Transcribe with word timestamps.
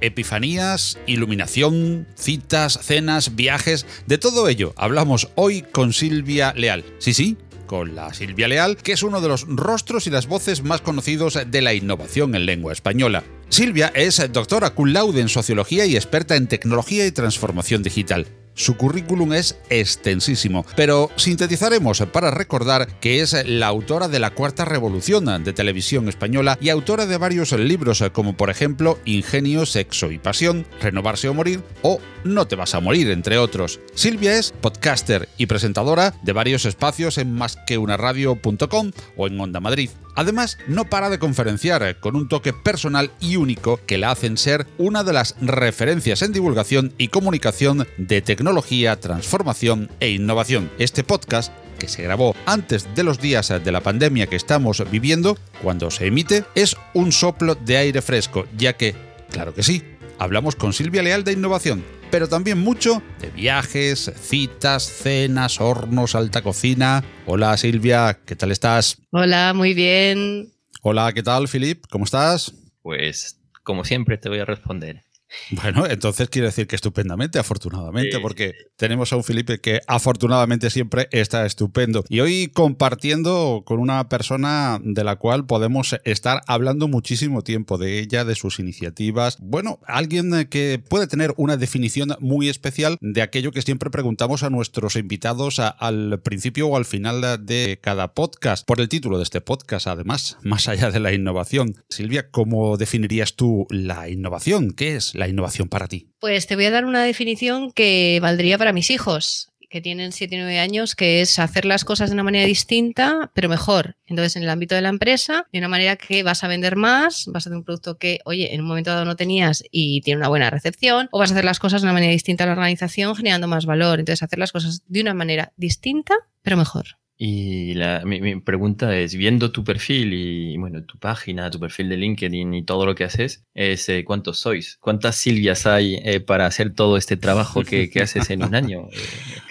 Epifanías, 0.00 0.98
iluminación, 1.06 2.06
citas, 2.14 2.78
cenas, 2.82 3.36
viajes, 3.36 3.86
de 4.06 4.18
todo 4.18 4.48
ello 4.48 4.72
hablamos 4.76 5.28
hoy 5.34 5.62
con 5.62 5.92
Silvia 5.92 6.52
Leal. 6.56 6.84
Sí, 6.98 7.14
sí, 7.14 7.36
con 7.66 7.94
la 7.94 8.12
Silvia 8.12 8.48
Leal, 8.48 8.76
que 8.76 8.92
es 8.92 9.02
uno 9.04 9.20
de 9.20 9.28
los 9.28 9.46
rostros 9.46 10.06
y 10.06 10.10
las 10.10 10.26
voces 10.26 10.64
más 10.64 10.80
conocidos 10.80 11.38
de 11.46 11.62
la 11.62 11.72
innovación 11.72 12.34
en 12.34 12.46
lengua 12.46 12.72
española. 12.72 13.22
Silvia 13.48 13.92
es 13.94 14.20
doctora 14.32 14.70
cum 14.70 14.88
laude 14.88 15.20
en 15.20 15.28
sociología 15.28 15.86
y 15.86 15.94
experta 15.94 16.34
en 16.36 16.48
tecnología 16.48 17.06
y 17.06 17.12
transformación 17.12 17.82
digital. 17.82 18.26
Su 18.54 18.76
currículum 18.76 19.32
es 19.32 19.58
extensísimo, 19.70 20.66
pero 20.76 21.10
sintetizaremos 21.16 22.02
para 22.12 22.30
recordar 22.30 23.00
que 23.00 23.20
es 23.20 23.36
la 23.46 23.68
autora 23.68 24.08
de 24.08 24.18
La 24.18 24.30
Cuarta 24.30 24.64
Revolución 24.64 25.24
de 25.44 25.52
Televisión 25.52 26.08
Española 26.08 26.58
y 26.60 26.68
autora 26.68 27.06
de 27.06 27.16
varios 27.16 27.52
libros 27.52 28.04
como 28.12 28.36
por 28.36 28.50
ejemplo 28.50 28.98
Ingenio, 29.04 29.66
Sexo 29.66 30.10
y 30.10 30.18
Pasión, 30.18 30.66
Renovarse 30.80 31.28
o 31.28 31.34
Morir 31.34 31.62
o 31.82 32.00
No 32.24 32.46
te 32.46 32.56
vas 32.56 32.74
a 32.74 32.80
morir, 32.80 33.10
entre 33.10 33.38
otros. 33.38 33.80
Silvia 33.94 34.36
es 34.36 34.52
podcaster 34.52 35.28
y 35.36 35.46
presentadora 35.46 36.14
de 36.22 36.32
varios 36.32 36.64
espacios 36.64 37.18
en 37.18 37.34
másqueunaradio.com 37.34 38.90
o 39.16 39.26
en 39.26 39.40
Onda 39.40 39.60
Madrid. 39.60 39.90
Además, 40.14 40.58
no 40.66 40.84
para 40.84 41.10
de 41.10 41.18
conferenciar 41.18 41.98
con 42.00 42.16
un 42.16 42.28
toque 42.28 42.52
personal 42.52 43.10
y 43.20 43.36
único 43.36 43.80
que 43.86 43.98
la 43.98 44.10
hacen 44.10 44.36
ser 44.36 44.66
una 44.78 45.04
de 45.04 45.12
las 45.12 45.36
referencias 45.40 46.22
en 46.22 46.32
divulgación 46.32 46.92
y 46.98 47.08
comunicación 47.08 47.86
de 47.96 48.22
tecnología, 48.22 49.00
transformación 49.00 49.90
e 50.00 50.10
innovación. 50.10 50.70
Este 50.78 51.04
podcast 51.04 51.52
que 51.78 51.88
se 51.88 52.02
grabó 52.02 52.36
antes 52.46 52.94
de 52.94 53.04
los 53.04 53.20
días 53.20 53.48
de 53.48 53.72
la 53.72 53.80
pandemia 53.80 54.26
que 54.26 54.36
estamos 54.36 54.88
viviendo, 54.90 55.38
cuando 55.62 55.90
se 55.90 56.06
emite, 56.06 56.44
es 56.54 56.76
un 56.94 57.10
soplo 57.10 57.54
de 57.54 57.78
aire 57.78 58.02
fresco, 58.02 58.46
ya 58.56 58.74
que, 58.76 58.94
claro 59.30 59.54
que 59.54 59.62
sí, 59.62 59.82
hablamos 60.18 60.56
con 60.56 60.72
Silvia 60.72 61.02
Leal 61.02 61.24
de 61.24 61.32
innovación, 61.32 61.82
pero 62.10 62.28
también 62.28 62.58
mucho 62.58 63.02
de 63.20 63.30
viajes, 63.30 64.12
citas, 64.20 64.82
cenas, 64.82 65.60
hornos, 65.60 66.14
alta 66.14 66.42
cocina. 66.42 67.04
Hola 67.26 67.56
Silvia, 67.56 68.20
¿qué 68.26 68.36
tal 68.36 68.50
estás? 68.50 69.00
Hola, 69.10 69.52
muy 69.54 69.74
bien. 69.74 70.52
Hola, 70.82 71.12
¿qué 71.12 71.22
tal 71.22 71.48
Filip? 71.48 71.84
¿Cómo 71.90 72.04
estás? 72.04 72.54
Pues 72.82 73.38
como 73.62 73.84
siempre 73.84 74.18
te 74.18 74.28
voy 74.28 74.40
a 74.40 74.44
responder. 74.44 75.02
Bueno, 75.50 75.86
entonces 75.86 76.28
quiere 76.28 76.48
decir 76.48 76.66
que 76.66 76.76
estupendamente, 76.76 77.38
afortunadamente, 77.38 78.18
porque 78.20 78.54
tenemos 78.76 79.12
a 79.12 79.16
un 79.16 79.24
Felipe 79.24 79.60
que 79.60 79.80
afortunadamente 79.86 80.70
siempre 80.70 81.08
está 81.12 81.46
estupendo. 81.46 82.04
Y 82.08 82.20
hoy 82.20 82.48
compartiendo 82.48 83.62
con 83.64 83.78
una 83.78 84.08
persona 84.08 84.80
de 84.82 85.04
la 85.04 85.16
cual 85.16 85.46
podemos 85.46 85.96
estar 86.04 86.42
hablando 86.46 86.88
muchísimo 86.88 87.42
tiempo 87.42 87.78
de 87.78 87.98
ella, 87.98 88.24
de 88.24 88.34
sus 88.34 88.58
iniciativas. 88.58 89.36
Bueno, 89.40 89.80
alguien 89.86 90.46
que 90.46 90.82
puede 90.88 91.06
tener 91.06 91.34
una 91.36 91.56
definición 91.56 92.16
muy 92.20 92.48
especial 92.48 92.96
de 93.00 93.22
aquello 93.22 93.52
que 93.52 93.62
siempre 93.62 93.90
preguntamos 93.90 94.42
a 94.42 94.50
nuestros 94.50 94.96
invitados 94.96 95.58
al 95.58 96.20
principio 96.20 96.68
o 96.68 96.76
al 96.76 96.84
final 96.84 97.44
de 97.44 97.78
cada 97.82 98.14
podcast. 98.14 98.66
Por 98.66 98.80
el 98.80 98.88
título 98.88 99.18
de 99.18 99.24
este 99.24 99.40
podcast, 99.40 99.86
además, 99.86 100.38
más 100.42 100.68
allá 100.68 100.90
de 100.90 101.00
la 101.00 101.12
innovación. 101.12 101.74
Silvia, 101.88 102.30
¿cómo 102.30 102.76
definirías 102.76 103.34
tú 103.34 103.66
la 103.70 104.08
innovación? 104.08 104.72
¿Qué 104.72 104.96
es? 104.96 105.14
La 105.20 105.28
innovación 105.28 105.68
para 105.68 105.86
ti? 105.86 106.08
Pues 106.18 106.48
te 106.48 106.56
voy 106.56 106.64
a 106.64 106.72
dar 106.72 106.84
una 106.84 107.04
definición 107.04 107.70
que 107.70 108.18
valdría 108.20 108.58
para 108.58 108.72
mis 108.72 108.90
hijos 108.90 109.50
que 109.70 109.80
tienen 109.80 110.10
7 110.10 110.34
y 110.34 110.38
9 110.38 110.58
años, 110.58 110.96
que 110.96 111.20
es 111.20 111.38
hacer 111.38 111.64
las 111.64 111.84
cosas 111.84 112.10
de 112.10 112.14
una 112.14 112.24
manera 112.24 112.44
distinta, 112.44 113.30
pero 113.34 113.48
mejor. 113.48 113.96
Entonces, 114.04 114.34
en 114.34 114.42
el 114.42 114.50
ámbito 114.50 114.74
de 114.74 114.80
la 114.80 114.88
empresa, 114.88 115.46
de 115.52 115.60
una 115.60 115.68
manera 115.68 115.94
que 115.94 116.24
vas 116.24 116.42
a 116.42 116.48
vender 116.48 116.74
más, 116.74 117.26
vas 117.28 117.46
a 117.46 117.48
hacer 117.48 117.56
un 117.56 117.64
producto 117.64 117.96
que, 117.96 118.18
oye, 118.24 118.52
en 118.52 118.62
un 118.62 118.66
momento 118.66 118.90
dado 118.90 119.04
no 119.04 119.14
tenías 119.14 119.62
y 119.70 120.00
tiene 120.00 120.18
una 120.18 120.28
buena 120.28 120.50
recepción, 120.50 121.08
o 121.12 121.20
vas 121.20 121.30
a 121.30 121.34
hacer 121.34 121.44
las 121.44 121.60
cosas 121.60 121.82
de 121.82 121.86
una 121.86 121.94
manera 121.94 122.10
distinta 122.10 122.44
a 122.44 122.46
la 122.48 122.54
organización, 122.54 123.14
generando 123.14 123.46
más 123.46 123.64
valor. 123.64 124.00
Entonces, 124.00 124.24
hacer 124.24 124.40
las 124.40 124.50
cosas 124.50 124.82
de 124.88 125.00
una 125.00 125.14
manera 125.14 125.52
distinta, 125.56 126.14
pero 126.42 126.56
mejor. 126.56 126.98
Y 127.22 127.74
la, 127.74 128.02
mi, 128.06 128.40
pregunta 128.40 128.96
es, 128.96 129.14
viendo 129.14 129.52
tu 129.52 129.62
perfil 129.62 130.14
y, 130.14 130.56
bueno, 130.56 130.82
tu 130.84 130.98
página, 130.98 131.50
tu 131.50 131.60
perfil 131.60 131.90
de 131.90 131.98
LinkedIn 131.98 132.54
y 132.54 132.62
todo 132.62 132.86
lo 132.86 132.94
que 132.94 133.04
haces, 133.04 133.44
es 133.52 133.90
eh, 133.90 134.04
¿cuántos 134.06 134.38
sois? 134.38 134.78
¿Cuántas 134.80 135.16
Silvias 135.16 135.66
hay 135.66 135.96
eh, 135.96 136.20
para 136.20 136.46
hacer 136.46 136.72
todo 136.72 136.96
este 136.96 137.18
trabajo 137.18 137.62
que, 137.62 137.90
que 137.90 138.00
haces 138.00 138.30
en 138.30 138.42
un 138.42 138.54
año? 138.54 138.88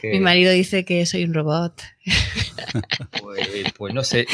Eh, 0.02 0.14
mi 0.14 0.22
marido 0.22 0.54
dice 0.54 0.86
que 0.86 1.06
soy 1.06 1.26
un 1.26 1.34
robot. 1.34 1.74
Pues, 3.22 3.48
pues, 3.78 3.94
no 3.94 4.04
sé. 4.04 4.28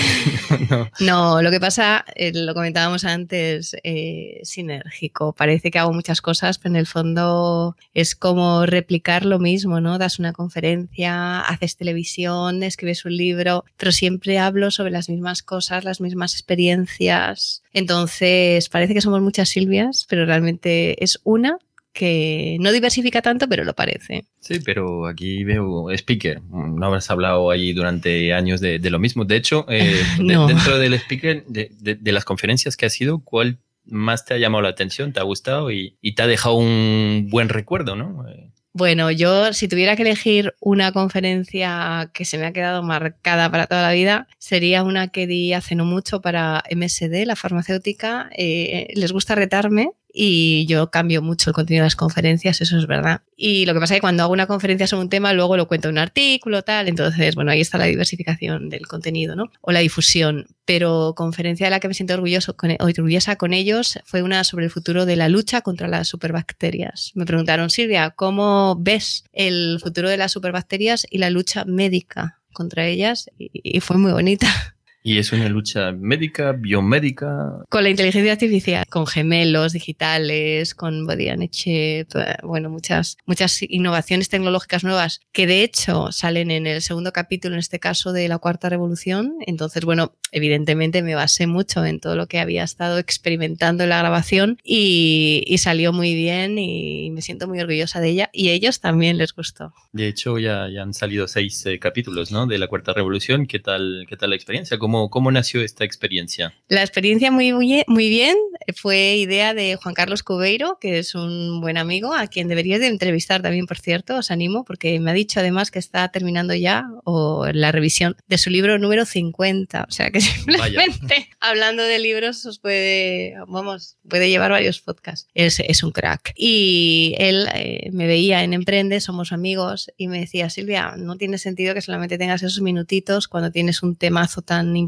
no. 0.99 1.41
lo 1.41 1.51
que 1.51 1.59
pasa, 1.59 2.05
eh, 2.15 2.31
lo 2.33 2.53
comentábamos 2.53 3.05
antes, 3.05 3.75
eh, 3.83 4.39
sinérgico. 4.43 5.33
Parece 5.33 5.71
que 5.71 5.79
hago 5.79 5.93
muchas 5.93 6.21
cosas, 6.21 6.57
pero 6.57 6.73
en 6.73 6.77
el 6.77 6.87
fondo 6.87 7.75
es 7.93 8.15
como 8.15 8.65
replicar 8.65 9.25
lo 9.25 9.39
mismo, 9.39 9.79
¿no? 9.79 9.97
Das 9.97 10.19
una 10.19 10.33
conferencia, 10.33 11.41
haces 11.41 11.77
televisión, 11.77 12.63
escribes 12.63 13.05
un 13.05 13.15
libro, 13.15 13.65
pero 13.77 13.91
siempre 13.91 14.39
hablo 14.39 14.71
sobre 14.71 14.91
las 14.91 15.09
mismas 15.09 15.43
cosas, 15.43 15.83
las 15.83 16.01
mismas 16.01 16.33
experiencias. 16.33 17.63
Entonces, 17.73 18.69
parece 18.69 18.93
que 18.93 19.01
somos 19.01 19.21
muchas 19.21 19.49
Silvias, 19.49 20.05
pero 20.09 20.25
realmente 20.25 21.03
es 21.03 21.19
una 21.23 21.59
que 21.95 22.57
no 22.59 22.73
diversifica 22.73 23.21
tanto, 23.21 23.47
pero 23.47 23.63
lo 23.63 23.73
parece. 23.73 24.25
Sí, 24.41 24.59
pero 24.59 25.07
aquí 25.07 25.45
veo 25.45 25.89
speaker. 25.91 26.41
No 26.41 26.85
habrás 26.85 27.09
hablado 27.09 27.49
ahí 27.49 27.71
durante 27.71 28.33
años 28.33 28.59
de, 28.59 28.77
lo 28.89 28.99
mismo. 28.99 29.23
De 29.23 29.37
hecho, 29.37 29.65
eh, 29.69 30.03
dentro 30.19 30.77
del 30.77 30.93
speaker, 30.95 31.45
de, 31.47 32.11
las 32.11 32.25
conferencias 32.25 32.75
que 32.75 32.85
has 32.85 32.99
ido, 32.99 33.19
¿cuál 33.19 33.59
más 33.85 34.25
te 34.25 34.33
ha 34.33 34.37
llamado 34.37 34.63
la 34.63 34.69
atención, 34.69 35.13
te 35.13 35.21
ha 35.21 35.23
gustado 35.23 35.71
y, 35.71 35.95
te 36.15 36.21
ha 36.21 36.27
dejado 36.27 36.55
un 36.55 37.29
buen 37.31 37.47
recuerdo, 37.47 37.95
no? 37.95 38.27
Eh, 38.27 38.51
bueno, 38.73 39.09
yo 39.09 39.53
si 39.53 39.69
tuviera 39.69 39.95
que 39.95 40.01
elegir 40.01 40.53
una 40.59 40.91
conferencia 40.91 42.11
que 42.13 42.25
se 42.25 42.37
me 42.37 42.45
ha 42.45 42.51
quedado 42.51 42.83
marcada 42.83 43.49
para 43.49 43.67
toda 43.67 43.83
la 43.83 43.93
vida, 43.93 44.27
sería 44.37 44.83
una 44.83 45.07
que 45.07 45.27
di 45.27 45.53
hace 45.53 45.75
no 45.75 45.85
mucho 45.85 46.19
para 46.19 46.61
MSD, 46.69 47.25
la 47.25 47.37
farmacéutica. 47.37 48.29
Eh, 48.37 48.87
les 48.95 49.13
gusta 49.13 49.33
retarme 49.33 49.91
y 50.17 50.65
yo 50.67 50.89
cambio 50.89 51.21
mucho 51.21 51.49
el 51.49 51.53
contenido 51.53 51.83
de 51.83 51.87
las 51.87 51.97
conferencias, 51.97 52.61
eso 52.61 52.77
es 52.77 52.87
verdad. 52.87 53.21
Y 53.35 53.65
lo 53.65 53.73
que 53.73 53.81
pasa 53.81 53.93
es 53.93 53.97
que 53.97 54.01
cuando 54.01 54.23
hago 54.23 54.31
una 54.31 54.47
conferencia 54.47 54.87
sobre 54.87 55.03
un 55.03 55.09
tema, 55.09 55.33
luego 55.33 55.57
lo 55.57 55.67
cuento 55.67 55.89
en 55.89 55.95
un 55.95 55.99
artículo, 55.99 56.63
tal, 56.63 56.87
entonces, 56.87 57.35
bueno, 57.35 57.51
ahí 57.51 57.59
está 57.59 57.77
la 57.77 57.85
diversificación 57.85 58.69
del 58.69 58.87
contenido, 58.87 59.35
¿no? 59.35 59.51
O 59.59 59.73
la 59.73 59.81
difusión. 59.81 60.47
Pero 60.63 61.13
conferencia 61.15 61.65
de 61.65 61.71
la 61.71 61.81
que 61.81 61.89
me 61.89 61.93
siento 61.93 62.13
orgulloso 62.13 62.55
con, 62.55 62.71
orgullosa 62.79 63.35
con 63.35 63.53
ellos 63.53 63.99
fue 64.05 64.23
una 64.23 64.45
sobre 64.45 64.65
el 64.65 64.71
futuro 64.71 65.05
de 65.05 65.17
la 65.17 65.27
lucha 65.27 65.61
contra 65.61 65.89
las 65.89 66.07
superbacterias. 66.07 67.11
Me 67.13 67.25
preguntaron, 67.25 67.69
Silvia, 67.69 68.11
¿cómo 68.11 68.77
ves 68.79 69.25
el 69.33 69.79
futuro 69.83 70.09
de 70.09 70.17
las 70.17 70.31
superbacterias 70.31 71.05
y 71.09 71.17
la 71.17 71.29
lucha 71.29 71.65
médica 71.65 72.39
contra 72.53 72.87
ellas? 72.87 73.29
y 73.37 73.81
fue 73.81 73.97
muy 73.97 74.13
bonita. 74.13 74.74
Y 75.07 75.19
es 75.19 75.31
una 75.31 75.47
lucha 75.49 75.91
médica, 75.91 76.53
biomédica. 76.53 77.63
Con 77.69 77.83
la 77.83 77.91
inteligencia 77.91 78.31
artificial, 78.31 78.87
con 78.89 79.05
gemelos 79.05 79.73
digitales, 79.73 80.73
con 80.73 81.05
body 81.05 81.29
on 81.29 81.47
chip, 81.49 82.09
bueno, 82.41 82.71
muchas, 82.71 83.15
muchas 83.27 83.61
innovaciones 83.61 84.29
tecnológicas 84.29 84.83
nuevas 84.83 85.21
que 85.31 85.45
de 85.45 85.61
hecho 85.61 86.11
salen 86.11 86.49
en 86.49 86.65
el 86.65 86.81
segundo 86.81 87.13
capítulo, 87.13 87.53
en 87.53 87.59
este 87.59 87.79
caso 87.79 88.13
de 88.13 88.27
la 88.27 88.39
cuarta 88.39 88.67
revolución. 88.67 89.35
Entonces, 89.45 89.85
bueno, 89.85 90.15
evidentemente 90.31 91.03
me 91.03 91.13
basé 91.13 91.45
mucho 91.45 91.85
en 91.85 91.99
todo 91.99 92.15
lo 92.15 92.25
que 92.25 92.39
había 92.39 92.63
estado 92.63 92.97
experimentando 92.97 93.83
en 93.83 93.89
la 93.89 93.99
grabación 93.99 94.57
y, 94.63 95.55
salió 95.59 95.93
muy 95.93 96.13
bien 96.13 96.59
y 96.59 97.09
me 97.11 97.21
siento 97.21 97.47
muy 97.47 97.59
orgullosa 97.59 97.99
de 97.99 98.09
ella 98.09 98.29
y 98.33 98.49
a 98.49 98.53
ellos 98.53 98.81
también 98.81 99.17
les 99.17 99.33
gustó. 99.33 99.73
De 99.93 100.07
hecho, 100.07 100.37
ya, 100.37 100.67
ya 100.69 100.83
han 100.83 100.93
salido 100.93 101.27
seis 101.27 101.65
eh, 101.65 101.79
capítulos 101.79 102.31
¿no? 102.31 102.45
de 102.45 102.59
la 102.59 102.67
cuarta 102.67 102.93
revolución. 102.93 103.47
¿Qué 103.47 103.59
tal, 103.59 104.05
qué 104.07 104.15
tal 104.15 104.31
la 104.31 104.35
experiencia? 104.35 104.77
¿Cómo 104.77 104.94
¿Cómo, 104.95 105.09
cómo 105.09 105.29
nació 105.29 105.61
esta 105.61 105.83
experiencia? 105.83 106.53
La 106.69 106.79
experiencia 106.81 107.29
muy, 107.29 107.51
muy 107.51 108.09
bien 108.09 108.37
fue 108.77 109.17
idea 109.17 109.53
de 109.53 109.75
Juan 109.75 109.93
Carlos 109.93 110.23
Cubeiro, 110.23 110.77
que 110.79 110.99
es 110.99 111.15
un 111.15 111.59
buen 111.59 111.75
amigo, 111.75 112.13
a 112.13 112.27
quien 112.27 112.47
deberías 112.47 112.79
de 112.79 112.87
entrevistar 112.87 113.41
también, 113.41 113.65
por 113.65 113.77
cierto, 113.77 114.15
os 114.15 114.31
animo, 114.31 114.63
porque 114.63 114.97
me 115.01 115.11
ha 115.11 115.13
dicho 115.13 115.41
además 115.41 115.69
que 115.69 115.79
está 115.79 116.07
terminando 116.07 116.53
ya 116.53 116.85
o 117.03 117.45
la 117.51 117.73
revisión 117.73 118.15
de 118.27 118.37
su 118.37 118.49
libro 118.49 118.79
número 118.79 119.05
50. 119.05 119.85
O 119.87 119.91
sea 119.91 120.11
que 120.11 120.21
simplemente 120.21 121.27
hablando 121.41 121.83
de 121.83 121.99
libros 121.99 122.45
os 122.45 122.59
puede, 122.59 123.35
vamos, 123.49 123.97
puede 124.07 124.29
llevar 124.29 124.51
varios 124.51 124.79
podcasts. 124.79 125.27
Es, 125.33 125.59
es 125.59 125.83
un 125.83 125.91
crack. 125.91 126.31
Y 126.37 127.15
él 127.17 127.49
eh, 127.53 127.89
me 127.91 128.07
veía 128.07 128.45
en 128.45 128.53
Emprende, 128.53 129.01
somos 129.01 129.33
amigos, 129.33 129.91
y 129.97 130.07
me 130.07 130.21
decía, 130.21 130.49
Silvia, 130.49 130.93
no 130.97 131.17
tiene 131.17 131.37
sentido 131.37 131.73
que 131.73 131.81
solamente 131.81 132.17
tengas 132.17 132.43
esos 132.43 132.61
minutitos 132.61 133.27
cuando 133.27 133.51
tienes 133.51 133.83
un 133.83 133.97
temazo 133.97 134.41
tan 134.41 134.77
importante 134.77 134.84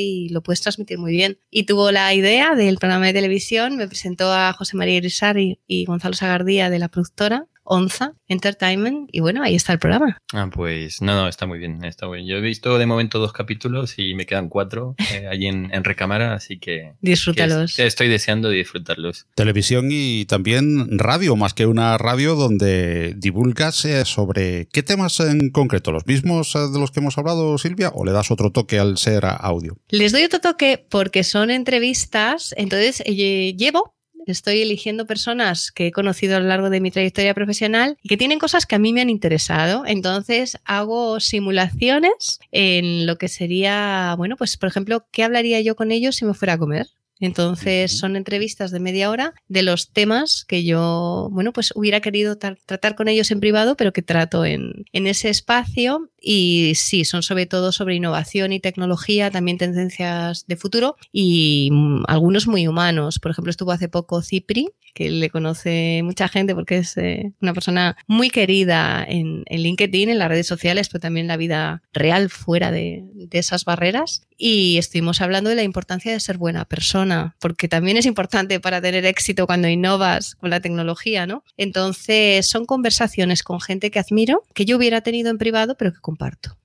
y 0.00 0.28
lo 0.30 0.42
puedes 0.42 0.60
transmitir 0.60 0.98
muy 0.98 1.12
bien. 1.12 1.38
Y 1.50 1.64
tuvo 1.64 1.90
la 1.92 2.12
idea 2.14 2.54
del 2.54 2.78
programa 2.78 3.06
de 3.06 3.12
televisión, 3.12 3.76
me 3.76 3.86
presentó 3.86 4.32
a 4.32 4.52
José 4.52 4.76
María 4.76 4.96
Irisari 4.96 5.60
y 5.66 5.84
Gonzalo 5.84 6.14
Sagardía 6.14 6.70
de 6.70 6.78
la 6.78 6.88
productora 6.88 7.46
Onza 7.64 8.14
Entertainment 8.28 9.08
y 9.12 9.20
bueno, 9.20 9.42
ahí 9.42 9.54
está 9.54 9.72
el 9.72 9.78
programa. 9.78 10.18
Ah, 10.32 10.48
pues 10.52 11.02
no, 11.02 11.14
no, 11.14 11.28
está 11.28 11.46
muy 11.46 11.58
bien, 11.58 11.84
está 11.84 12.08
bien. 12.08 12.26
Yo 12.26 12.36
he 12.36 12.40
visto 12.40 12.78
de 12.78 12.86
momento 12.86 13.18
dos 13.18 13.32
capítulos 13.32 13.94
y 13.98 14.14
me 14.14 14.26
quedan 14.26 14.48
cuatro 14.48 14.94
eh, 15.12 15.26
allí 15.30 15.46
en, 15.46 15.84
recámara, 15.84 16.34
así 16.34 16.58
que... 16.58 16.94
Disfrútalos. 17.00 17.78
estoy 17.78 18.08
deseando 18.08 18.48
disfrutarlos. 18.48 19.26
Televisión 19.34 19.88
y 19.90 20.24
también 20.26 20.98
radio, 20.98 21.36
más 21.36 21.54
que 21.54 21.66
una 21.66 21.98
radio 21.98 22.34
donde 22.34 23.14
divulgas 23.16 23.84
eh, 23.84 24.04
sobre 24.04 24.66
qué 24.72 24.82
temas 24.82 25.20
en 25.20 25.50
concreto, 25.50 25.92
los 25.92 26.06
mismos 26.06 26.54
eh, 26.54 26.60
de 26.72 26.78
los 26.78 26.90
que 26.90 27.00
hemos 27.00 27.18
hablado, 27.18 27.58
Silvia, 27.58 27.90
o 27.94 28.04
le 28.04 28.12
das 28.12 28.30
otro 28.30 28.50
toque 28.50 28.78
al 28.78 28.98
ser 28.98 29.24
audio. 29.24 29.76
Les 29.88 30.12
doy 30.12 30.24
otro 30.24 30.40
toque 30.40 30.84
porque 30.88 31.24
son 31.24 31.50
entrevistas, 31.50 32.54
entonces 32.56 33.02
llevo 33.04 33.94
Estoy 34.26 34.62
eligiendo 34.62 35.06
personas 35.06 35.72
que 35.72 35.88
he 35.88 35.92
conocido 35.92 36.36
a 36.36 36.40
lo 36.40 36.46
largo 36.46 36.70
de 36.70 36.80
mi 36.80 36.90
trayectoria 36.90 37.34
profesional 37.34 37.96
y 38.02 38.08
que 38.08 38.16
tienen 38.16 38.38
cosas 38.38 38.66
que 38.66 38.74
a 38.74 38.78
mí 38.78 38.92
me 38.92 39.00
han 39.00 39.10
interesado. 39.10 39.84
Entonces 39.86 40.58
hago 40.64 41.20
simulaciones 41.20 42.38
en 42.50 43.06
lo 43.06 43.18
que 43.18 43.28
sería, 43.28 44.14
bueno, 44.16 44.36
pues 44.36 44.56
por 44.56 44.68
ejemplo, 44.68 45.06
¿qué 45.10 45.24
hablaría 45.24 45.60
yo 45.60 45.76
con 45.76 45.90
ellos 45.92 46.16
si 46.16 46.24
me 46.24 46.34
fuera 46.34 46.54
a 46.54 46.58
comer? 46.58 46.86
Entonces 47.22 47.96
son 47.96 48.16
entrevistas 48.16 48.72
de 48.72 48.80
media 48.80 49.08
hora 49.08 49.32
de 49.46 49.62
los 49.62 49.92
temas 49.92 50.44
que 50.44 50.64
yo, 50.64 51.28
bueno, 51.30 51.52
pues 51.52 51.72
hubiera 51.76 52.00
querido 52.00 52.36
tratar 52.36 52.96
con 52.96 53.06
ellos 53.06 53.30
en 53.30 53.38
privado, 53.38 53.76
pero 53.76 53.92
que 53.92 54.02
trato 54.02 54.44
en, 54.44 54.84
en 54.92 55.06
ese 55.06 55.28
espacio 55.30 56.10
y 56.22 56.72
sí, 56.76 57.04
son 57.04 57.22
sobre 57.22 57.46
todo 57.46 57.72
sobre 57.72 57.96
innovación 57.96 58.52
y 58.52 58.60
tecnología, 58.60 59.30
también 59.30 59.58
tendencias 59.58 60.46
de 60.46 60.56
futuro 60.56 60.96
y 61.10 61.68
mm, 61.72 62.04
algunos 62.06 62.46
muy 62.46 62.68
humanos. 62.68 63.18
Por 63.18 63.32
ejemplo, 63.32 63.50
estuvo 63.50 63.72
hace 63.72 63.88
poco 63.88 64.22
Cipri, 64.22 64.70
que 64.94 65.10
le 65.10 65.30
conoce 65.30 66.02
mucha 66.04 66.28
gente 66.28 66.54
porque 66.54 66.78
es 66.78 66.96
eh, 66.96 67.32
una 67.40 67.52
persona 67.54 67.96
muy 68.06 68.30
querida 68.30 69.04
en, 69.06 69.44
LinkedIn, 69.50 70.10
en 70.10 70.18
las 70.18 70.28
redes 70.28 70.46
sociales, 70.46 70.88
pero 70.88 71.00
también 71.00 71.24
en 71.24 71.28
la 71.28 71.36
vida 71.36 71.82
real 71.92 72.30
fuera 72.30 72.70
de, 72.70 73.02
de 73.14 73.38
esas 73.38 73.64
barreras. 73.64 74.26
Y 74.36 74.78
estuvimos 74.78 75.20
hablando 75.20 75.50
de 75.50 75.56
la 75.56 75.62
importancia 75.62 76.12
de 76.12 76.20
ser 76.20 76.38
buena 76.38 76.64
persona, 76.64 77.11
porque 77.38 77.68
también 77.68 77.96
es 77.96 78.06
importante 78.06 78.60
para 78.60 78.80
tener 78.80 79.04
éxito 79.04 79.46
cuando 79.46 79.68
innovas 79.68 80.34
con 80.36 80.50
la 80.50 80.60
tecnología, 80.60 81.26
¿no? 81.26 81.44
Entonces, 81.56 82.48
son 82.48 82.64
conversaciones 82.66 83.42
con 83.42 83.60
gente 83.60 83.90
que 83.90 83.98
admiro, 83.98 84.44
que 84.54 84.64
yo 84.64 84.76
hubiera 84.76 85.00
tenido 85.00 85.30
en 85.30 85.38
privado, 85.38 85.76
pero 85.76 85.92
que 85.92 86.00
comparto. 86.00 86.56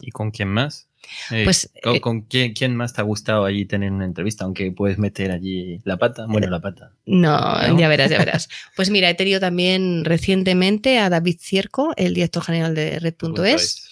¿Y 0.00 0.10
con 0.10 0.30
quién 0.30 0.48
más? 0.48 0.88
Eh, 1.30 1.44
pues, 1.44 1.70
¿Con, 2.00 2.26
eh, 2.32 2.52
quién, 2.52 2.76
más 2.76 2.92
te 2.92 3.00
ha 3.00 3.04
gustado 3.04 3.44
allí 3.44 3.64
tener 3.64 3.92
una 3.92 4.04
entrevista? 4.04 4.44
Aunque 4.44 4.72
puedes 4.72 4.98
meter 4.98 5.30
allí 5.30 5.80
la 5.84 5.96
pata. 5.96 6.26
Bueno, 6.28 6.48
la 6.48 6.60
pata. 6.60 6.92
No, 7.04 7.78
ya 7.78 7.88
verás, 7.88 8.10
ya 8.10 8.18
verás. 8.18 8.48
Pues 8.74 8.90
mira, 8.90 9.08
he 9.08 9.14
tenido 9.14 9.40
también 9.40 10.04
recientemente 10.04 10.98
a 10.98 11.08
David 11.08 11.38
Cierco, 11.40 11.92
el 11.96 12.14
director 12.14 12.42
general 12.42 12.74
de 12.74 12.98
Red.es 12.98 13.85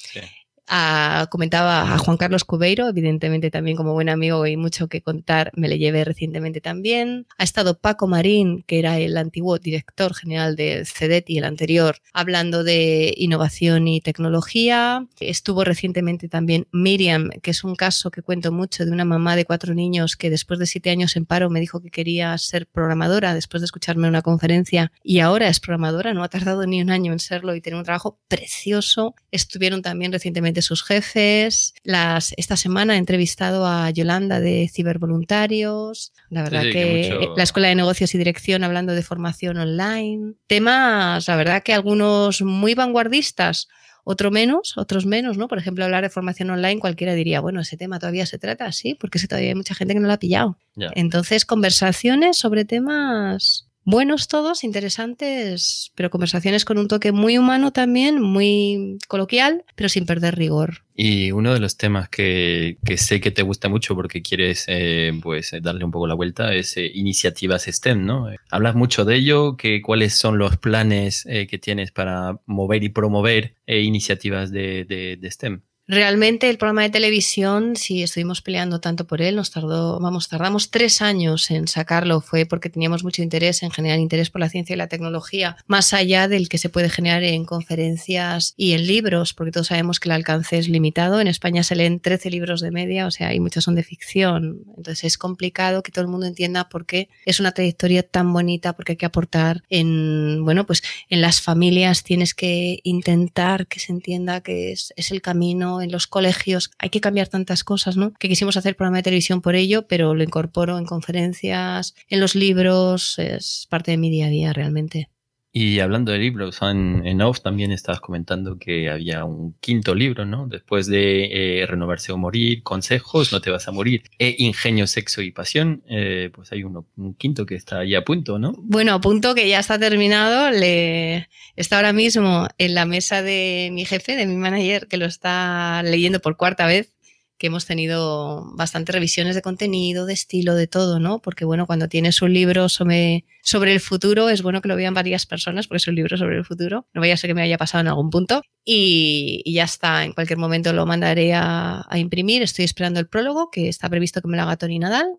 comentaba 1.31 1.95
a 1.95 1.99
Juan 1.99 2.17
Carlos 2.17 2.45
Cubeiro, 2.45 2.89
evidentemente 2.89 3.51
también 3.51 3.77
como 3.77 3.93
buen 3.93 4.09
amigo 4.09 4.47
y 4.47 4.57
mucho 4.57 4.89
que 4.89 5.03
contar, 5.03 5.51
me 5.55 5.69
le 5.69 5.79
llevé 5.79 6.05
recientemente 6.05 6.61
también. 6.61 7.27
Ha 7.39 7.45
estado 7.45 7.79
Paco 7.79 8.07
Marín, 8.07 8.65
que 8.67 8.79
era 8.79 8.99
el 8.99 9.17
antiguo 9.17 9.59
director 9.59 10.15
general 10.15 10.57
de 10.57 10.85
y 11.27 11.39
el 11.39 11.45
anterior, 11.45 11.97
hablando 12.13 12.65
de 12.65 13.15
innovación 13.17 13.89
y 13.89 14.01
tecnología. 14.01 15.07
Estuvo 15.21 15.65
recientemente 15.65 16.29
también 16.29 16.67
Miriam, 16.73 17.31
que 17.43 17.51
es 17.51 17.65
un 17.65 17.77
caso 17.77 18.11
que 18.11 18.23
cuento 18.23 18.53
mucho 18.53 18.85
de 18.85 18.91
una 18.91 19.05
mamá 19.05 19.37
de 19.37 19.45
cuatro 19.45 19.75
niños 19.75 20.17
que 20.17 20.31
después 20.31 20.59
de 20.59 20.67
siete 20.67 20.91
años 20.91 21.17
en 21.17 21.27
paro 21.27 21.51
me 21.51 21.61
dijo 21.61 21.81
que 21.81 21.91
quería 21.91 22.37
ser 22.39 22.67
programadora 22.67 23.35
después 23.35 23.61
de 23.61 23.67
escucharme 23.67 24.07
en 24.07 24.11
una 24.11 24.23
conferencia 24.23 24.93
y 25.03 25.21
ahora 25.21 25.49
es 25.49 25.61
programadora, 25.61 26.15
no 26.15 26.23
ha 26.23 26.29
tardado 26.29 26.67
ni 26.67 26.81
un 26.81 26.91
año 26.91 27.13
en 27.13 27.19
serlo 27.19 27.55
y 27.55 27.61
tiene 27.61 27.79
un 27.79 27.85
trabajo 27.85 28.19
precioso. 28.29 29.15
Estuvieron 29.31 29.83
también 29.83 30.13
recientemente 30.13 30.54
sus 30.63 30.83
jefes. 30.83 31.75
Las, 31.83 32.35
esta 32.37 32.57
semana 32.57 32.95
he 32.95 32.99
entrevistado 32.99 33.67
a 33.67 33.91
Yolanda 33.91 34.41
de 34.41 34.71
Cibervoluntarios. 34.73 36.13
La 36.31 36.43
verdad 36.43 36.63
que, 36.63 37.29
la 37.37 37.43
Escuela 37.43 37.69
de 37.69 37.75
Negocios 37.75 38.15
y 38.15 38.19
Dirección 38.19 38.65
hablando 38.65 38.95
de 38.95 39.03
formación 39.03 39.57
online. 39.57 40.35
Temas, 40.47 41.29
la 41.29 41.37
verdad 41.37 41.63
que 41.63 41.75
algunos 41.75 42.43
muy 42.43 42.75
vanguardistas. 42.75 43.69
Otro 44.07 44.31
menos, 44.31 44.77
otros 44.77 45.07
menos, 45.07 45.39
¿no? 45.39 45.49
Por 45.49 45.59
ejemplo, 45.59 45.83
hablar 45.83 46.03
de 46.03 46.11
formación 46.11 46.51
online, 46.51 46.79
cualquiera 46.79 47.15
diría, 47.15 47.41
bueno, 47.41 47.61
ese 47.61 47.79
tema 47.79 47.99
todavía 47.99 48.27
se 48.27 48.39
trata 48.39 48.67
así, 48.67 48.95
porque 48.95 49.19
todavía 49.27 49.49
hay 49.49 49.55
mucha 49.55 49.75
gente 49.75 49.95
que 49.95 50.01
no 50.01 50.07
lo 50.07 50.13
ha 50.13 50.19
pillado. 50.19 50.59
Entonces, 50.95 51.47
conversaciones 51.47 52.37
sobre 52.37 52.67
temas 52.67 53.64
buenos 53.85 54.29
todos, 54.29 54.65
interesantes, 54.65 55.93
pero 55.95 56.11
conversaciones 56.11 56.65
con 56.65 56.79
un 56.79 56.89
toque 56.89 57.13
muy 57.13 57.39
humano 57.39 57.73
también, 57.73 58.21
muy 58.21 58.99
coloquial, 59.09 59.65
pero 59.75 59.89
sin 59.89 60.07
perder 60.07 60.37
rigor. 60.37 60.85
Y 60.97 61.33
uno 61.33 61.53
de 61.53 61.61
los 61.61 61.77
temas 61.77 62.09
que, 62.09 62.79
sé 62.97 63.21
que 63.21 63.31
te 63.31 63.43
gusta 63.43 63.69
mucho 63.69 63.95
porque 63.95 64.23
quieres 64.23 64.65
eh, 64.69 65.13
pues 65.23 65.53
darle 65.61 65.85
un 65.85 65.91
poco 65.91 66.07
la 66.07 66.15
vuelta 66.15 66.55
es 66.55 66.77
eh, 66.77 66.91
iniciativas 66.95 67.65
STEM, 67.65 68.07
¿no? 68.07 68.29
Hablas 68.51 68.77
mucho 68.77 69.05
de 69.05 69.17
ello, 69.17 69.57
que 69.57 69.83
cuáles 69.83 70.15
son 70.15 70.39
los 70.39 70.57
planes 70.57 71.27
eh, 71.27 71.47
que 71.47 71.59
tienes 71.59 71.91
para 71.91 72.39
mover 72.47 72.85
y 72.85 72.91
promover 72.91 73.55
iniciativas 73.67 74.51
de, 74.51 74.85
de 74.85 75.31
STEM. 75.31 75.63
Realmente 75.87 76.49
el 76.49 76.57
programa 76.57 76.81
de 76.81 76.89
televisión, 76.89 77.77
si 77.77 78.03
estuvimos 78.03 78.41
peleando 78.41 78.81
tanto 78.81 79.07
por 79.07 79.21
él, 79.21 79.37
nos 79.37 79.51
tardó, 79.51 80.01
vamos, 80.01 80.31
tardamos 80.31 80.71
tres 80.71 81.03
años 81.03 81.51
en 81.51 81.69
sacarlo. 81.69 82.23
Fue 82.23 82.47
porque 82.47 82.71
teníamos 82.71 83.05
mucho 83.05 83.23
interés 83.23 83.63
en 83.63 83.71
generar 83.71 83.99
interés 83.99 84.31
por 84.31 84.41
la 84.41 84.49
ciencia 84.49 84.73
y 84.73 84.79
la 84.79 84.89
tecnología, 84.89 85.59
más 85.67 85.93
allá 85.93 86.27
del 86.27 86.49
que 86.49 86.57
se 86.57 86.71
puede 86.71 86.89
generar 86.89 87.23
en 87.23 87.45
conferencias 87.45 88.55
y 88.57 88.73
en 88.73 88.87
libros, 88.87 89.35
porque 89.35 89.53
todos 89.53 89.67
sabemos 89.67 90.01
que 90.01 90.09
el 90.09 90.15
alcance 90.15 90.57
es 90.57 90.71
limitado. 90.71 91.21
En 91.21 91.29
España 91.29 91.63
se 91.63 91.77
leen 91.77 92.01
13 92.01 92.31
libros 92.31 92.63
de 92.63 92.71
media, 92.71 93.07
o 93.07 93.11
sea, 93.11 93.35
y 93.35 93.41
muchos 93.41 93.65
son 93.65 93.75
de 93.75 93.83
ficción. 93.83 94.65
Entonces 94.79 95.05
es 95.05 95.19
complicado 95.19 95.83
que 95.83 95.93
todo 95.93 96.03
el 96.03 96.11
mundo 96.11 96.25
entienda 96.25 96.71
por 96.71 96.87
qué 96.87 97.11
es 97.27 97.41
una 97.41 97.53
trayectoria 97.53 98.03
tan 98.03 98.33
bonita, 98.33 98.73
porque 98.73 98.93
hay 98.93 98.97
que 98.97 99.07
aportar 99.07 99.63
en, 99.69 100.47
bueno, 100.47 100.65
pues 100.65 100.83
en 101.11 101.21
las 101.21 101.43
familias 101.43 102.05
tienes 102.05 102.33
que 102.33 102.81
intentar 102.85 103.67
que 103.67 103.81
se 103.81 103.93
entienda 103.93 104.41
que 104.41 104.73
es, 104.73 104.95
es 104.97 105.11
el 105.11 105.21
camino 105.21 105.74
en 105.81 105.93
los 105.93 106.07
colegios. 106.07 106.71
Hay 106.79 106.91
que 106.91 107.01
cambiar 107.01 107.29
tantas 107.29 107.65
cosas, 107.65 107.97
¿no? 107.97 108.13
Que 108.15 108.29
quisimos 108.29 108.57
hacer 108.57 108.77
programa 108.77 108.99
de 108.99 109.05
televisión 109.05 109.41
por 109.41 109.55
ello, 109.55 109.87
pero 109.87 110.15
lo 110.15 110.23
incorporo 110.23 110.79
en 110.79 110.87
conferencias, 110.87 111.95
en 112.09 112.21
los 112.21 112.35
libros, 112.35 113.19
es 113.19 113.67
parte 113.71 113.91
de 113.91 113.99
mi 113.99 114.11
día 114.11 114.27
a 114.27 114.31
día 114.31 114.53
realmente. 114.53 115.11
Y 115.57 115.79
hablando 115.79 116.11
de 116.11 116.19
libros, 116.19 116.59
en, 116.63 117.07
en, 117.07 117.23
off 117.23 117.41
también 117.41 117.71
estabas 117.71 118.01
comentando 118.01 118.59
que 118.59 118.91
había 118.91 119.25
un 119.25 119.55
quinto 119.61 119.95
libro, 119.95 120.25
¿no? 120.25 120.49
Después 120.49 120.89
de 120.89 121.61
eh, 121.61 121.67
Renovarse 121.67 122.11
o 122.11 122.17
Morir, 122.17 122.65
Consejos, 122.65 123.33
No 123.33 123.41
te 123.41 123.51
vas 123.51 123.69
a 123.69 123.71
morir, 123.71 124.03
e 124.19 124.35
Ingenio, 124.39 124.89
Sexo 124.89 125.23
y 125.23 125.31
Pasión, 125.31 125.85
eh, 125.89 126.33
pues 126.35 126.51
hay 126.51 126.65
uno, 126.65 126.89
un 126.97 127.15
quinto 127.15 127.47
que 127.47 127.55
está 127.55 127.79
ahí 127.79 127.95
a 127.95 128.03
punto, 128.03 128.37
¿no? 128.37 128.53
Bueno, 128.59 128.95
a 128.95 129.01
punto 129.01 129.37
que 129.37 129.49
ya 129.49 129.61
está 129.61 129.79
terminado, 129.79 130.51
le, 130.51 131.29
está 131.55 131.77
ahora 131.77 131.93
mismo 131.93 132.49
en 132.59 132.75
la 132.75 132.85
mesa 132.85 133.23
de 133.23 133.69
mi 133.73 133.85
jefe, 133.85 134.17
de 134.17 134.27
mi 134.27 134.35
manager, 134.35 134.89
que 134.89 134.97
lo 134.97 135.07
está 135.07 135.85
leyendo 135.85 136.19
por 136.19 136.37
cuarta 136.37 136.67
vez 136.67 136.95
que 137.39 137.49
hemos 137.49 137.67
tenido 137.67 138.45
bastantes 138.55 138.95
revisiones 138.95 139.35
de 139.35 139.43
contenido, 139.43 140.07
de 140.07 140.13
estilo, 140.13 140.55
de 140.55 140.67
todo, 140.67 141.01
¿no? 141.01 141.21
Porque 141.21 141.45
bueno, 141.45 141.67
cuando 141.67 141.89
tienes 141.89 142.23
un 142.23 142.33
libro 142.33 142.69
sobre, 142.69 143.25
el 143.53 143.81
futuro, 143.81 144.29
es 144.29 144.43
bueno 144.43 144.63
que 144.63 144.69
lo 144.69 144.77
vean 144.77 144.95
varias 144.95 145.27
personas, 145.27 145.67
porque 145.67 145.79
es 145.79 145.89
un 145.89 145.97
libro 145.97 146.17
sobre 146.17 146.37
el 146.37 146.45
futuro. 146.45 146.87
No 146.95 147.01
vaya 147.01 147.15
a 147.15 147.17
ser 147.17 147.29
que 147.29 147.35
me 147.35 147.43
haya 147.43 147.59
pasado 147.59 147.83
en 147.83 147.89
algún 147.89 148.11
punto. 148.11 148.43
Y, 148.65 149.43
ya 149.53 149.65
está, 149.65 150.05
en 150.05 150.13
cualquier 150.13 150.39
momento 150.39 150.73
lo 150.73 150.87
mandaré 150.87 151.35
a, 151.35 151.85
a, 151.89 151.99
imprimir. 151.99 152.43
Estoy 152.43 152.65
esperando 152.65 153.01
el 153.01 153.09
prólogo, 153.09 153.51
que 153.51 153.69
está 153.69 153.89
previsto 153.89 154.23
que 154.23 154.29
me 154.29 154.37
lo 154.37 154.45
haga 154.45 154.57
Tony 154.57 154.79
Nadal 154.79 155.19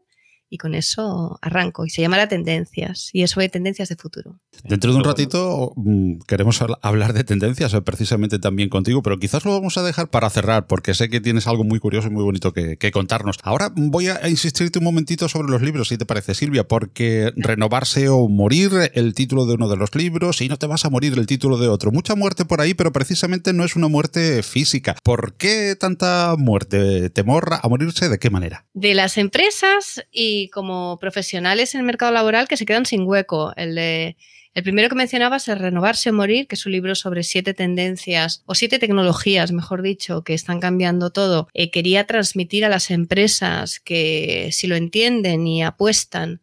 y 0.55 0.57
con 0.57 0.73
eso 0.73 1.37
arranco. 1.41 1.85
Y 1.85 1.89
se 1.89 2.01
llamará 2.01 2.27
Tendencias 2.27 3.09
y 3.13 3.23
es 3.23 3.31
sobre 3.31 3.49
tendencias 3.49 3.89
de 3.89 3.95
futuro. 3.95 4.39
Dentro 4.63 4.91
de 4.91 4.97
un 4.97 5.03
ratito 5.03 5.73
mm, 5.75 6.19
queremos 6.27 6.61
hablar 6.81 7.13
de 7.13 7.23
tendencias 7.23 7.73
eh, 7.73 7.81
precisamente 7.81 8.39
también 8.39 8.69
contigo, 8.69 9.03
pero 9.03 9.19
quizás 9.19 9.45
lo 9.45 9.51
vamos 9.51 9.77
a 9.77 9.83
dejar 9.83 10.09
para 10.09 10.29
cerrar 10.29 10.67
porque 10.67 10.93
sé 10.93 11.09
que 11.09 11.19
tienes 11.19 11.47
algo 11.47 11.63
muy 11.63 11.79
curioso 11.79 12.07
y 12.07 12.11
muy 12.11 12.23
bonito 12.23 12.53
que, 12.53 12.77
contarnos. 12.91 13.37
Ahora 13.43 13.73
voy 13.75 14.07
a 14.07 14.29
insistirte 14.29 14.79
un 14.79 14.85
momentito 14.85 15.27
sobre 15.27 15.49
los 15.49 15.61
libros, 15.61 15.89
si 15.89 15.97
te 15.97 16.05
parece, 16.05 16.33
Silvia, 16.33 16.65
porque 16.65 17.33
renovarse 17.35 18.07
o 18.07 18.29
morir, 18.29 18.71
el 18.93 19.13
título 19.13 19.45
de 19.45 19.55
uno 19.55 19.67
de 19.67 19.75
los 19.75 19.93
libros, 19.95 20.39
y 20.41 20.47
no 20.47 20.57
te 20.57 20.67
vas 20.67 20.85
a 20.85 20.89
morir 20.89 21.13
el 21.17 21.25
título 21.25 21.57
de 21.57 21.67
otro. 21.67 21.91
Mucha 21.91 22.15
muerte 22.15 22.45
por 22.45 22.61
ahí, 22.61 22.73
pero 22.73 22.93
precisamente 22.93 23.51
no 23.51 23.65
es 23.65 23.75
una 23.75 23.89
muerte 23.89 24.43
física. 24.43 24.95
¿Por 25.03 25.33
qué 25.33 25.75
tanta 25.77 26.35
muerte? 26.37 27.09
¿Temor 27.09 27.55
a 27.61 27.67
morirse 27.67 28.07
de 28.07 28.19
qué 28.19 28.29
manera? 28.29 28.65
De 28.73 28.93
las 28.93 29.17
empresas 29.17 30.05
y 30.11 30.44
como 30.49 30.97
profesionales 30.99 31.73
en 31.75 31.81
el 31.81 31.85
mercado 31.85 32.11
laboral 32.11 32.47
que 32.47 32.57
se 32.57 32.65
quedan 32.65 32.85
sin 32.85 33.03
hueco. 33.07 33.53
El 33.55 34.15
el 34.55 34.63
primero 34.63 34.87
que 34.87 34.95
mencionabas 34.95 35.49
es 35.49 35.57
Renovarse 35.57 36.11
o 36.11 36.13
Morir, 36.13 36.47
que 36.47 36.55
es 36.55 36.65
un 36.65 36.71
libro 36.71 36.95
sobre 36.95 37.23
siete 37.23 37.53
tendencias 37.53 38.41
o 38.45 38.55
siete 38.55 38.79
tecnologías, 38.79 39.51
mejor 39.51 39.81
dicho, 39.81 40.23
que 40.23 40.33
están 40.33 40.61
cambiando 40.61 41.09
todo. 41.09 41.49
Eh, 41.53 41.71
quería 41.71 42.07
transmitir 42.07 42.63
a 42.63 42.69
las 42.69 42.89
empresas 42.89 43.81
que 43.81 44.49
si 44.53 44.67
lo 44.67 44.77
entienden 44.77 45.45
y 45.45 45.61
apuestan, 45.61 46.39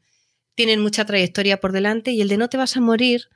tienen 0.55 0.81
mucha 0.81 1.07
trayectoria 1.07 1.59
por 1.59 1.73
delante 1.73 2.11
y 2.11 2.21
el 2.21 2.29
de 2.29 2.37
No 2.37 2.51
te 2.51 2.59
vas 2.59 2.77
a 2.77 2.83
morir 2.83 3.31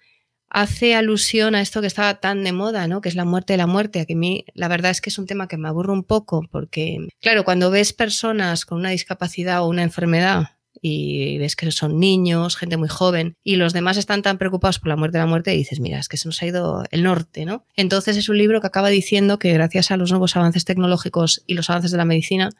hace 0.50 0.94
alusión 0.94 1.54
a 1.54 1.62
esto 1.62 1.80
que 1.80 1.87
estaba 1.87 2.20
tan 2.20 2.44
de 2.44 2.52
moda, 2.52 2.87
¿no? 2.87 3.00
Que 3.00 3.08
es 3.08 3.14
la 3.14 3.25
muerte 3.25 3.54
de 3.54 3.56
la 3.56 3.66
muerte. 3.66 4.00
A 4.00 4.04
que 4.04 4.12
a 4.12 4.16
mí 4.16 4.44
la 4.52 4.68
verdad 4.68 4.90
es 4.90 5.00
que 5.00 5.08
es 5.08 5.18
un 5.18 5.26
tema 5.26 5.49
que 5.49 5.56
me 5.56 5.68
aburre 5.68 5.92
un 5.94 6.04
poco 6.04 6.46
porque, 6.50 6.99
claro, 7.23 7.44
cuando 7.44 7.70
ves 7.70 7.94
personas 7.94 8.66
con 8.66 8.76
una 8.76 8.90
discapacidad 8.90 9.62
o 9.62 9.68
una 9.68 9.85
enfermedad 9.85 10.56
y 10.88 11.38
ves 11.38 11.57
que 11.57 11.71
son 11.73 11.99
niños, 11.99 12.57
gente 12.57 12.76
muy 12.76 12.88
joven, 12.88 13.37
y 13.43 13.57
los 13.57 13.73
demás 13.73 13.97
están 13.97 14.23
tan 14.23 14.38
preocupados 14.38 14.78
por 14.78 14.88
la 14.88 14.97
muerte 14.97 15.19
de 15.19 15.25
la 15.25 15.28
muerte, 15.28 15.55
y 15.55 15.59
dices, 15.59 15.81
mira, 15.81 15.99
es 15.99 16.09
que 16.09 16.16
se 16.16 16.28
nos 16.28 16.40
ha 16.43 16.47
ido 16.47 16.85
el 16.90 17.02
norte, 17.02 17.45
¿no? 17.45 17.64
Entonces 17.75 18.16
es 18.16 18.28
un 18.28 18.38
libro 18.38 18.61
que 18.61 18.69
acaba 18.69 18.88
diciendo 18.88 19.38
que 19.38 19.52
gracias 19.52 19.90
a 19.90 19.97
los 19.97 20.11
nuevos 20.11 20.37
avances 20.37 20.64
tecnológicos 20.64 21.43
y 21.47 21.55
los 21.55 21.71
avances 21.71 21.90
de 21.90 21.97
la 21.97 22.05
medicina, 22.05 22.50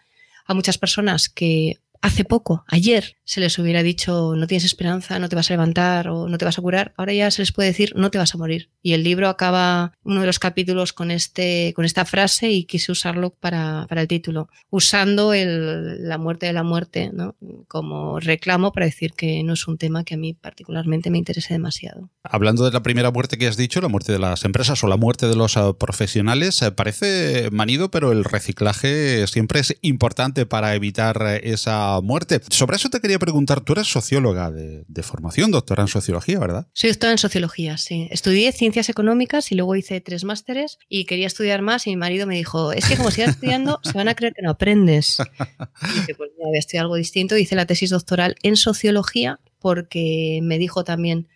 a 0.47 0.55
muchas 0.55 0.79
personas 0.79 1.29
que 1.29 1.79
hace 2.03 2.25
poco, 2.25 2.65
ayer, 2.69 3.17
se 3.25 3.41
les 3.41 3.59
hubiera 3.59 3.83
dicho 3.83 4.35
no 4.37 4.47
tienes 4.47 4.65
esperanza, 4.65 5.19
no 5.19 5.29
te 5.29 5.37
vas 5.37 5.51
a 5.51 5.55
levantar 5.55 6.09
o 6.09 6.29
no 6.29 6.39
te 6.39 6.45
vas 6.45 6.59
a 6.59 6.63
curar, 6.63 6.95
ahora 6.97 7.13
ya 7.13 7.31
se 7.31 7.43
les 7.43 7.53
puede 7.53 7.69
decir 7.69 7.93
no 7.97 8.11
te 8.11 8.19
vas 8.19 8.35
a 8.35 8.39
morir. 8.39 8.71
Y 8.83 8.93
el 8.93 9.03
libro 9.03 9.29
acaba 9.29 9.93
uno 10.05 10.21
de 10.21 10.27
los 10.27 10.39
capítulos 10.39 10.93
con, 10.93 11.11
este, 11.11 11.73
con 11.75 11.85
esta 11.85 12.05
frase 12.05 12.51
y 12.51 12.65
quise 12.65 12.93
usarlo 12.93 13.31
para, 13.31 13.87
para 13.89 14.03
el 14.03 14.09
título, 14.09 14.49
usando 14.71 15.33
el, 15.33 16.09
la 16.09 16.19
muerte 16.19 16.47
de 16.47 16.53
la 16.53 16.63
muerte 16.63 17.11
¿no? 17.13 17.35
como 17.69 18.21
reclamo 18.21 18.73
para 18.73 18.87
decir 18.87 19.13
que 19.13 19.43
no 19.43 19.55
es 19.55 19.67
un 19.67 19.79
tema 19.79 20.05
que 20.05 20.15
a 20.15 20.19
mí 20.19 20.35
particularmente 20.35 21.11
me 21.11 21.19
interese 21.19 21.55
demasiado. 21.55 22.11
Hablando 22.23 22.65
de 22.65 22.73
la 22.73 22.83
primera 22.83 23.11
muerte 23.11 23.39
que 23.39 23.47
has 23.47 23.57
dicho, 23.57 23.81
la 23.81 23.89
muerte 23.89 24.13
de 24.13 24.19
las 24.19 24.45
empresas 24.45 24.83
o 24.85 24.87
la 24.87 24.97
muerte 24.97 25.27
de 25.27 25.37
los 25.37 25.57
eh, 25.57 25.61
profesionales, 25.79 26.63
eh, 26.63 26.73
parece 26.73 27.51
manido, 27.51 27.91
pero 27.91 28.13
el 28.13 28.25
reciclaje 28.25 29.27
siempre 29.27 29.61
es 29.61 29.77
importante 29.83 30.47
para 30.47 30.75
evitar 30.75 31.23
eh, 31.27 31.41
muerte. 32.03 32.41
Sobre 32.51 32.77
eso 32.77 32.91
te 32.91 33.01
quería 33.01 33.19
preguntar, 33.19 33.61
tú 33.61 33.73
eres 33.73 33.87
socióloga 33.87 34.51
de, 34.51 35.03
formación, 35.03 35.51
doctora 35.51 35.83
en 35.83 35.89
sociología, 35.89 36.39
¿verdad? 36.39 36.69
Soy 36.73 36.91
doctora 36.91 37.13
en 37.13 37.19
sociología, 37.19 37.79
sí. 37.79 38.09
Estudié 38.11 38.53
ciencias 38.53 38.89
económicas 38.89 39.53
y 39.53 39.55
luego 39.55 39.77
hice 39.77 40.01
tres 40.01 40.25
másteres 40.25 40.79
y 40.89 41.05
quería 41.05 41.27
estudiar 41.27 41.63
más 41.63 41.87
y 41.87 41.91
mi 41.91 41.97
marido 41.97 42.27
me 42.27 42.37
dijo, 42.37 42.73
es 42.73 42.87
que 42.87 42.97
como 42.97 43.11
sigas 43.11 43.31
estudiando 43.31 43.81
se 43.83 43.93
van 43.93 44.09
a 44.09 44.15
creer 44.15 44.35
que 44.35 44.43
no 44.43 44.51
aprendes. 44.51 45.19
Y 45.83 46.01
dije, 46.01 46.15
pues 46.15 46.31
voy 46.39 46.57
a 46.57 46.59
estudiar 46.59 46.83
algo 46.83 46.97
distinto. 46.97 47.37
Hice 47.37 47.55
la 47.55 47.67
tesis 47.67 47.91
doctoral 47.91 48.37
en 48.43 48.57
sociología 48.57 49.41
porque 49.59 50.41
me 50.43 50.59
dijo 50.59 50.85
también, 50.85 51.29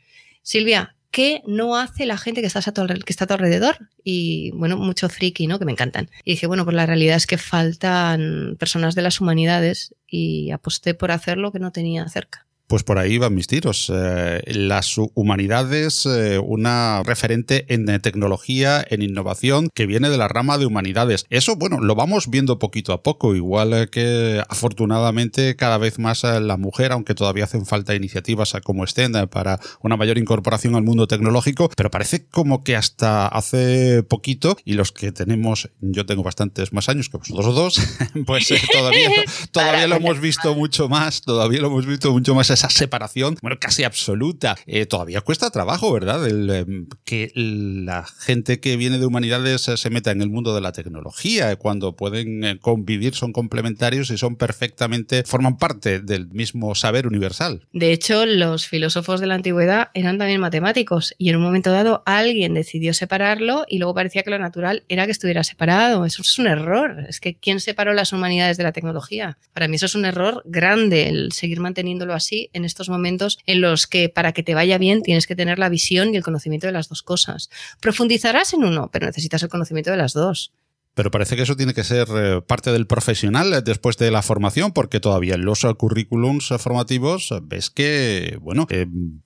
Silvia, 0.43 0.97
¿qué 1.11 1.43
no 1.47 1.77
hace 1.77 2.07
la 2.07 2.17
gente 2.17 2.41
que 2.41 2.47
está, 2.47 2.61
a 2.61 2.73
tu, 2.73 2.87
que 2.87 3.13
está 3.13 3.25
a 3.25 3.27
tu 3.27 3.35
alrededor? 3.35 3.77
Y 4.05 4.53
bueno, 4.53 4.77
mucho 4.77 5.09
friki, 5.09 5.47
¿no? 5.47 5.59
Que 5.59 5.65
me 5.65 5.73
encantan. 5.73 6.11
Y 6.25 6.33
dije, 6.33 6.47
bueno, 6.47 6.65
pues 6.65 6.77
la 6.77 6.87
realidad 6.87 7.17
es 7.17 7.27
que 7.27 7.39
faltan 7.39 8.57
personas 8.59 8.95
de 8.95 9.03
las 9.03 9.21
humanidades 9.21 9.95
y 10.07 10.51
aposté 10.51 10.95
por 10.95 11.11
hacer 11.11 11.39
lo 11.39 11.53
que 11.53 11.59
no 11.59 11.73
tenía 11.73 12.09
cerca. 12.09 12.47
Pues 12.71 12.85
por 12.85 13.01
ahí 13.01 13.19
van 13.19 13.35
mis 13.35 13.49
tiros. 13.49 13.91
Eh, 13.93 14.43
las 14.47 14.95
humanidades, 14.97 16.07
eh, 16.07 16.39
una 16.39 17.03
referente 17.03 17.65
en 17.75 18.01
tecnología, 18.01 18.87
en 18.89 19.03
innovación, 19.03 19.71
que 19.75 19.87
viene 19.87 20.09
de 20.09 20.17
la 20.17 20.29
rama 20.29 20.57
de 20.57 20.67
humanidades. 20.67 21.27
Eso, 21.31 21.57
bueno, 21.57 21.81
lo 21.81 21.97
vamos 21.97 22.31
viendo 22.31 22.61
poquito 22.61 22.93
a 22.93 23.03
poco, 23.03 23.35
igual 23.35 23.91
que 23.91 24.41
afortunadamente 24.49 25.57
cada 25.57 25.79
vez 25.79 25.99
más 25.99 26.23
eh, 26.23 26.39
la 26.39 26.57
mujer, 26.59 26.93
aunque 26.93 27.17
todavía 27.17 27.43
hacen 27.43 27.67
falta 27.67 27.97
iniciativas 27.97 28.55
como 28.63 28.85
estén 28.85 29.15
para 29.29 29.59
una 29.83 29.97
mayor 29.97 30.17
incorporación 30.17 30.77
al 30.77 30.85
mundo 30.85 31.09
tecnológico, 31.09 31.71
pero 31.77 31.91
parece 31.91 32.29
como 32.29 32.63
que 32.63 32.77
hasta 32.77 33.27
hace 33.27 34.05
poquito, 34.05 34.57
y 34.65 34.75
los 34.75 34.93
que 34.93 35.11
tenemos, 35.11 35.71
yo 35.81 36.07
tengo 36.07 36.23
bastantes 36.23 36.73
más 36.73 36.89
años 36.89 37.09
que 37.09 37.19
vosotros 37.19 37.53
dos, 37.53 37.81
pues 38.27 38.49
todavía, 38.73 39.11
todavía 39.51 39.89
lo 39.89 39.97
hemos 39.97 40.21
visto 40.21 40.55
mucho 40.55 40.89
más, 40.89 41.23
todavía 41.23 41.63
lo 41.63 41.67
hemos 41.67 41.85
visto 41.85 42.13
mucho 42.13 42.33
más 42.37 42.60
esa 42.61 42.69
separación, 42.69 43.39
bueno, 43.41 43.57
casi 43.59 43.85
absoluta. 43.85 44.57
Eh, 44.67 44.85
todavía 44.85 45.23
cuesta 45.23 45.51
trabajo, 45.51 45.93
¿verdad? 45.93 46.27
El, 46.27 46.51
em, 46.51 46.87
que 47.05 47.33
la 47.35 48.05
gente 48.05 48.61
que 48.61 48.77
viene 48.77 48.99
de 48.99 49.07
humanidades 49.07 49.67
eh, 49.69 49.79
se 49.79 49.89
meta 49.89 50.11
en 50.11 50.21
el 50.21 50.29
mundo 50.29 50.55
de 50.55 50.61
la 50.61 50.73
tecnología, 50.73 51.57
cuando 51.57 51.97
pueden 51.97 52.45
eh, 52.45 52.59
convivir, 52.61 53.15
son 53.15 53.33
complementarios 53.33 54.11
y 54.11 54.19
son 54.19 54.37
perfectamente, 54.37 55.23
forman 55.25 55.57
parte 55.57 56.01
del 56.01 56.29
mismo 56.29 56.75
saber 56.75 57.07
universal. 57.07 57.67
De 57.73 57.93
hecho, 57.93 58.27
los 58.27 58.67
filósofos 58.67 59.21
de 59.21 59.27
la 59.27 59.37
antigüedad 59.37 59.89
eran 59.95 60.19
también 60.19 60.41
matemáticos 60.41 61.15
y 61.17 61.31
en 61.31 61.37
un 61.37 61.43
momento 61.43 61.73
dado 61.73 62.03
alguien 62.05 62.53
decidió 62.53 62.93
separarlo 62.93 63.65
y 63.69 63.79
luego 63.79 63.95
parecía 63.95 64.23
que 64.23 64.31
lo 64.31 64.39
natural 64.39 64.85
era 64.89 65.07
que 65.07 65.13
estuviera 65.13 65.45
separado. 65.45 66.05
Eso 66.05 66.21
es 66.21 66.39
un 66.39 66.47
error. 66.47 67.07
Es 67.09 67.21
que 67.21 67.37
¿quién 67.37 67.61
separó 67.61 67.95
las 67.95 68.13
humanidades 68.13 68.59
de 68.59 68.65
la 68.65 68.73
tecnología? 68.73 69.39
Para 69.55 69.67
mí 69.67 69.77
eso 69.77 69.87
es 69.87 69.95
un 69.95 70.05
error 70.05 70.43
grande 70.45 71.09
el 71.09 71.33
seguir 71.33 71.61
manteniéndolo 71.61 72.13
así 72.13 72.50
en 72.53 72.65
estos 72.65 72.89
momentos 72.89 73.39
en 73.47 73.61
los 73.61 73.87
que 73.87 74.09
para 74.09 74.33
que 74.33 74.43
te 74.43 74.55
vaya 74.55 74.79
bien 74.79 75.03
tienes 75.03 75.27
que 75.27 75.37
tener 75.37 75.59
la 75.59 75.69
visión 75.69 76.13
y 76.13 76.17
el 76.17 76.23
conocimiento 76.23 76.67
de 76.67 76.73
las 76.73 76.89
dos 76.89 77.03
cosas. 77.03 77.51
Profundizarás 77.81 78.53
en 78.55 78.65
uno, 78.65 78.91
pero 78.93 79.07
necesitas 79.07 79.43
el 79.43 79.49
conocimiento 79.49 79.91
de 79.91 79.97
las 79.97 80.13
dos. 80.13 80.53
Pero 80.95 81.11
parece 81.11 81.37
que 81.37 81.43
eso 81.43 81.57
tiene 81.57 81.73
que 81.73 81.85
ser 81.85 82.09
eh, 82.15 82.43
parte 82.45 82.73
del 82.73 82.87
profesional 82.87 83.53
eh, 83.53 83.63
después 83.63 83.97
de 83.97 84.11
la 84.11 84.23
formación, 84.23 84.73
porque 84.73 84.99
todavía 84.99 85.35
en 85.35 85.45
los 85.45 85.63
eh, 85.65 85.73
currículums 85.75 86.49
formativos 86.59 87.33
ves 87.43 87.71
que, 87.71 88.37
bueno, 88.41 88.67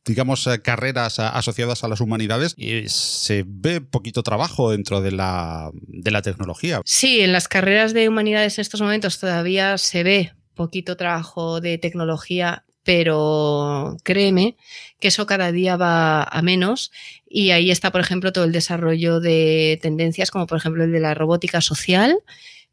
digamos, 0.05 0.49
carreras 0.63 1.19
asociadas 1.19 1.83
a 1.83 1.89
las 1.89 2.01
humanidades 2.01 2.55
y 2.59 2.89
se 2.89 3.45
ve 3.47 3.81
poquito 3.81 4.23
trabajo 4.23 4.71
dentro 4.71 5.01
de 5.01 5.13
la, 5.13 5.71
de 5.75 6.11
la 6.11 6.23
tecnología. 6.23 6.83
Sí, 6.85 7.23
en 7.23 7.33
las 7.33 7.49
carreras 7.49 7.95
de 7.95 8.09
humanidades 8.09 8.59
en 8.59 8.63
estos 8.63 8.83
momentos 8.83 9.19
todavía 9.19 9.79
se 9.79 10.03
ve 10.03 10.33
poquito 10.55 10.97
trabajo 10.97 11.61
de 11.61 11.79
tecnología 11.79 12.65
pero 12.85 13.97
créeme 14.03 14.57
que 15.01 15.09
eso 15.09 15.27
cada 15.27 15.51
día 15.51 15.77
va 15.77 16.23
a 16.23 16.43
menos 16.43 16.93
y 17.27 17.51
ahí 17.51 17.71
está, 17.71 17.91
por 17.91 18.01
ejemplo, 18.01 18.33
todo 18.33 18.45
el 18.45 18.53
desarrollo 18.53 19.21
de 19.21 19.79
tendencias 19.83 20.31
como 20.31 20.47
por 20.47 20.59
ejemplo 20.59 20.85
el 20.85 20.93
de 20.93 21.01
la 21.01 21.15
robótica 21.15 21.61
social, 21.61 22.19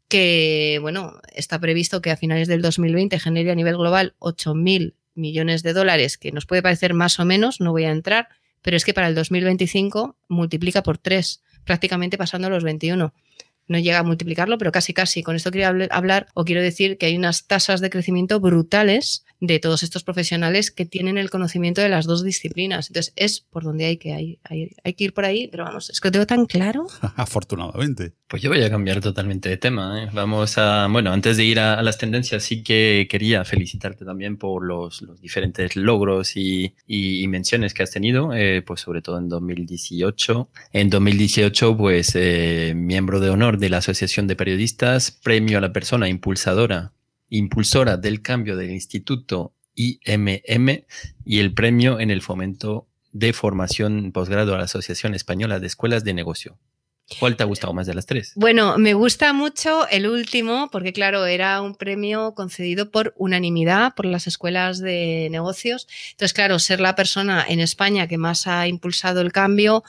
que 0.08 0.78
bueno, 0.82 1.20
está 1.34 1.58
previsto 1.58 2.02
que 2.02 2.10
a 2.10 2.16
finales 2.16 2.46
del 2.46 2.62
2020 2.62 3.18
genere 3.18 3.50
a 3.50 3.54
nivel 3.54 3.76
global 3.76 4.14
8.000 4.18 4.94
millones 5.14 5.62
de 5.62 5.72
dólares, 5.72 6.18
que 6.18 6.32
nos 6.32 6.46
puede 6.46 6.62
parecer 6.62 6.94
más 6.94 7.18
o 7.18 7.24
menos, 7.24 7.60
no 7.60 7.72
voy 7.72 7.84
a 7.84 7.90
entrar, 7.90 8.28
pero 8.60 8.76
es 8.76 8.84
que 8.84 8.94
para 8.94 9.08
el 9.08 9.14
2025 9.14 10.16
multiplica 10.28 10.82
por 10.82 10.98
3, 10.98 11.42
prácticamente 11.64 12.18
pasando 12.18 12.48
a 12.48 12.50
los 12.50 12.64
21 12.64 13.12
no 13.68 13.78
llega 13.78 13.98
a 13.98 14.02
multiplicarlo, 14.02 14.58
pero 14.58 14.72
casi 14.72 14.92
casi. 14.92 15.22
Con 15.22 15.36
esto 15.36 15.50
quería 15.50 15.68
hablar 15.90 16.26
o 16.34 16.44
quiero 16.44 16.62
decir 16.62 16.98
que 16.98 17.06
hay 17.06 17.16
unas 17.16 17.46
tasas 17.46 17.80
de 17.80 17.90
crecimiento 17.90 18.40
brutales 18.40 19.24
de 19.40 19.58
todos 19.58 19.82
estos 19.82 20.04
profesionales 20.04 20.70
que 20.70 20.86
tienen 20.86 21.18
el 21.18 21.30
conocimiento 21.30 21.80
de 21.80 21.88
las 21.88 22.06
dos 22.06 22.22
disciplinas. 22.22 22.88
Entonces 22.88 23.12
es 23.16 23.40
por 23.40 23.64
donde 23.64 23.86
hay 23.86 23.96
que, 23.96 24.12
hay, 24.12 24.38
hay, 24.84 24.94
que 24.94 25.04
ir 25.04 25.14
por 25.14 25.24
ahí, 25.24 25.48
pero 25.48 25.64
vamos, 25.64 25.90
es 25.90 26.00
que 26.00 26.08
lo 26.08 26.12
tengo 26.12 26.26
tan 26.26 26.46
claro. 26.46 26.86
Afortunadamente. 27.16 28.12
Pues 28.32 28.40
yo 28.40 28.48
voy 28.48 28.62
a 28.62 28.70
cambiar 28.70 29.02
totalmente 29.02 29.50
de 29.50 29.58
tema. 29.58 30.04
¿eh? 30.04 30.08
Vamos 30.10 30.56
a, 30.56 30.88
bueno, 30.90 31.12
antes 31.12 31.36
de 31.36 31.44
ir 31.44 31.60
a, 31.60 31.82
las 31.82 31.98
tendencias, 31.98 32.42
sí 32.42 32.62
que 32.62 33.06
quería 33.10 33.44
felicitarte 33.44 34.06
también 34.06 34.38
por 34.38 34.64
los, 34.64 35.02
los 35.02 35.20
diferentes 35.20 35.76
logros 35.76 36.34
y, 36.34 36.74
menciones 37.28 37.74
que 37.74 37.82
has 37.82 37.90
tenido, 37.90 38.32
eh, 38.32 38.62
pues 38.62 38.80
sobre 38.80 39.02
todo 39.02 39.18
en 39.18 39.28
2018. 39.28 40.48
En 40.72 40.88
2018, 40.88 41.76
pues 41.76 42.12
eh, 42.14 42.72
miembro 42.74 43.20
de 43.20 43.28
honor 43.28 43.58
de 43.58 43.68
la 43.68 43.76
Asociación 43.76 44.26
de 44.26 44.34
Periodistas, 44.34 45.10
premio 45.10 45.58
a 45.58 45.60
la 45.60 45.74
persona 45.74 46.08
impulsadora 46.08 46.94
impulsora 47.28 47.98
del 47.98 48.22
cambio 48.22 48.56
del 48.56 48.70
Instituto 48.70 49.52
IMM 49.74 50.86
y 51.26 51.38
el 51.38 51.52
premio 51.52 52.00
en 52.00 52.10
el 52.10 52.22
fomento 52.22 52.88
de 53.12 53.34
formación 53.34 54.10
posgrado 54.10 54.54
a 54.54 54.58
la 54.58 54.64
Asociación 54.64 55.14
Española 55.14 55.60
de 55.60 55.66
Escuelas 55.66 56.02
de 56.02 56.14
Negocio. 56.14 56.56
¿Cuál 57.18 57.36
te 57.36 57.42
ha 57.42 57.46
gustado 57.46 57.72
más 57.72 57.86
de 57.86 57.94
las 57.94 58.06
tres? 58.06 58.32
Bueno, 58.36 58.78
me 58.78 58.94
gusta 58.94 59.32
mucho 59.32 59.86
el 59.88 60.06
último 60.06 60.68
porque, 60.70 60.92
claro, 60.92 61.26
era 61.26 61.60
un 61.60 61.74
premio 61.74 62.34
concedido 62.34 62.90
por 62.90 63.14
unanimidad 63.16 63.94
por 63.94 64.06
las 64.06 64.26
escuelas 64.26 64.78
de 64.78 65.28
negocios. 65.30 65.88
Entonces, 66.12 66.32
claro, 66.32 66.58
ser 66.58 66.80
la 66.80 66.94
persona 66.94 67.44
en 67.46 67.60
España 67.60 68.06
que 68.06 68.18
más 68.18 68.46
ha 68.46 68.66
impulsado 68.66 69.20
el 69.20 69.32
cambio, 69.32 69.84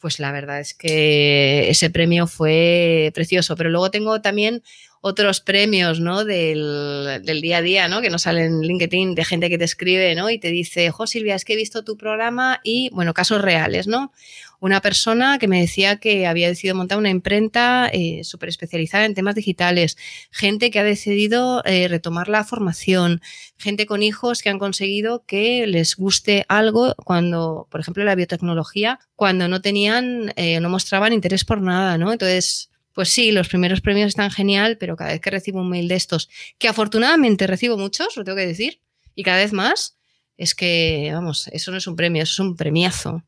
pues 0.00 0.18
la 0.18 0.32
verdad 0.32 0.60
es 0.60 0.74
que 0.74 1.68
ese 1.68 1.90
premio 1.90 2.26
fue 2.26 3.10
precioso. 3.14 3.56
Pero 3.56 3.70
luego 3.70 3.90
tengo 3.90 4.20
también 4.20 4.62
otros 5.06 5.40
premios, 5.40 6.00
¿no? 6.00 6.24
Del, 6.24 7.22
día 7.24 7.58
a 7.58 7.62
día, 7.62 7.88
¿no? 7.88 8.00
Que 8.00 8.10
nos 8.10 8.22
salen 8.22 8.46
en 8.46 8.60
LinkedIn 8.62 9.14
de 9.14 9.24
gente 9.24 9.48
que 9.48 9.58
te 9.58 9.64
escribe, 9.64 10.14
¿no? 10.16 10.30
Y 10.30 10.38
te 10.38 10.48
dice, 10.48 10.90
jo, 10.90 11.06
Silvia, 11.06 11.36
es 11.36 11.44
que 11.44 11.52
he 11.52 11.56
visto 11.56 11.84
tu 11.84 11.96
programa 11.96 12.60
y, 12.64 12.90
bueno, 12.92 13.14
casos 13.14 13.40
reales, 13.40 13.86
¿no? 13.86 14.12
Una 14.60 14.80
persona 14.80 15.38
que 15.38 15.48
me 15.48 15.60
decía 15.60 15.96
que 15.96 16.26
había 16.26 16.48
decidido 16.48 16.74
montar 16.74 16.98
una 16.98 17.10
imprenta 17.10 17.88
eh, 17.92 18.22
súper 18.24 18.48
especializada 18.48 19.04
en 19.04 19.14
temas 19.14 19.34
digitales, 19.34 19.96
gente 20.30 20.70
que 20.70 20.78
ha 20.78 20.84
decidido 20.84 21.62
eh, 21.64 21.88
retomar 21.88 22.28
la 22.28 22.44
formación, 22.44 23.20
gente 23.58 23.86
con 23.86 24.02
hijos 24.02 24.42
que 24.42 24.48
han 24.48 24.58
conseguido 24.58 25.24
que 25.26 25.66
les 25.66 25.96
guste 25.96 26.44
algo 26.48 26.94
cuando, 27.04 27.66
por 27.70 27.80
ejemplo, 27.80 28.04
la 28.04 28.14
biotecnología, 28.14 28.98
cuando 29.14 29.48
no 29.48 29.60
tenían, 29.60 30.32
eh, 30.36 30.60
no 30.60 30.68
mostraban 30.68 31.12
interés 31.12 31.44
por 31.44 31.60
nada, 31.60 31.98
¿no? 31.98 32.12
Entonces, 32.12 32.70
pues 32.92 33.10
sí, 33.10 33.30
los 33.30 33.48
primeros 33.48 33.82
premios 33.82 34.08
están 34.08 34.30
genial, 34.30 34.78
pero 34.78 34.96
cada 34.96 35.12
vez 35.12 35.20
que 35.20 35.30
recibo 35.30 35.60
un 35.60 35.68
mail 35.68 35.86
de 35.86 35.96
estos, 35.96 36.30
que 36.58 36.68
afortunadamente 36.68 37.46
recibo 37.46 37.76
muchos, 37.76 38.16
lo 38.16 38.24
tengo 38.24 38.36
que 38.36 38.46
decir, 38.46 38.80
y 39.14 39.22
cada 39.22 39.36
vez 39.36 39.52
más, 39.52 39.98
es 40.38 40.54
que, 40.54 41.10
vamos, 41.12 41.48
eso 41.48 41.70
no 41.70 41.78
es 41.78 41.86
un 41.86 41.96
premio, 41.96 42.22
eso 42.22 42.32
es 42.32 42.48
un 42.48 42.56
premiazo. 42.56 43.22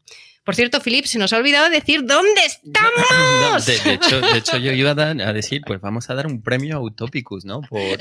Por 0.49 0.55
cierto, 0.55 0.81
Filip, 0.81 1.05
se 1.05 1.19
nos 1.19 1.35
ha 1.35 1.37
olvidado 1.37 1.69
decir 1.69 2.07
dónde 2.07 2.41
estamos. 2.47 3.67
de, 3.67 4.39
hecho, 4.39 4.57
yo 4.57 4.73
iba 4.73 4.93
a, 4.93 5.33
decir, 5.35 5.61
pues 5.67 5.79
vamos 5.79 6.09
a 6.09 6.15
dar 6.15 6.27
un 6.27 6.41
premio 6.41 6.79
a 6.79 6.81
Utopicus, 6.81 7.45
¿no? 7.45 7.61
Por, 7.61 7.99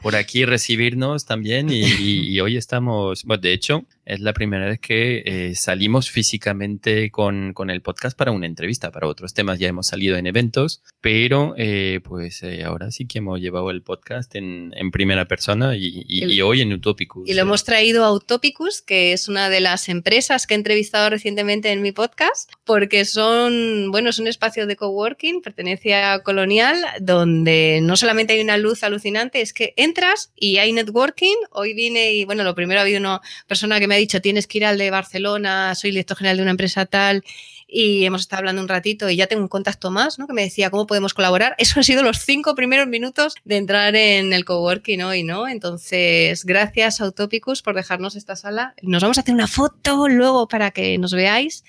por 0.00 0.14
aquí 0.14 0.44
recibirnos 0.44 1.24
también 1.24 1.70
y, 1.70 1.82
y, 1.82 2.40
hoy 2.40 2.56
estamos, 2.56 3.24
bueno, 3.24 3.40
de 3.40 3.52
hecho, 3.52 3.84
es 4.08 4.20
la 4.20 4.32
primera 4.32 4.64
vez 4.64 4.80
que 4.80 5.22
eh, 5.26 5.54
salimos 5.54 6.10
físicamente 6.10 7.10
con, 7.10 7.52
con, 7.52 7.68
el 7.68 7.82
podcast 7.82 8.16
para 8.16 8.32
una 8.32 8.46
entrevista. 8.46 8.90
Para 8.90 9.06
otros 9.06 9.34
temas 9.34 9.58
ya 9.58 9.68
hemos 9.68 9.88
salido 9.88 10.16
en 10.16 10.26
eventos, 10.26 10.82
pero 11.02 11.54
eh, 11.58 12.00
pues 12.02 12.42
eh, 12.42 12.64
ahora 12.64 12.90
sí 12.90 13.06
que 13.06 13.18
hemos 13.18 13.38
llevado 13.38 13.70
el 13.70 13.82
podcast 13.82 14.34
en, 14.34 14.72
en 14.76 14.90
primera 14.90 15.28
persona 15.28 15.76
y, 15.76 16.04
y, 16.08 16.40
hoy 16.40 16.62
en 16.62 16.72
Utopicus. 16.72 17.28
Y 17.28 17.34
lo 17.34 17.42
hemos 17.42 17.64
traído 17.64 18.02
a 18.02 18.14
Utopicus, 18.14 18.80
que 18.80 19.12
es 19.12 19.28
una 19.28 19.50
de 19.50 19.60
las 19.60 19.90
empresas 19.90 20.46
que 20.46 20.54
he 20.54 20.56
entrevistado 20.56 21.10
recientemente 21.10 21.70
en 21.70 21.82
mi 21.82 21.92
podcast, 21.92 22.50
porque 22.64 23.04
son, 23.04 23.90
bueno, 23.90 24.08
es 24.08 24.18
un 24.18 24.26
espacio 24.26 24.66
de 24.66 24.76
coworking, 24.76 25.42
pertenece 25.42 25.94
a 25.94 26.22
Colonial, 26.22 26.82
donde 27.00 27.80
no 27.82 27.94
solamente 27.98 28.32
hay 28.32 28.40
una 28.40 28.56
luz 28.56 28.82
alucinante, 28.84 29.42
es 29.42 29.52
que 29.52 29.74
entras 29.76 30.32
y 30.34 30.56
hay 30.56 30.72
networking. 30.72 31.36
Hoy 31.50 31.74
vine 31.74 32.14
y, 32.14 32.24
bueno, 32.24 32.42
lo 32.42 32.54
primero 32.54 32.80
ha 32.80 32.84
habido 32.84 33.00
una 33.00 33.20
persona 33.46 33.78
que 33.78 33.86
me 33.86 33.97
dicho, 33.98 34.20
tienes 34.20 34.46
que 34.46 34.58
ir 34.58 34.64
al 34.64 34.78
de 34.78 34.90
Barcelona, 34.90 35.74
soy 35.74 35.90
director 35.90 36.16
general 36.16 36.36
de 36.38 36.42
una 36.42 36.50
empresa 36.52 36.86
tal, 36.86 37.24
y 37.68 38.04
hemos 38.06 38.22
estado 38.22 38.40
hablando 38.40 38.62
un 38.62 38.68
ratito 38.68 39.10
y 39.10 39.16
ya 39.16 39.26
tengo 39.26 39.42
un 39.42 39.48
contacto 39.48 39.90
más, 39.90 40.18
¿no? 40.18 40.26
Que 40.26 40.32
me 40.32 40.42
decía 40.42 40.70
cómo 40.70 40.86
podemos 40.86 41.12
colaborar. 41.12 41.54
Eso 41.58 41.78
han 41.78 41.84
sido 41.84 42.02
los 42.02 42.18
cinco 42.18 42.54
primeros 42.54 42.88
minutos 42.88 43.34
de 43.44 43.58
entrar 43.58 43.94
en 43.94 44.32
el 44.32 44.44
coworking 44.44 45.02
hoy, 45.02 45.22
¿no? 45.22 45.46
Entonces, 45.46 46.44
gracias 46.44 47.00
a 47.00 47.06
Utopicus 47.06 47.62
por 47.62 47.74
dejarnos 47.74 48.16
esta 48.16 48.36
sala. 48.36 48.74
Nos 48.82 49.02
vamos 49.02 49.18
a 49.18 49.20
hacer 49.20 49.34
una 49.34 49.46
foto 49.46 50.08
luego 50.08 50.48
para 50.48 50.70
que 50.70 50.96
nos 50.96 51.12
veáis 51.12 51.62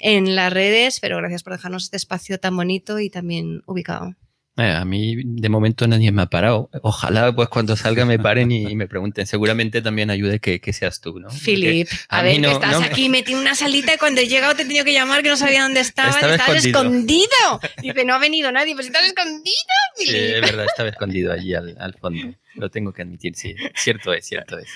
en 0.00 0.34
las 0.34 0.52
redes, 0.52 0.98
pero 1.00 1.18
gracias 1.18 1.44
por 1.44 1.52
dejarnos 1.52 1.84
este 1.84 1.96
espacio 1.96 2.40
tan 2.40 2.56
bonito 2.56 2.98
y 2.98 3.08
también 3.08 3.62
ubicado. 3.66 4.16
Eh, 4.56 4.70
a 4.70 4.84
mí 4.84 5.16
de 5.24 5.48
momento 5.48 5.86
nadie 5.88 6.12
me 6.12 6.22
ha 6.22 6.26
parado. 6.26 6.70
Ojalá 6.82 7.34
pues 7.34 7.48
cuando 7.48 7.76
salga 7.76 8.04
me 8.04 8.18
paren 8.18 8.52
y, 8.52 8.76
me 8.76 8.86
pregunten. 8.86 9.26
Seguramente 9.26 9.82
también 9.82 10.10
ayude 10.10 10.38
que, 10.38 10.60
que 10.60 10.72
seas 10.72 11.00
tú, 11.00 11.18
¿no? 11.18 11.30
Filip, 11.30 11.88
a, 12.08 12.22
ver, 12.22 12.40
que 12.40 12.50
estás 12.50 12.82
aquí 12.82 13.08
metido 13.08 13.38
en 13.38 13.42
una 13.42 13.54
salita 13.54 13.94
y 13.94 13.98
cuando 13.98 14.20
he 14.20 14.28
llegado 14.28 14.54
te 14.54 14.62
he 14.62 14.66
tenido 14.66 14.84
que 14.84 14.92
llamar 14.92 15.22
que 15.22 15.28
no 15.30 15.36
sabía 15.36 15.62
dónde 15.62 15.80
estabas. 15.80 16.16
Estaba 16.16 16.34
estabas 16.36 16.64
escondido. 16.64 17.60
Dice, 17.82 18.04
no 18.04 18.14
ha 18.14 18.18
venido 18.18 18.52
nadie, 18.52 18.74
pues 18.74 18.86
estás 18.86 19.04
escondido, 19.04 19.54
Filip. 19.96 20.12
Sí, 20.12 20.32
es 20.34 20.40
verdad, 20.40 20.66
estaba 20.66 20.88
escondido 20.88 21.32
allí 21.32 21.54
al, 21.54 21.76
al 21.78 21.94
fondo. 21.94 22.34
Lo 22.54 22.70
tengo 22.70 22.92
que 22.92 23.02
admitir, 23.02 23.34
sí. 23.34 23.54
Cierto 23.74 24.12
es, 24.12 24.26
cierto 24.26 24.58
es. 24.58 24.68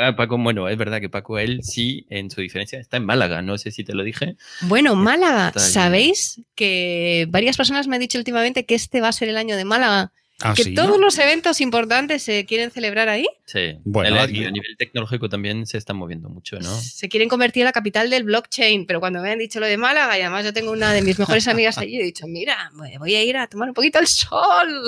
Ah, 0.00 0.14
Paco, 0.16 0.38
bueno, 0.38 0.68
es 0.68 0.76
verdad 0.76 1.00
que 1.00 1.08
Paco, 1.08 1.38
él 1.38 1.62
sí, 1.62 2.06
en 2.10 2.30
su 2.30 2.40
diferencia, 2.40 2.78
está 2.78 2.96
en 2.96 3.04
Málaga. 3.04 3.42
No 3.42 3.56
sé 3.58 3.70
si 3.70 3.84
te 3.84 3.94
lo 3.94 4.02
dije. 4.02 4.36
Bueno, 4.62 4.96
Málaga. 4.96 5.52
¿Sabéis 5.58 6.40
que 6.54 7.26
varias 7.28 7.56
personas 7.56 7.86
me 7.86 7.96
han 7.96 8.00
dicho 8.00 8.18
últimamente 8.18 8.64
que 8.64 8.74
este 8.74 9.00
va 9.00 9.08
a 9.08 9.12
ser 9.12 9.28
el 9.28 9.36
año 9.36 9.56
de 9.56 9.64
Málaga? 9.64 10.12
¿Ah, 10.42 10.52
que 10.54 10.72
todos 10.72 11.00
los 11.00 11.18
eventos 11.18 11.62
importantes 11.62 12.22
se 12.22 12.44
quieren 12.44 12.70
celebrar 12.70 13.08
ahí. 13.08 13.26
Sí, 13.46 13.78
bueno, 13.84 14.20
a 14.20 14.26
nivel 14.26 14.76
tecnológico 14.76 15.30
también 15.30 15.66
se 15.66 15.78
están 15.78 15.96
moviendo 15.96 16.28
mucho, 16.28 16.58
¿no? 16.58 16.78
Se 16.78 17.08
quieren 17.08 17.30
convertir 17.30 17.62
en 17.62 17.66
la 17.66 17.72
capital 17.72 18.10
del 18.10 18.24
blockchain, 18.24 18.84
pero 18.84 19.00
cuando 19.00 19.22
me 19.22 19.30
han 19.30 19.38
dicho 19.38 19.60
lo 19.60 19.66
de 19.66 19.78
Málaga, 19.78 20.18
y 20.18 20.20
además 20.20 20.44
yo 20.44 20.52
tengo 20.52 20.72
una 20.72 20.92
de 20.92 21.00
mis 21.00 21.18
mejores 21.18 21.48
amigas 21.48 21.78
allí, 21.78 21.98
he 21.98 22.04
dicho, 22.04 22.26
mira, 22.26 22.70
voy 22.98 23.14
a 23.14 23.24
ir 23.24 23.38
a 23.38 23.46
tomar 23.46 23.68
un 23.68 23.74
poquito 23.74 23.98
el 23.98 24.06
sol. 24.06 24.84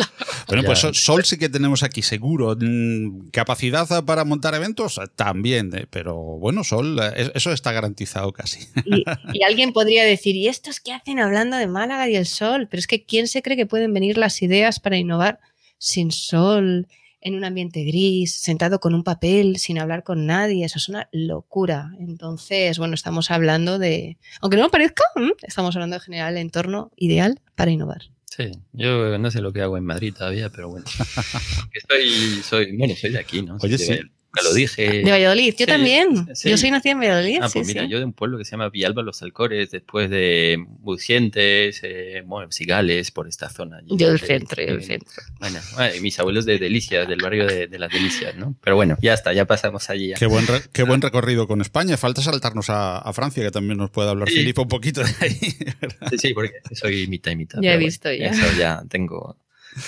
Bueno, 0.48 0.64
pues 0.64 0.80
sol 0.80 1.24
sí 1.24 1.38
que 1.38 1.48
tenemos 1.48 1.82
aquí 1.82 2.02
seguro. 2.02 2.54
Mm, 2.58 3.30
¿Capacidad 3.30 4.04
para 4.04 4.24
montar 4.24 4.54
eventos? 4.54 5.00
También, 5.16 5.70
eh, 5.74 5.86
pero 5.88 6.14
bueno, 6.16 6.62
sol, 6.62 6.98
eh, 7.16 7.30
eso 7.34 7.52
está 7.52 7.72
garantizado 7.72 8.32
casi. 8.32 8.68
Y, 8.84 9.02
y 9.32 9.42
alguien 9.44 9.72
podría 9.72 10.04
decir, 10.04 10.36
¿y 10.36 10.48
estos 10.48 10.80
qué 10.80 10.92
hacen 10.92 11.20
hablando 11.20 11.56
de 11.56 11.66
Málaga 11.66 12.08
y 12.08 12.16
el 12.16 12.26
sol? 12.26 12.68
Pero 12.70 12.80
es 12.80 12.86
que 12.86 13.04
¿quién 13.04 13.28
se 13.28 13.40
cree 13.40 13.56
que 13.56 13.66
pueden 13.66 13.94
venir 13.94 14.18
las 14.18 14.42
ideas 14.42 14.78
para 14.80 14.98
innovar? 14.98 15.37
Sin 15.78 16.10
sol, 16.10 16.86
en 17.20 17.34
un 17.34 17.44
ambiente 17.44 17.82
gris, 17.84 18.34
sentado 18.34 18.80
con 18.80 18.94
un 18.94 19.02
papel, 19.02 19.56
sin 19.56 19.78
hablar 19.78 20.04
con 20.04 20.26
nadie. 20.26 20.64
Eso 20.64 20.78
es 20.78 20.88
una 20.88 21.08
locura. 21.12 21.92
Entonces, 21.98 22.78
bueno, 22.78 22.94
estamos 22.94 23.30
hablando 23.30 23.78
de, 23.78 24.18
aunque 24.40 24.56
no 24.56 24.64
me 24.64 24.70
parezca, 24.70 25.04
estamos 25.42 25.74
hablando 25.74 25.96
en 25.96 26.02
general 26.02 26.34
del 26.34 26.42
entorno 26.42 26.92
ideal 26.96 27.40
para 27.54 27.70
innovar. 27.70 28.02
Sí, 28.24 28.52
yo 28.72 29.18
no 29.18 29.30
sé 29.30 29.40
lo 29.40 29.52
que 29.52 29.62
hago 29.62 29.76
en 29.76 29.84
Madrid 29.84 30.14
todavía, 30.16 30.48
pero 30.50 30.68
bueno. 30.68 30.86
soy, 31.88 32.42
soy, 32.42 32.76
bueno, 32.76 32.94
soy 32.94 33.10
de 33.10 33.18
aquí, 33.18 33.42
¿no? 33.42 33.56
Oye, 33.60 33.78
sí 33.78 33.98
lo 34.42 34.54
dije. 34.54 35.02
De 35.02 35.10
Valladolid, 35.10 35.54
yo 35.56 35.66
también. 35.66 36.26
Yo 36.44 36.58
soy 36.58 36.70
nacida 36.70 36.92
en 36.92 36.98
Valladolid. 37.00 37.38
Ah, 37.42 37.48
pues 37.52 37.66
mira, 37.66 37.84
yo 37.86 37.98
de 37.98 38.04
un 38.04 38.12
pueblo 38.12 38.38
que 38.38 38.44
se 38.44 38.52
llama 38.52 38.68
Villalba 38.68 39.02
Los 39.02 39.22
Alcores, 39.22 39.70
después 39.70 40.10
de 40.10 40.64
Bucientes, 40.68 41.80
eh, 41.82 42.22
bueno, 42.26 42.50
Sigales, 42.52 43.10
por 43.10 43.28
esta 43.28 43.48
zona. 43.48 43.80
Yo 43.86 44.08
del 44.08 44.20
centro, 44.20 44.62
yo 44.62 44.74
del 44.74 44.84
centro. 44.84 45.22
Bueno, 45.40 45.58
mis 46.00 46.18
abuelos 46.18 46.44
de 46.44 46.58
Delicias, 46.58 47.08
del 47.08 47.20
barrio 47.20 47.46
de, 47.46 47.78
las 47.78 47.90
Delicias, 47.90 48.36
¿no? 48.36 48.54
Pero 48.62 48.76
bueno, 48.76 48.96
ya 49.00 49.14
está, 49.14 49.32
ya 49.32 49.46
pasamos 49.46 49.88
allí. 49.90 50.12
Qué, 50.18 50.26
buen 50.26 50.46
qué 50.72 50.82
buen 50.82 51.00
recorrido 51.00 51.46
con 51.46 51.60
España. 51.60 51.96
Falta 51.96 52.22
saltarnos 52.22 52.66
a, 52.68 53.12
Francia, 53.12 53.42
que 53.42 53.50
también 53.50 53.78
nos 53.78 53.90
puede 53.90 54.10
hablar 54.10 54.28
Filipe 54.28 54.60
un 54.60 54.68
poquito 54.68 55.02
de 55.02 55.10
ahí. 55.20 55.38
Sí, 56.10 56.18
sí, 56.18 56.34
porque 56.34 56.54
soy 56.72 57.06
mitad 57.06 57.32
y 57.32 57.36
mitad. 57.36 57.58
Ya 57.60 57.74
he 57.74 57.78
visto, 57.78 58.12
ya. 58.12 58.26
Eso 58.26 58.46
ya 58.58 58.82
tengo 58.88 59.36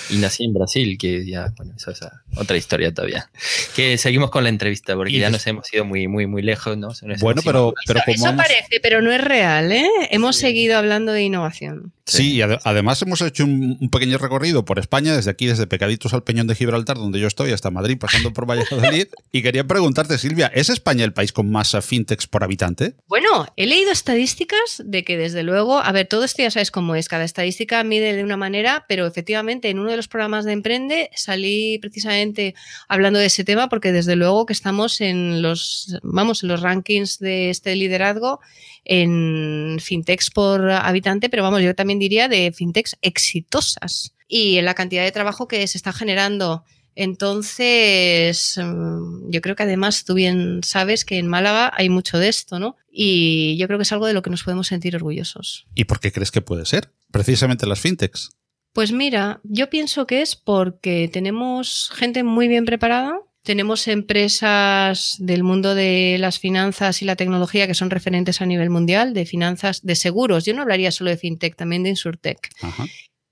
y 0.09 0.17
nací 0.17 0.45
en 0.45 0.53
Brasil, 0.53 0.97
que 0.97 1.25
ya, 1.25 1.53
bueno, 1.57 1.73
eso 1.75 1.91
es 1.91 1.99
otra 2.35 2.57
historia 2.57 2.93
todavía. 2.93 3.29
Que 3.75 3.97
seguimos 3.97 4.31
con 4.31 4.43
la 4.43 4.49
entrevista, 4.49 4.95
porque 4.95 5.17
ya 5.17 5.29
nos 5.29 5.45
hemos 5.47 5.71
ido 5.73 5.85
muy, 5.85 6.07
muy, 6.07 6.27
muy 6.27 6.41
lejos, 6.41 6.77
¿no? 6.77 6.91
bueno, 7.19 7.41
pero, 7.43 7.73
pero 7.85 8.01
como 8.05 8.27
Eso 8.27 8.35
parece, 8.35 8.79
pero 8.81 9.01
no 9.01 9.11
es 9.11 9.21
real, 9.21 9.71
¿eh? 9.71 9.87
Hemos 10.09 10.35
seguido 10.35 10.77
hablando 10.77 11.11
de 11.11 11.23
innovación. 11.23 11.93
Sí, 12.05 12.33
y 12.33 12.41
además 12.41 13.01
hemos 13.01 13.21
hecho 13.21 13.45
un, 13.45 13.89
pequeño 13.89 14.17
recorrido 14.17 14.65
por 14.65 14.79
España, 14.79 15.15
desde 15.15 15.31
aquí, 15.31 15.45
desde 15.45 15.67
Pecaditos 15.67 16.13
al 16.13 16.23
Peñón 16.23 16.47
de 16.47 16.55
Gibraltar, 16.55 16.97
donde 16.97 17.19
yo 17.19 17.27
estoy, 17.27 17.51
hasta 17.51 17.71
Madrid, 17.71 17.97
pasando 17.99 18.33
por 18.33 18.49
Valladolid. 18.49 19.07
y 19.31 19.41
quería 19.41 19.65
preguntarte, 19.65 20.17
Silvia, 20.17 20.51
¿es 20.53 20.69
España 20.69 21.05
el 21.05 21.13
país 21.13 21.31
con 21.31 21.49
más 21.49 21.77
fintechs 21.81 22.27
por 22.27 22.43
habitante? 22.43 22.95
Bueno, 23.07 23.47
he 23.55 23.65
leído 23.65 23.91
estadísticas 23.91 24.81
de 24.83 25.03
que 25.03 25.17
desde 25.17 25.43
luego, 25.43 25.79
a 25.79 25.91
ver, 25.91 26.07
todo 26.07 26.23
esto 26.25 26.41
ya 26.41 26.51
sabes 26.51 26.71
cómo 26.71 26.95
es, 26.95 27.07
cada 27.07 27.23
estadística 27.23 27.83
mide 27.83 28.15
de 28.15 28.23
una 28.23 28.37
manera, 28.37 28.85
pero 28.87 29.07
efectivamente 29.07 29.70
en 29.71 29.79
uno 29.79 29.89
de 29.89 29.97
los 29.97 30.07
programas 30.07 30.45
de 30.45 30.51
Emprende 30.51 31.09
salí 31.15 31.79
precisamente 31.79 32.53
hablando 32.87 33.19
de 33.19 33.25
ese 33.25 33.43
tema 33.43 33.69
porque 33.69 33.91
desde 33.91 34.15
luego 34.15 34.45
que 34.45 34.53
estamos 34.53 35.01
en 35.01 35.41
los, 35.41 35.97
vamos, 36.03 36.43
en 36.43 36.49
los 36.49 36.61
rankings 36.61 37.19
de 37.19 37.49
este 37.49 37.75
liderazgo 37.75 38.39
en 38.85 39.77
fintechs 39.79 40.29
por 40.29 40.69
habitante, 40.69 41.29
pero 41.29 41.43
vamos, 41.43 41.61
yo 41.61 41.75
también 41.75 41.99
diría 41.99 42.27
de 42.27 42.51
fintechs 42.51 42.97
exitosas 43.01 44.13
y 44.27 44.57
en 44.57 44.65
la 44.65 44.73
cantidad 44.73 45.03
de 45.03 45.11
trabajo 45.11 45.47
que 45.47 45.67
se 45.67 45.77
está 45.77 45.93
generando. 45.93 46.63
Entonces, 46.95 48.55
yo 48.57 49.41
creo 49.41 49.55
que 49.55 49.63
además 49.63 50.03
tú 50.03 50.13
bien 50.13 50.61
sabes 50.63 51.05
que 51.05 51.17
en 51.17 51.27
Málaga 51.27 51.71
hay 51.75 51.89
mucho 51.89 52.17
de 52.17 52.27
esto, 52.27 52.59
¿no? 52.59 52.75
Y 52.91 53.55
yo 53.57 53.67
creo 53.67 53.79
que 53.79 53.83
es 53.83 53.91
algo 53.91 54.07
de 54.07 54.13
lo 54.13 54.21
que 54.21 54.29
nos 54.29 54.43
podemos 54.43 54.67
sentir 54.67 54.95
orgullosos. 54.95 55.67
¿Y 55.73 55.85
por 55.85 55.99
qué 55.99 56.11
crees 56.11 56.31
que 56.31 56.41
puede 56.41 56.65
ser? 56.65 56.91
Precisamente 57.11 57.65
las 57.65 57.79
fintechs. 57.79 58.31
Pues 58.73 58.91
mira, 58.91 59.41
yo 59.43 59.69
pienso 59.69 60.07
que 60.07 60.21
es 60.21 60.35
porque 60.35 61.09
tenemos 61.11 61.91
gente 61.93 62.23
muy 62.23 62.47
bien 62.47 62.65
preparada, 62.65 63.19
Tenemos 63.43 63.87
empresas 63.87 65.15
del 65.17 65.43
mundo 65.43 65.73
de 65.73 66.17
las 66.19 66.37
finanzas 66.37 67.01
y 67.01 67.05
la 67.05 67.15
tecnología 67.15 67.65
que 67.65 67.73
son 67.73 67.89
referentes 67.89 68.39
a 68.39 68.45
nivel 68.45 68.69
mundial, 68.69 69.15
de 69.15 69.25
finanzas, 69.25 69.81
de 69.81 69.95
seguros. 69.95 70.45
Yo 70.45 70.53
no 70.53 70.61
hablaría 70.61 70.91
solo 70.91 71.09
de 71.09 71.17
fintech, 71.17 71.55
también 71.55 71.81
de 71.81 71.89
insurtech. 71.89 72.49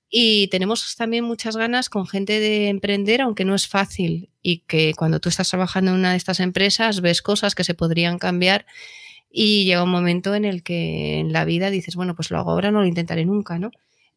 Y 0.09 0.47
tenemos 0.47 0.95
también 0.95 1.25
muchas 1.25 1.55
ganas 1.55 1.89
con 1.89 2.07
gente 2.07 2.39
de 2.39 2.69
emprender, 2.69 3.21
aunque 3.21 3.45
no 3.45 3.53
es 3.53 3.67
fácil. 3.67 4.31
Y 4.41 4.61
que 4.61 4.95
cuando 4.95 5.19
tú 5.19 5.29
estás 5.29 5.47
trabajando 5.51 5.91
en 5.91 5.97
una 5.97 6.11
de 6.11 6.17
estas 6.17 6.39
empresas 6.39 7.01
ves 7.01 7.21
cosas 7.21 7.53
que 7.53 7.63
se 7.63 7.75
podrían 7.75 8.17
cambiar 8.17 8.65
y 9.29 9.65
llega 9.65 9.83
un 9.83 9.91
momento 9.91 10.33
en 10.33 10.43
el 10.43 10.63
que 10.63 11.19
en 11.19 11.33
la 11.33 11.45
vida 11.45 11.69
dices, 11.69 11.95
bueno, 11.95 12.15
pues 12.15 12.31
lo 12.31 12.39
hago 12.39 12.49
ahora, 12.49 12.71
no 12.71 12.81
lo 12.81 12.87
intentaré 12.87 13.25
nunca, 13.25 13.59
¿no? 13.59 13.69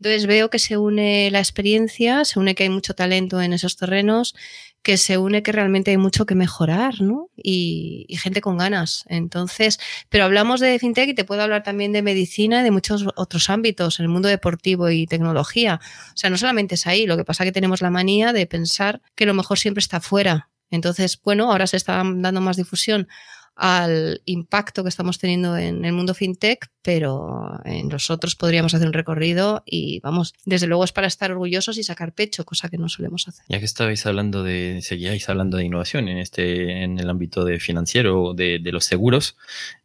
Entonces 0.02 0.26
veo 0.26 0.50
que 0.50 0.58
se 0.58 0.76
une 0.78 1.30
la 1.30 1.38
experiencia, 1.38 2.24
se 2.24 2.40
une 2.40 2.56
que 2.56 2.64
hay 2.64 2.70
mucho 2.70 2.92
talento 2.92 3.40
en 3.40 3.52
esos 3.52 3.76
terrenos, 3.76 4.34
que 4.82 4.96
se 4.96 5.16
une 5.16 5.44
que 5.44 5.52
realmente 5.52 5.92
hay 5.92 5.96
mucho 5.96 6.26
que 6.26 6.34
mejorar, 6.34 7.00
¿no? 7.00 7.30
Y, 7.36 8.08
gente 8.20 8.40
con 8.40 8.58
ganas. 8.58 9.04
Entonces, 9.06 9.78
pero 10.08 10.24
hablamos 10.24 10.58
de 10.58 10.76
fintech 10.80 11.10
y 11.10 11.14
te 11.14 11.24
puedo 11.24 11.42
hablar 11.42 11.62
también 11.62 11.92
de 11.92 12.02
medicina 12.02 12.62
y 12.62 12.64
de 12.64 12.72
muchos 12.72 13.06
otros 13.14 13.48
ámbitos, 13.48 14.00
en 14.00 14.06
el 14.06 14.08
mundo 14.08 14.28
deportivo 14.28 14.90
y 14.90 15.06
tecnología. 15.06 15.78
O 16.08 16.16
sea, 16.16 16.30
no 16.30 16.36
solamente 16.36 16.74
es 16.74 16.88
ahí, 16.88 17.06
lo 17.06 17.16
que 17.16 17.24
pasa 17.24 17.44
es 17.44 17.50
que 17.50 17.52
tenemos 17.52 17.80
la 17.80 17.90
manía 17.90 18.32
de 18.32 18.44
pensar 18.48 19.02
que 19.14 19.24
lo 19.24 19.34
mejor 19.34 19.60
siempre 19.60 19.82
está 19.82 20.00
fuera. 20.00 20.50
Entonces, 20.72 21.20
bueno, 21.22 21.52
ahora 21.52 21.68
se 21.68 21.76
está 21.76 22.02
dando 22.04 22.40
más 22.40 22.56
difusión 22.56 23.06
al 23.54 24.22
impacto 24.24 24.82
que 24.82 24.88
estamos 24.88 25.18
teniendo 25.18 25.56
en 25.56 25.84
el 25.84 25.92
mundo 25.92 26.14
fintech, 26.14 26.68
pero 26.80 27.60
nosotros 27.84 28.34
podríamos 28.34 28.74
hacer 28.74 28.86
un 28.86 28.92
recorrido 28.92 29.62
y 29.66 30.00
vamos, 30.00 30.34
desde 30.44 30.66
luego 30.66 30.84
es 30.84 30.92
para 30.92 31.06
estar 31.06 31.30
orgullosos 31.30 31.76
y 31.78 31.82
sacar 31.82 32.12
pecho, 32.12 32.44
cosa 32.44 32.68
que 32.68 32.78
no 32.78 32.88
solemos 32.88 33.28
hacer. 33.28 33.44
Ya 33.48 33.58
que 33.58 33.64
estabais 33.64 34.06
hablando 34.06 34.42
de, 34.42 34.80
seguíais 34.82 35.28
hablando 35.28 35.58
de 35.58 35.64
innovación 35.64 36.08
en 36.08 36.18
este, 36.18 36.82
en 36.82 36.98
el 36.98 37.10
ámbito 37.10 37.44
de 37.44 37.60
financiero, 37.60 38.34
de, 38.34 38.58
de 38.58 38.72
los 38.72 38.84
seguros, 38.84 39.36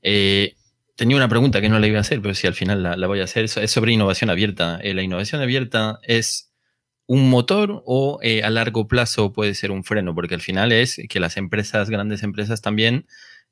eh, 0.01 0.55
tenía 0.97 1.15
una 1.15 1.29
pregunta 1.29 1.61
que 1.61 1.69
no 1.69 1.79
la 1.79 1.87
iba 1.87 1.99
a 1.99 2.01
hacer, 2.01 2.21
pero 2.21 2.33
si 2.33 2.47
al 2.47 2.55
final 2.55 2.83
la, 2.83 3.07
voy 3.07 3.21
a 3.21 3.25
hacer, 3.25 3.45
es 3.45 3.71
sobre 3.71 3.93
innovación 3.93 4.29
abierta. 4.29 4.79
Eh, 4.81 4.93
¿La 4.93 5.03
innovación 5.03 5.41
abierta 5.41 5.99
es 6.03 6.51
un 7.05 7.29
motor 7.29 7.83
o 7.85 8.19
eh, 8.21 8.43
a 8.43 8.49
largo 8.49 8.87
plazo 8.87 9.31
puede 9.31 9.53
ser 9.53 9.71
un 9.71 9.83
freno? 9.83 10.15
Porque 10.15 10.33
al 10.33 10.41
final 10.41 10.71
es 10.71 10.99
que 11.07 11.19
las 11.19 11.37
empresas, 11.37 11.89
grandes 11.89 12.23
empresas 12.23 12.61
también, 12.61 13.05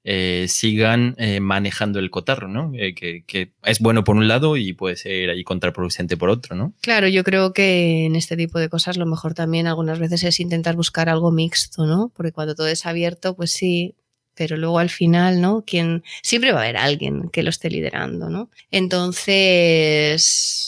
eh, 0.07 0.45
sigan 0.47 1.15
eh, 1.17 1.39
manejando 1.39 1.97
el 1.97 2.11
cotarro, 2.11 2.47
¿no? 2.47 2.71
Eh, 2.75 2.93
que, 2.93 3.51
es 3.63 3.79
bueno 3.79 4.03
por 4.03 4.15
un 4.15 4.27
lado 4.27 4.55
y 4.55 4.71
puede 4.73 4.97
ser 4.97 5.31
ahí 5.31 5.43
contraproducente 5.43 6.15
por 6.15 6.29
otro, 6.29 6.55
¿no? 6.55 6.73
Claro, 6.81 7.07
yo 7.07 7.23
creo 7.23 7.53
que 7.53 8.05
en 8.05 8.15
este 8.15 8.37
tipo 8.37 8.59
de 8.59 8.69
cosas 8.69 8.97
lo 8.97 9.07
mejor 9.07 9.33
también 9.33 9.65
algunas 9.65 9.97
veces 9.97 10.23
es 10.23 10.39
intentar 10.39 10.75
buscar 10.75 11.09
algo 11.09 11.31
mixto, 11.31 11.87
¿no? 11.87 12.11
Porque 12.15 12.31
cuando 12.31 12.53
todo 12.53 12.67
es 12.67 12.85
abierto, 12.85 13.35
pues 13.35 13.51
sí, 13.51 13.95
pero 14.35 14.57
luego 14.57 14.77
al 14.77 14.91
final, 14.91 15.41
¿no? 15.41 15.63
Quien, 15.65 16.03
siempre 16.21 16.51
va 16.51 16.59
a 16.59 16.63
haber 16.63 16.77
alguien 16.77 17.29
que 17.29 17.41
lo 17.41 17.49
esté 17.49 17.71
liderando, 17.71 18.29
¿no? 18.29 18.51
Entonces, 18.69 20.64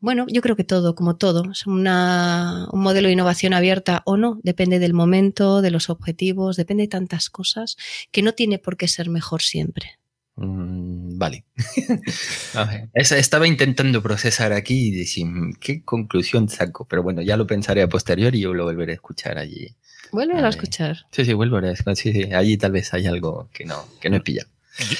bueno, 0.00 0.26
yo 0.28 0.40
creo 0.40 0.56
que 0.56 0.64
todo, 0.64 0.94
como 0.94 1.16
todo, 1.16 1.50
es 1.50 1.66
una, 1.66 2.68
un 2.72 2.80
modelo 2.80 3.08
de 3.08 3.12
innovación 3.12 3.52
abierta 3.52 4.02
o 4.06 4.16
no, 4.16 4.40
depende 4.42 4.78
del 4.78 4.94
momento, 4.94 5.62
de 5.62 5.70
los 5.70 5.90
objetivos, 5.90 6.56
depende 6.56 6.84
de 6.84 6.88
tantas 6.88 7.30
cosas 7.30 7.76
que 8.10 8.22
no 8.22 8.32
tiene 8.32 8.58
por 8.58 8.76
qué 8.76 8.88
ser 8.88 9.10
mejor 9.10 9.42
siempre. 9.42 9.98
Mm, 10.36 11.18
vale. 11.18 11.44
Estaba 12.94 13.46
intentando 13.46 14.02
procesar 14.02 14.52
aquí 14.54 14.88
y 14.88 14.90
decir, 14.90 15.26
mm, 15.26 15.54
¿qué 15.60 15.84
conclusión 15.84 16.48
saco? 16.48 16.86
Pero 16.88 17.02
bueno, 17.02 17.20
ya 17.20 17.36
lo 17.36 17.46
pensaré 17.46 17.82
a 17.82 17.88
posteriori 17.88 18.38
y 18.38 18.42
yo 18.42 18.54
lo 18.54 18.64
volveré 18.64 18.92
a 18.92 18.94
escuchar 18.94 19.36
allí. 19.36 19.68
Vuelve 20.12 20.38
a, 20.38 20.48
escuchar. 20.48 21.06
Sí, 21.10 21.24
sí, 21.24 21.34
vuelvo 21.34 21.58
a 21.58 21.70
escuchar. 21.70 21.96
Sí, 21.96 22.12
sí, 22.12 22.32
allí 22.32 22.56
tal 22.56 22.72
vez 22.72 22.92
hay 22.94 23.06
algo 23.06 23.48
que 23.52 23.64
no, 23.64 23.84
que 24.00 24.08
no 24.08 24.16
he 24.16 24.20
pillado. 24.20 24.48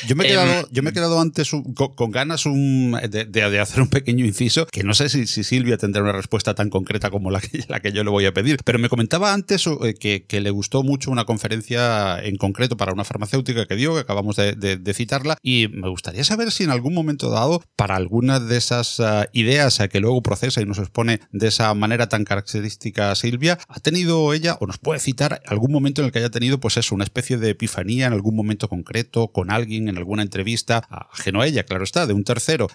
Yo, 0.06 0.16
me, 0.16 0.24
he 0.24 0.28
quedado, 0.28 0.52
em, 0.52 0.66
yo 0.70 0.82
me 0.82 0.90
he 0.90 0.92
quedado 0.92 1.20
antes 1.20 1.50
con, 1.50 2.10
ganas 2.10 2.44
de, 2.44 3.60
hacer 3.60 3.80
un 3.80 3.88
pequeño 3.88 4.24
inciso, 4.24 4.66
que 4.66 4.82
no 4.82 4.94
sé 4.94 5.08
si, 5.08 5.26
Silvia 5.26 5.76
tendrá 5.76 6.02
una 6.02 6.12
respuesta 6.12 6.54
tan 6.54 6.70
concreta 6.70 7.10
como 7.10 7.30
la 7.30 7.40
que, 7.40 7.64
la 7.68 7.80
que 7.80 7.92
yo 7.92 8.04
le 8.04 8.10
voy 8.10 8.26
a 8.26 8.34
pedir, 8.34 8.58
pero 8.64 8.78
me 8.78 8.88
comentaba 8.88 9.32
antes 9.32 9.66
eh, 9.66 9.94
que, 9.94 10.40
le 10.40 10.50
gustó 10.50 10.82
mucho 10.82 11.10
una 11.10 11.24
conferencia 11.24 12.18
en 12.22 12.36
concreto 12.36 12.76
para 12.76 12.92
una 12.92 13.04
farmacéutica 13.04 13.66
que 13.66 13.76
dio, 13.76 13.94
que 13.94 14.00
acabamos 14.00 14.36
de, 14.36 14.94
citarla, 14.94 15.36
y 15.42 15.68
me 15.68 15.88
gustaría 15.88 16.24
saber 16.24 16.50
si 16.50 16.64
en 16.64 16.70
algún 16.70 16.94
momento 16.94 17.30
dado, 17.30 17.62
para 17.76 17.96
alguna 17.96 18.40
de 18.40 18.56
esas 18.56 18.98
uh, 18.98 19.24
ideas 19.32 19.80
que 19.90 20.00
luego 20.00 20.22
procesa 20.22 20.60
y 20.60 20.66
nos 20.66 20.78
expone 20.78 21.20
de 21.30 21.48
esa 21.48 21.72
manera 21.74 22.08
tan 22.08 22.24
característica 22.24 23.14
Silvia, 23.14 23.58
ha 23.68 23.80
tenido 23.80 24.32
ella, 24.34 24.56
o 24.60 24.66
nos 24.66 24.78
puede 24.78 25.00
citar, 25.00 25.42
algún 25.46 25.72
momento 25.72 26.00
en 26.00 26.06
el 26.06 26.12
que 26.12 26.18
haya 26.18 26.30
tenido, 26.30 26.58
pues 26.58 26.76
eso, 26.76 26.94
una 26.94 27.04
especie 27.04 27.36
de 27.38 27.50
epifanía 27.50 28.06
en 28.06 28.12
algún 28.12 28.34
momento 28.34 28.68
concreto, 28.68 29.28
con 29.28 29.50
alguien 29.50 29.69
en 29.76 29.96
alguna 29.96 30.22
entrevista, 30.22 30.86
ajeno 31.12 31.40
a 31.40 31.46
ella, 31.46 31.64
claro 31.64 31.84
está, 31.84 32.06
de 32.06 32.12
un 32.12 32.24
tercero. 32.24 32.68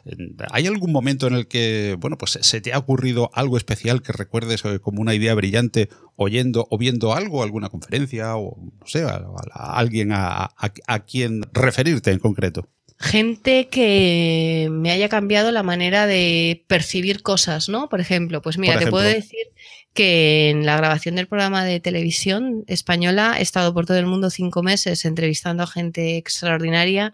¿Hay 0.51 0.67
algún 0.67 0.91
momento 0.91 1.27
en 1.27 1.33
el 1.33 1.47
que, 1.47 1.95
bueno, 1.99 2.17
pues 2.17 2.39
se 2.41 2.61
te 2.61 2.73
ha 2.73 2.77
ocurrido 2.77 3.29
algo 3.33 3.57
especial 3.57 4.01
que 4.01 4.13
recuerdes 4.13 4.63
eh, 4.65 4.79
como 4.79 5.01
una 5.01 5.13
idea 5.13 5.33
brillante 5.33 5.89
oyendo 6.15 6.67
o 6.69 6.77
viendo 6.77 7.13
algo, 7.13 7.43
alguna 7.43 7.69
conferencia 7.69 8.35
o, 8.35 8.57
no 8.57 8.87
sé, 8.87 9.03
a, 9.03 9.21
alguien 9.53 10.09
a, 10.11 10.49
quien 11.07 11.43
referirte 11.53 12.11
en 12.11 12.19
concreto? 12.19 12.69
gente 12.97 13.67
que 13.67 14.69
me 14.71 14.89
haya 14.89 15.09
cambiado 15.09 15.51
la 15.51 15.63
manera 15.63 16.07
de 16.07 16.63
percibir 16.67 17.23
cosas, 17.23 17.67
¿no? 17.67 17.89
Por 17.89 17.99
ejemplo, 17.99 18.41
pues 18.41 18.57
mira, 18.57 18.79
te 18.79 18.87
puedo 18.87 19.03
decir 19.03 19.47
que 19.95 20.49
en 20.49 20.65
la 20.65 20.75
grabación 20.75 21.15
del 21.15 21.25
programa 21.25 21.63
de 21.63 21.79
televisión 21.79 22.65
española 22.67 23.37
he 23.39 23.41
estado 23.41 23.73
por 23.73 23.85
todo 23.85 23.97
el 23.97 24.05
mundo 24.05 24.29
cinco 24.29 24.61
meses 24.61 25.05
entrevistando 25.05 25.63
a 25.63 25.67
gente 25.67 26.17
extraordinaria 26.17 27.13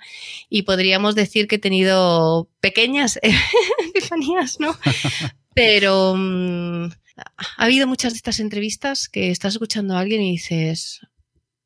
y 0.50 0.64
podríamos 0.64 1.14
decir 1.14 1.48
que 1.48 1.56
he 1.56 1.60
tenido 1.60 2.50
pequeñas 2.60 3.20
epifanías, 3.88 4.60
¿no? 4.60 4.76
Pero 5.54 6.16
mm, 6.18 6.86
ha 7.58 7.64
habido 7.64 7.86
muchas 7.86 8.14
de 8.14 8.18
estas 8.18 8.40
entrevistas 8.40 9.08
que 9.10 9.30
estás 9.30 9.54
escuchando 9.54 9.96
a 9.96 10.00
alguien 10.00 10.24
y 10.24 10.32
dices, 10.32 11.02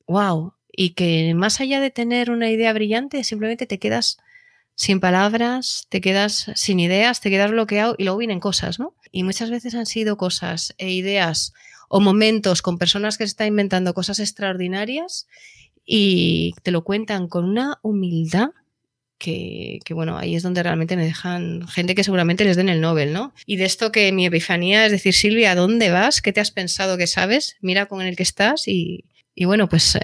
wow, 0.08 0.54
y 0.70 0.90
que 0.92 1.34
más 1.34 1.62
allá 1.62 1.80
de 1.80 1.92
tener 1.92 2.30
una 2.30 2.52
idea 2.52 2.74
brillante, 2.74 3.24
simplemente 3.24 3.66
te 3.66 3.80
quedas 3.80 4.18
sin 4.76 5.00
palabras, 5.00 5.88
te 5.90 6.02
quedas 6.02 6.52
sin 6.56 6.80
ideas, 6.80 7.22
te 7.22 7.30
quedas 7.30 7.52
bloqueado 7.52 7.96
y 7.98 8.04
luego 8.04 8.20
vienen 8.20 8.40
cosas, 8.40 8.80
¿no? 8.80 8.94
Y 9.12 9.24
muchas 9.24 9.50
veces 9.50 9.74
han 9.74 9.86
sido 9.86 10.18
cosas 10.18 10.76
e 10.78 10.92
ideas 10.92 11.54
o 11.88 12.02
momentos 12.02 12.62
con 12.62 12.78
personas 12.78 13.18
que 13.18 13.26
se 13.26 13.32
están 13.32 13.48
inventando 13.48 13.94
cosas 13.94 14.20
extraordinarias 14.20 15.28
y 15.86 16.54
te 16.64 16.72
lo 16.72 16.84
cuentan 16.84 17.28
con 17.28 17.46
una 17.46 17.80
humildad 17.84 18.50
que, 19.18 19.80
que, 19.86 19.94
bueno, 19.94 20.18
ahí 20.18 20.36
es 20.36 20.44
donde 20.44 20.62
realmente 20.62 20.98
me 20.98 21.06
dejan 21.06 21.66
gente 21.70 21.96
que 21.96 22.04
seguramente 22.04 22.44
les 22.44 22.58
den 22.58 22.68
el 22.68 22.82
Nobel, 22.82 23.14
¿no? 23.14 23.34
Y 23.46 23.56
de 23.56 23.64
esto 23.64 23.94
que 23.94 24.12
mi 24.12 24.26
epifanía 24.26 24.86
es 24.86 24.92
decir, 24.92 25.14
Silvia, 25.14 25.52
¿a 25.52 25.56
dónde 25.56 25.90
vas? 25.90 26.22
¿Qué 26.22 26.34
te 26.34 26.42
has 26.42 26.52
pensado 26.52 26.98
que 26.98 27.08
sabes? 27.08 27.56
Mira 27.62 27.86
con 27.86 28.02
el 28.02 28.18
que 28.18 28.24
estás 28.24 28.68
y, 28.68 29.06
y 29.34 29.46
bueno, 29.46 29.70
pues... 29.70 29.96
Eh, 29.96 30.02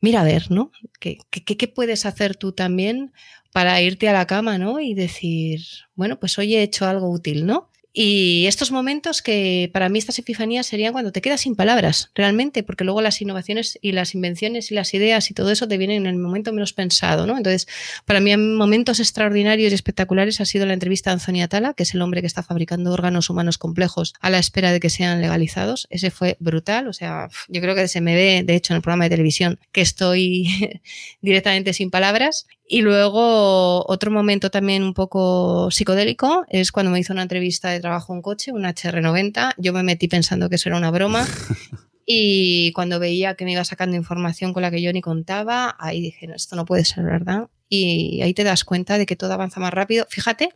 mira 0.00 0.20
a 0.22 0.24
ver, 0.24 0.50
¿no? 0.50 0.72
¿Qué, 0.98 1.18
qué, 1.30 1.68
puedes 1.68 2.06
hacer 2.06 2.36
tú 2.36 2.52
también 2.52 3.12
para 3.52 3.80
irte 3.82 4.08
a 4.08 4.12
la 4.12 4.26
cama, 4.26 4.58
¿no? 4.58 4.80
Y 4.80 4.94
decir, 4.94 5.60
bueno, 5.94 6.18
pues 6.20 6.38
hoy 6.38 6.54
he 6.56 6.62
hecho 6.62 6.86
algo 6.86 7.10
útil, 7.10 7.46
¿no? 7.46 7.69
Y 7.92 8.46
estos 8.46 8.70
momentos 8.70 9.20
que 9.20 9.68
para 9.72 9.88
mí 9.88 9.98
estas 9.98 10.18
epifanías 10.18 10.66
serían 10.66 10.92
cuando 10.92 11.10
te 11.10 11.20
quedas 11.20 11.40
sin 11.40 11.56
palabras, 11.56 12.10
realmente, 12.14 12.62
porque 12.62 12.84
luego 12.84 13.02
las 13.02 13.20
innovaciones 13.20 13.78
y 13.82 13.92
las 13.92 14.14
invenciones 14.14 14.70
y 14.70 14.74
las 14.74 14.94
ideas 14.94 15.28
y 15.30 15.34
todo 15.34 15.50
eso 15.50 15.66
te 15.66 15.76
vienen 15.76 16.06
en 16.06 16.06
el 16.06 16.16
momento 16.16 16.52
menos 16.52 16.72
pensado, 16.72 17.26
¿no? 17.26 17.36
Entonces, 17.36 17.66
para 18.04 18.20
mí 18.20 18.36
momentos 18.36 19.00
extraordinarios 19.00 19.72
y 19.72 19.74
espectaculares 19.74 20.40
ha 20.40 20.44
sido 20.44 20.66
la 20.66 20.74
entrevista 20.74 21.10
a 21.10 21.14
Anthony 21.14 21.42
Atala, 21.42 21.74
que 21.74 21.82
es 21.82 21.94
el 21.94 22.02
hombre 22.02 22.20
que 22.20 22.28
está 22.28 22.44
fabricando 22.44 22.92
órganos 22.92 23.28
humanos 23.28 23.58
complejos 23.58 24.14
a 24.20 24.30
la 24.30 24.38
espera 24.38 24.70
de 24.70 24.78
que 24.78 24.90
sean 24.90 25.20
legalizados. 25.20 25.88
Ese 25.90 26.12
fue 26.12 26.36
brutal, 26.38 26.86
o 26.86 26.92
sea, 26.92 27.28
yo 27.48 27.60
creo 27.60 27.74
que 27.74 27.88
se 27.88 28.00
me 28.00 28.14
ve, 28.14 28.42
de 28.44 28.54
hecho, 28.54 28.72
en 28.72 28.76
el 28.76 28.82
programa 28.82 29.04
de 29.04 29.10
televisión, 29.10 29.58
que 29.72 29.80
estoy 29.80 30.80
directamente 31.20 31.72
sin 31.72 31.90
palabras. 31.90 32.46
Y 32.72 32.82
luego 32.82 33.84
otro 33.90 34.12
momento 34.12 34.48
también 34.48 34.84
un 34.84 34.94
poco 34.94 35.72
psicodélico 35.72 36.44
es 36.48 36.70
cuando 36.70 36.92
me 36.92 37.00
hizo 37.00 37.12
una 37.12 37.22
entrevista 37.22 37.68
de 37.70 37.79
trabajo 37.80 38.14
en 38.14 38.22
coche, 38.22 38.52
un 38.52 38.62
HR90. 38.62 39.54
Yo 39.58 39.72
me 39.72 39.82
metí 39.82 40.08
pensando 40.08 40.48
que 40.48 40.56
eso 40.56 40.68
era 40.68 40.78
una 40.78 40.90
broma. 40.90 41.26
Y 42.12 42.72
cuando 42.72 42.98
veía 42.98 43.36
que 43.36 43.44
me 43.44 43.52
iba 43.52 43.62
sacando 43.62 43.94
información 43.94 44.52
con 44.52 44.62
la 44.62 44.72
que 44.72 44.82
yo 44.82 44.92
ni 44.92 45.00
contaba, 45.00 45.76
ahí 45.78 46.00
dije, 46.00 46.26
no, 46.26 46.34
esto 46.34 46.56
no 46.56 46.64
puede 46.64 46.84
ser 46.84 47.04
verdad. 47.04 47.50
Y 47.68 48.20
ahí 48.22 48.34
te 48.34 48.42
das 48.42 48.64
cuenta 48.64 48.98
de 48.98 49.06
que 49.06 49.14
todo 49.14 49.32
avanza 49.32 49.60
más 49.60 49.72
rápido. 49.72 50.08
Fíjate 50.10 50.48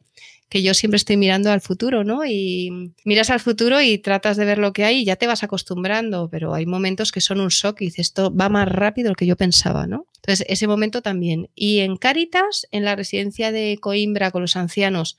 que 0.48 0.62
yo 0.62 0.74
siempre 0.74 0.96
estoy 0.96 1.16
mirando 1.16 1.52
al 1.52 1.60
futuro, 1.60 2.02
¿no? 2.02 2.24
Y 2.24 2.92
miras 3.04 3.30
al 3.30 3.38
futuro 3.38 3.80
y 3.80 3.98
tratas 3.98 4.36
de 4.36 4.44
ver 4.44 4.58
lo 4.58 4.72
que 4.72 4.84
hay 4.84 4.98
y 4.98 5.04
ya 5.04 5.14
te 5.14 5.28
vas 5.28 5.44
acostumbrando, 5.44 6.28
pero 6.28 6.54
hay 6.54 6.66
momentos 6.66 7.12
que 7.12 7.20
son 7.20 7.40
un 7.40 7.48
shock 7.48 7.80
y 7.82 7.84
dices, 7.86 8.06
esto 8.08 8.34
va 8.34 8.48
más 8.48 8.68
rápido 8.68 9.04
de 9.04 9.10
lo 9.10 9.14
que 9.14 9.26
yo 9.26 9.36
pensaba, 9.36 9.86
¿no? 9.86 10.08
Entonces, 10.16 10.44
ese 10.48 10.66
momento 10.66 11.02
también. 11.02 11.50
Y 11.54 11.80
en 11.80 11.96
Cáritas, 11.96 12.66
en 12.72 12.84
la 12.84 12.96
residencia 12.96 13.52
de 13.52 13.78
Coimbra 13.80 14.30
con 14.32 14.42
los 14.42 14.56
ancianos, 14.56 15.18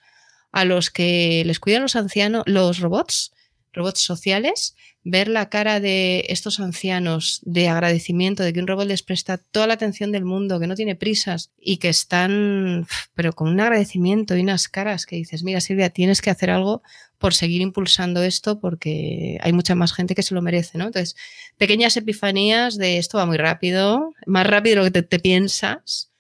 a 0.56 0.64
los 0.64 0.90
que 0.90 1.44
les 1.46 1.60
cuidan 1.60 1.82
los 1.82 1.98
ancianos, 1.98 2.44
los 2.46 2.80
robots, 2.80 3.34
robots 3.74 4.00
sociales, 4.00 4.74
ver 5.04 5.28
la 5.28 5.50
cara 5.50 5.82
de 5.82 6.26
estos 6.30 6.62
ancianos 6.62 7.42
de 7.44 7.68
agradecimiento, 7.68 8.42
de 8.42 8.54
que 8.54 8.62
un 8.62 8.68
robot 8.68 8.88
les 8.88 9.04
presta 9.04 9.38
toda 9.38 9.68
la 9.68 9.74
atención 9.74 10.14
del 10.14 10.24
mundo, 10.24 10.58
que 10.58 10.68
no 10.68 10.76
tiene 10.76 10.96
prisas 10.96 11.52
y 11.60 11.76
que 11.76 11.90
están, 11.90 12.88
pero 13.16 13.34
con 13.34 13.50
un 13.50 13.60
agradecimiento 13.60 14.38
y 14.38 14.42
unas 14.42 14.70
caras 14.70 15.06
que 15.06 15.18
dices, 15.18 15.44
mira 15.44 15.60
Silvia, 15.60 15.90
tienes 15.90 16.22
que 16.22 16.30
hacer 16.30 16.50
algo 16.50 16.82
por 17.18 17.34
seguir 17.34 17.60
impulsando 17.60 18.24
esto 18.24 18.58
porque 18.62 19.38
hay 19.42 19.52
mucha 19.52 19.76
más 19.76 19.92
gente 19.92 20.16
que 20.16 20.24
se 20.24 20.36
lo 20.36 20.42
merece, 20.42 20.78
¿no? 20.78 20.86
Entonces, 20.86 21.18
pequeñas 21.58 21.98
epifanías 21.98 22.78
de 22.78 22.98
esto 22.98 23.18
va 23.18 23.26
muy 23.26 23.38
rápido, 23.38 24.14
más 24.26 24.48
rápido 24.48 24.78
de 24.78 24.86
lo 24.86 24.92
que 24.94 25.02
te, 25.04 25.20
piensas, 25.20 26.12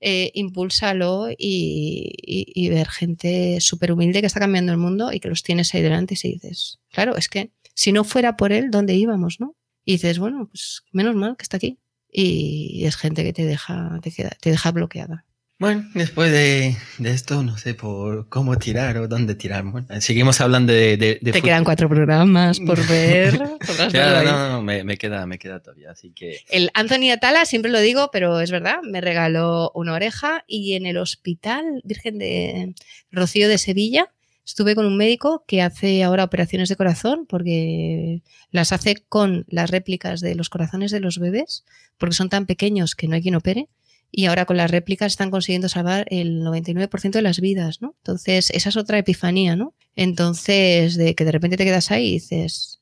eh, 0.00 0.30
impúlsalo 0.34 1.28
y, 1.36 2.68
ver 2.70 2.88
gente 2.88 3.60
súper 3.60 3.92
humilde 3.92 4.20
que 4.20 4.26
está 4.26 4.40
cambiando 4.40 4.72
el 4.72 4.78
mundo 4.78 5.12
y 5.12 5.20
que 5.20 5.28
los 5.28 5.42
tienes 5.42 5.74
ahí 5.74 5.82
delante 5.82 6.14
y 6.22 6.32
dices, 6.34 6.80
claro, 6.90 7.16
es 7.16 7.28
que 7.28 7.50
si 7.74 7.92
no 7.92 8.04
fuera 8.04 8.36
por 8.36 8.52
él, 8.52 8.70
¿dónde 8.70 8.94
íbamos, 8.94 9.40
no? 9.40 9.56
Y 9.84 9.92
dices, 9.92 10.18
bueno, 10.18 10.48
pues 10.48 10.82
menos 10.92 11.14
mal 11.14 11.36
que 11.36 11.42
está 11.42 11.56
aquí. 11.56 11.78
Y 12.10 12.84
es 12.84 12.96
gente 12.96 13.22
que 13.22 13.32
te 13.32 13.44
deja, 13.44 14.00
te 14.02 14.50
deja 14.50 14.72
bloqueada. 14.72 15.26
Bueno, 15.60 15.84
después 15.92 16.30
de, 16.30 16.76
esto, 17.04 17.42
no 17.42 17.58
sé 17.58 17.74
por 17.74 18.28
cómo 18.28 18.56
tirar 18.58 18.96
o 18.98 19.08
dónde 19.08 19.34
tirar. 19.34 19.64
seguimos 19.98 20.40
hablando 20.40 20.72
de. 20.72 21.18
Te 21.20 21.42
quedan 21.42 21.64
cuatro 21.64 21.88
programas 21.88 22.60
por 22.60 22.86
ver. 22.88 23.40
no, 23.40 24.22
no, 24.22 24.48
no, 24.50 24.62
me, 24.62 24.96
queda, 24.96 25.26
me 25.26 25.36
queda 25.40 25.58
todavía, 25.60 25.90
así 25.90 26.12
que. 26.12 26.38
El 26.48 26.70
Anthony 26.74 27.10
Atala, 27.12 27.44
siempre 27.44 27.72
lo 27.72 27.80
digo, 27.80 28.10
pero 28.12 28.38
es 28.38 28.52
verdad, 28.52 28.78
me 28.84 29.00
regaló 29.00 29.72
una 29.74 29.94
oreja 29.94 30.44
y 30.46 30.74
en 30.74 30.86
el 30.86 30.96
Hospital 30.96 31.80
Virgen 31.82 32.18
de 32.18 32.74
Rocío 33.10 33.48
de 33.48 33.58
Sevilla 33.58 34.12
estuve 34.46 34.76
con 34.76 34.86
un 34.86 34.96
médico 34.96 35.42
que 35.48 35.60
hace 35.60 36.04
ahora 36.04 36.22
operaciones 36.22 36.68
de 36.68 36.76
corazón 36.76 37.26
porque 37.28 38.22
las 38.52 38.70
hace 38.70 38.94
con 39.08 39.44
las 39.48 39.70
réplicas 39.70 40.20
de 40.20 40.36
los 40.36 40.50
corazones 40.50 40.92
de 40.92 41.00
los 41.00 41.18
bebés, 41.18 41.64
porque 41.98 42.14
son 42.14 42.28
tan 42.28 42.46
pequeños 42.46 42.94
que 42.94 43.08
no 43.08 43.16
hay 43.16 43.22
quien 43.22 43.34
opere 43.34 43.68
y 44.10 44.26
ahora 44.26 44.46
con 44.46 44.56
las 44.56 44.70
réplicas 44.70 45.12
están 45.12 45.30
consiguiendo 45.30 45.68
salvar 45.68 46.06
el 46.10 46.42
99% 46.42 47.10
de 47.10 47.22
las 47.22 47.40
vidas, 47.40 47.82
¿no? 47.82 47.94
Entonces, 47.98 48.50
esa 48.50 48.70
es 48.70 48.76
otra 48.76 48.98
epifanía, 48.98 49.56
¿no? 49.56 49.74
Entonces, 49.96 50.96
de 50.96 51.14
que 51.14 51.24
de 51.24 51.32
repente 51.32 51.56
te 51.56 51.64
quedas 51.64 51.90
ahí 51.90 52.08
y 52.08 52.12
dices, 52.14 52.80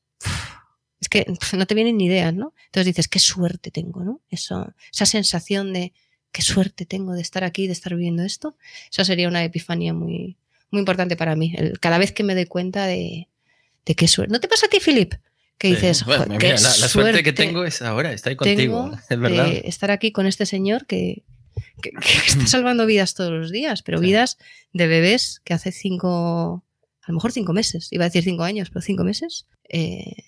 es 0.99 1.09
que 1.09 1.25
no 1.57 1.65
te 1.65 1.75
vienen 1.75 1.97
ni 1.97 2.05
ideas, 2.05 2.33
¿no? 2.33 2.53
Entonces 2.67 2.85
dices, 2.85 3.07
qué 3.07 3.19
suerte 3.19 3.71
tengo, 3.71 4.03
¿no? 4.03 4.21
Eso, 4.29 4.73
esa 4.91 5.05
sensación 5.05 5.73
de 5.73 5.93
qué 6.31 6.41
suerte 6.41 6.85
tengo 6.85 7.13
de 7.13 7.21
estar 7.21 7.43
aquí, 7.43 7.67
de 7.67 7.73
estar 7.73 7.93
viviendo 7.95 8.23
esto, 8.23 8.55
esa 8.91 9.03
sería 9.03 9.27
una 9.27 9.43
epifanía 9.43 9.93
muy, 9.93 10.37
muy 10.71 10.79
importante 10.79 11.15
para 11.15 11.35
mí. 11.35 11.53
cada 11.79 11.97
vez 11.97 12.11
que 12.11 12.23
me 12.23 12.35
doy 12.35 12.45
cuenta 12.45 12.85
de, 12.85 13.27
de 13.85 13.95
qué 13.95 14.07
suerte. 14.07 14.31
¿No 14.31 14.39
te 14.39 14.47
pasa 14.47 14.67
a 14.67 14.69
ti, 14.69 14.79
Philip? 14.79 15.13
Que 15.57 15.69
dices, 15.69 16.05
la, 16.05 16.23
suerte, 16.87 17.23
que 17.23 17.33
tengo 17.33 17.63
es 17.63 17.81
ahora, 17.81 18.13
estoy 18.13 18.35
contigo, 18.35 18.91
es 19.09 19.19
verdad. 19.19 19.51
estar 19.63 19.91
aquí 19.91 20.11
con 20.11 20.27
este 20.27 20.45
señor 20.45 20.85
que, 20.85 21.23
está 21.81 22.45
salvando 22.47 22.85
vidas 22.85 23.13
todos 23.15 23.31
los 23.31 23.51
días, 23.51 23.81
pero 23.81 23.99
vidas 23.99 24.37
de 24.73 24.87
bebés 24.87 25.41
que 25.43 25.53
hace 25.53 25.71
cinco, 25.71 26.63
a 27.01 27.11
lo 27.11 27.15
mejor 27.15 27.31
cinco 27.31 27.53
meses, 27.53 27.87
iba 27.91 28.05
a 28.05 28.09
decir 28.09 28.23
cinco 28.23 28.43
años, 28.43 28.69
pero 28.69 28.81
cinco 28.81 29.03
meses, 29.03 29.47
eh, 29.69 30.23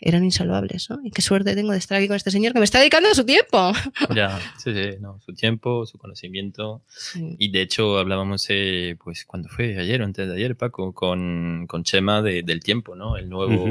eran 0.00 0.24
insalvables, 0.24 0.90
¿no? 0.90 0.98
Y 1.02 1.10
qué 1.10 1.22
suerte 1.22 1.54
tengo 1.54 1.72
de 1.72 1.78
estar 1.78 1.96
aquí 1.96 2.06
con 2.06 2.16
este 2.16 2.30
señor 2.30 2.52
que 2.52 2.58
me 2.58 2.64
está 2.64 2.80
dedicando 2.80 3.14
su 3.14 3.24
tiempo. 3.24 3.72
Ya, 4.14 4.38
sí, 4.58 4.74
sí, 4.74 4.98
no, 5.00 5.20
su 5.20 5.34
tiempo, 5.34 5.86
su 5.86 5.98
conocimiento. 5.98 6.82
Y 7.14 7.50
de 7.50 7.62
hecho 7.62 7.98
hablábamos, 7.98 8.46
eh, 8.50 8.96
pues, 9.02 9.24
cuando 9.24 9.48
fue 9.48 9.78
ayer 9.78 10.02
o 10.02 10.04
antes 10.04 10.28
de 10.28 10.34
ayer, 10.34 10.56
Paco, 10.56 10.92
con, 10.92 11.66
con 11.66 11.84
Chema 11.84 12.22
del 12.22 12.60
tiempo, 12.60 12.94
¿no? 12.94 13.16
El 13.16 13.28
nuevo... 13.28 13.68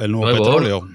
El 0.00 0.12
nuevo, 0.12 0.38
petróleo. 0.38 0.88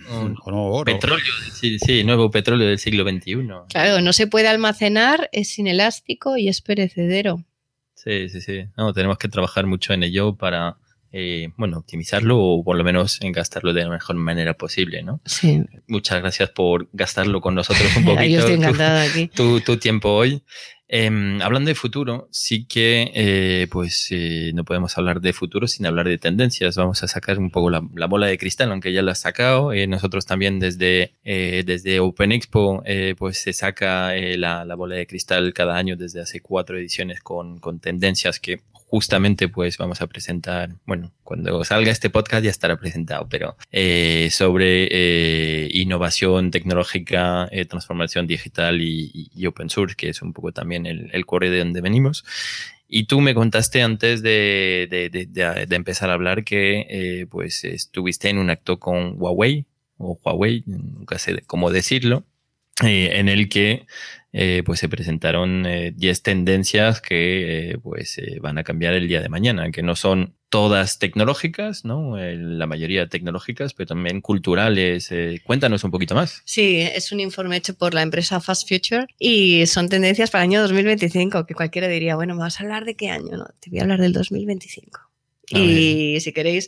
nuevo 0.48 0.84
Petróleo, 0.84 1.34
sí, 1.54 1.78
sí, 1.80 2.04
nuevo 2.04 2.32
petróleo 2.32 2.68
del 2.68 2.80
siglo 2.80 3.04
XXI. 3.08 3.36
Claro, 3.70 4.02
no 4.02 4.14
se 4.14 4.28
puede 4.28 4.48
almacenar, 4.48 5.30
es 5.32 5.58
inelástico 5.60 6.38
y 6.38 6.48
es 6.48 6.62
perecedero. 6.62 7.44
Sí, 7.94 8.30
sí, 8.30 8.42
sí. 8.42 8.66
No, 8.78 8.94
tenemos 8.94 9.18
que 9.18 9.28
trabajar 9.28 9.66
mucho 9.66 9.94
en 9.94 10.04
ello 10.04 10.36
para, 10.36 10.78
eh, 11.12 11.50
bueno, 11.58 11.78
optimizarlo 11.78 12.40
o 12.40 12.64
por 12.64 12.78
lo 12.78 12.84
menos 12.84 13.20
en 13.22 13.32
gastarlo 13.32 13.74
de 13.74 13.84
la 13.84 13.90
mejor 13.90 14.16
manera 14.16 14.54
posible, 14.56 15.02
¿no? 15.02 15.22
Sí. 15.26 15.64
Muchas 15.88 16.22
gracias 16.22 16.50
por 16.50 16.88
gastarlo 16.94 17.42
con 17.42 17.56
nosotros 17.56 17.96
un 17.98 18.06
poquito. 18.06 18.26
Yo 18.26 18.40
estoy 18.40 18.56
encantada 18.58 19.04
aquí. 19.04 19.28
Tu, 19.28 19.62
tu, 19.62 19.78
tiempo 19.78 20.10
hoy. 20.10 20.44
Em, 20.88 21.42
hablando 21.42 21.70
de 21.70 21.76
futuro, 21.76 22.28
sí 22.32 22.66
que 22.66 23.12
eh, 23.16 23.68
pues 23.72 24.08
eh, 24.12 24.52
no 24.54 24.64
podemos 24.64 24.96
hablar 25.00 25.20
de 25.20 25.34
futuro 25.34 25.68
sin 25.68 25.86
hablar 25.88 26.08
de 26.08 26.20
tendencias. 26.20 26.76
Vamos 26.76 27.02
a 27.02 27.08
sacar 27.08 27.40
un 27.40 27.50
poco 27.50 27.72
la, 27.72 27.80
bola 28.08 28.28
de 28.28 28.38
cristal, 28.38 28.72
aunque 28.72 28.94
ya 28.94 29.02
la 29.02 29.14
has 29.14 29.20
sacado. 29.20 29.74
Eh, 29.74 29.88
nosotros 29.88 30.28
también 30.28 30.60
desde, 30.60 31.14
desde 31.24 32.00
Open 32.00 32.32
Expo 32.32 32.84
pues 33.18 33.40
se 33.40 33.54
saca 33.54 34.14
la, 34.16 34.64
la, 34.64 34.76
bola 34.76 34.96
de 34.96 35.08
cristal 35.08 35.54
cada 35.54 35.76
año 35.76 35.96
desde 35.96 36.22
hace 36.22 36.40
cuatro 36.42 36.78
ediciones 36.78 37.22
con, 37.22 37.60
con 37.60 37.80
tendencias 37.80 38.40
que 38.40 38.62
justamente 38.96 39.50
pues 39.50 39.78
vamos 39.78 40.02
a 40.02 40.08
presentar, 40.08 40.70
bueno, 40.86 41.12
cuando 41.22 41.62
salga 41.66 41.92
este 41.92 42.10
podcast 42.10 42.46
ya 42.46 42.50
estará 42.50 42.78
presentado, 42.78 43.28
pero 43.28 43.58
eh, 43.70 44.30
sobre 44.32 44.88
eh, 44.90 45.68
innovación 45.74 46.50
tecnológica, 46.50 47.50
eh, 47.52 47.66
transformación 47.66 48.26
digital 48.26 48.80
y, 48.80 49.46
open 49.46 49.70
source, 49.70 49.98
que 49.98 50.08
es 50.08 50.22
un 50.22 50.32
poco 50.32 50.54
también 50.54 50.86
el, 50.86 51.10
el 51.12 51.26
core 51.26 51.50
de 51.50 51.60
donde 51.60 51.82
venimos. 51.82 52.24
Y 52.88 53.04
tú 53.04 53.20
me 53.20 53.36
contaste 53.36 53.82
antes 53.82 54.22
de, 54.22 54.88
de, 54.90 55.10
de, 55.10 55.76
empezar 55.76 56.10
a 56.10 56.14
hablar 56.14 56.46
que 56.46 57.28
pues 57.30 57.66
estuviste 57.66 58.30
en 58.30 58.38
un 58.38 58.50
acto 58.50 58.80
con 58.80 59.22
Huawei 59.22 59.66
o 59.98 60.18
Huawei, 60.24 60.64
nunca 60.68 61.20
sé 61.20 61.44
cómo 61.48 61.70
decirlo, 61.70 62.24
en 62.82 63.30
el 63.30 63.50
que 63.50 63.86
eh, 64.38 64.64
pues 64.66 64.82
se 64.82 64.90
presentaron 64.90 65.64
10 65.64 65.96
eh, 66.18 66.22
tendencias 66.22 67.00
que 67.00 67.72
eh, 67.72 67.78
pues 67.78 68.20
van 68.42 68.58
a 68.58 68.66
cambiar 68.66 68.94
el 68.94 69.08
día 69.08 69.22
de 69.22 69.30
mañana, 69.30 69.72
que 69.72 69.82
no 69.82 69.96
son 69.96 70.36
todas 70.50 71.00
tecnológicas, 71.00 71.86
¿no? 71.86 72.18
la 72.18 72.68
mayoría 72.68 73.08
tecnológicas, 73.08 73.74
pero 73.74 73.88
también 73.88 74.20
culturales. 74.22 75.10
cuéntanos 75.46 75.84
un 75.86 75.92
poquito 75.92 76.16
más. 76.16 76.42
Sí, 76.46 76.80
es 76.82 77.12
un 77.12 77.22
informe 77.22 77.58
hecho 77.58 77.78
por 77.78 77.94
la 77.94 78.02
empresa 78.02 78.42
Fast 78.42 78.68
Future 78.68 79.08
y 79.20 79.66
son 79.68 79.88
tendencias 79.88 80.30
para 80.30 80.44
el 80.44 80.50
año 80.50 80.62
2025, 80.62 81.46
que 81.46 81.54
cualquiera 81.56 81.88
diría, 81.88 82.16
bueno, 82.16 82.36
¿me 82.36 82.42
vas 82.42 82.60
a 82.60 82.64
hablar 82.64 82.84
de 82.84 82.96
qué 82.96 83.10
año? 83.10 83.38
No, 83.38 83.48
te 83.60 83.70
voy 83.70 83.80
a 83.80 83.84
hablar 83.84 84.02
del 84.02 84.12
2025. 84.12 85.05
Y 85.50 86.20
si 86.22 86.34
queréis, 86.34 86.68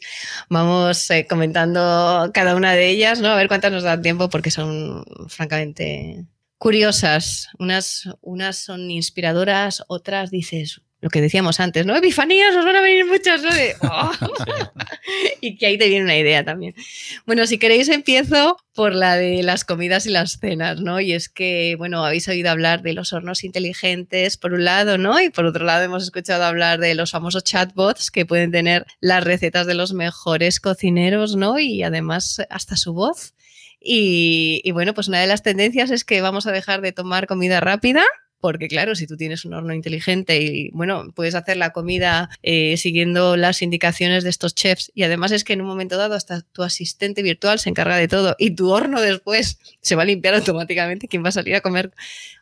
vamos 0.50 1.10
comentando 1.30 2.30
cada 2.34 2.56
una 2.56 2.74
de 2.74 2.90
ellas, 2.90 3.22
¿no? 3.22 3.30
A 3.30 3.36
ver 3.36 3.48
cuántas 3.48 3.72
nos 3.72 3.84
da 3.84 4.02
tiempo, 4.02 4.30
porque 4.30 4.52
son 4.52 5.04
francamente 5.28 6.26
curiosas. 6.58 7.50
Unas, 7.60 8.10
unas 8.22 8.58
son 8.58 8.90
inspiradoras, 8.92 9.84
otras 9.88 10.32
dices, 10.32 10.82
lo 11.00 11.10
que 11.10 11.22
decíamos 11.22 11.60
antes, 11.60 11.86
¿no? 11.86 11.96
Epifanías, 11.96 12.56
os 12.56 12.66
van 12.66 12.76
a 12.76 12.82
venir 12.82 13.06
muchas, 13.06 13.42
¿no? 13.44 13.50
Oh". 13.90 14.12
y 15.42 15.58
que 15.58 15.68
ahí 15.68 15.78
te 15.78 15.88
viene 15.88 16.04
una 16.04 16.18
idea 16.18 16.44
también. 16.44 16.74
Bueno, 17.26 17.46
si 17.46 17.58
queréis 17.58 17.90
empiezo 17.90 18.58
por 18.74 18.94
la 18.94 19.16
de 19.16 19.44
las 19.44 19.64
comidas 19.64 20.06
y 20.06 20.10
las 20.10 20.40
cenas, 20.40 20.82
¿no? 20.82 21.00
Y 21.00 21.14
es 21.14 21.30
que, 21.30 21.76
bueno, 21.78 22.04
habéis 22.06 22.28
oído 22.28 22.50
hablar 22.50 22.82
de 22.82 22.94
los 22.94 23.14
hornos 23.14 23.44
inteligentes, 23.44 24.38
por 24.38 24.54
un 24.54 24.66
lado, 24.66 24.98
¿no? 24.98 25.20
Y 25.20 25.30
por 25.30 25.46
otro 25.46 25.66
lado 25.66 25.84
hemos 25.84 26.04
escuchado 26.04 26.44
hablar 26.44 26.80
de 26.80 26.96
los 26.96 27.12
famosos 27.12 27.44
chatbots 27.44 28.12
que 28.12 28.26
pueden 28.26 28.52
tener 28.52 28.86
las 29.00 29.24
recetas 29.24 29.68
de 29.68 29.76
los 29.76 29.94
mejores 29.94 30.60
cocineros, 30.60 31.36
¿no? 31.36 31.60
Y 31.60 31.84
además 31.84 32.42
hasta 32.50 32.76
su 32.76 32.94
voz. 32.94 33.34
Y, 33.80 34.70
bueno, 34.72 34.94
pues 34.94 35.08
una 35.08 35.22
de 35.22 35.28
las 35.28 35.44
tendencias 35.44 35.92
es 35.92 36.04
que 36.04 36.22
vamos 36.22 36.48
a 36.48 36.52
dejar 36.52 36.82
de 36.82 36.92
tomar 36.92 37.28
comida 37.28 37.60
rápida 37.60 38.04
porque 38.40 38.68
claro, 38.68 38.96
si 38.96 39.08
tú 39.08 39.18
tienes 39.18 39.46
un 39.46 39.54
horno 39.54 39.74
inteligente 39.74 40.40
y 40.42 40.70
bueno, 40.72 41.12
puedes 41.16 41.36
hacer 41.36 41.58
la 41.58 41.72
comida 41.72 42.30
eh, 42.44 42.78
siguiendo 42.78 43.36
las 43.38 43.62
indicaciones 43.62 44.24
de 44.24 44.30
estos 44.30 44.56
chefs 44.56 44.92
y 44.94 45.04
además 45.04 45.32
es 45.32 45.44
que 45.44 45.54
en 45.54 45.62
un 45.62 45.68
momento 45.68 45.98
dado 45.98 46.16
hasta 46.16 46.42
tu 46.42 46.64
asistente 46.64 47.24
virtual 47.24 47.60
se 47.60 47.70
encarga 47.70 47.98
de 47.98 48.08
todo 48.08 48.36
y 48.38 48.52
tu 48.52 48.70
horno 48.70 49.02
después 49.02 49.60
se 49.82 49.96
va 49.96 50.04
a 50.04 50.06
limpiar 50.06 50.36
automáticamente, 50.36 51.08
¿quién 51.08 51.24
va 51.24 51.30
a 51.30 51.34
salir 51.34 51.56
a 51.56 51.62
comer 51.62 51.92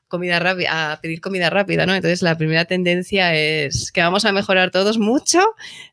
comida 0.08 0.40
rápida, 0.40 0.94
a 0.94 1.02
pedir 1.02 1.22
comida 1.22 1.50
rápida, 1.50 1.86
¿no? 1.86 1.96
Entonces 1.96 2.22
la 2.22 2.38
primera 2.38 2.66
tendencia 2.66 3.36
es 3.36 3.92
que 3.92 4.02
vamos 4.02 4.26
a 4.26 4.32
mejorar 4.32 4.72
todos 4.72 4.98
mucho 4.98 5.42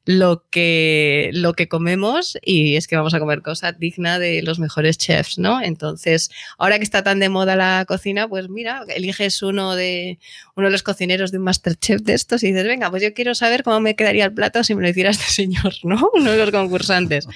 lo 0.05 0.45
que, 0.51 1.31
lo 1.33 1.55
que 1.55 1.69
comemos 1.69 2.37
y 2.43 2.77
es 2.77 2.89
que 2.89 2.97
vamos 2.97 3.15
a 3.15 3.21
comer 3.21 3.43
cosas 3.43 3.79
digna 3.79 4.19
de 4.19 4.43
los 4.43 4.59
mejores 4.59 4.99
chefs, 4.99 5.39
¿no? 5.39 5.63
Entonces, 5.63 6.31
ahora 6.59 6.79
que 6.79 6.85
está 6.85 7.03
tan 7.03 7.21
de 7.21 7.29
moda 7.29 7.57
la 7.57 7.85
cocina, 7.87 8.29
pues 8.29 8.49
mira, 8.49 8.85
eliges 8.95 9.43
uno 9.43 9.75
de, 9.75 10.19
uno 10.57 10.67
de 10.67 10.73
los 10.73 10.83
cocineros 10.83 11.31
de 11.31 11.39
un 11.39 11.45
Masterchef 11.45 12.03
de 12.03 12.15
estos 12.15 12.43
y 12.43 12.49
dices, 12.49 12.65
venga, 12.65 12.91
pues 12.91 13.03
yo 13.03 13.15
quiero 13.15 13.35
saber 13.35 13.63
cómo 13.63 13.81
me 13.81 13.97
quedaría 13.97 14.27
el 14.27 14.35
plato 14.35 14.63
si 14.65 14.75
me 14.75 14.83
lo 14.83 14.89
hiciera 14.89 15.11
este 15.11 15.25
señor, 15.29 15.75
¿no? 15.85 16.11
Uno 16.15 16.33
de 16.33 16.39
los 16.39 16.51
concursantes. 16.51 17.27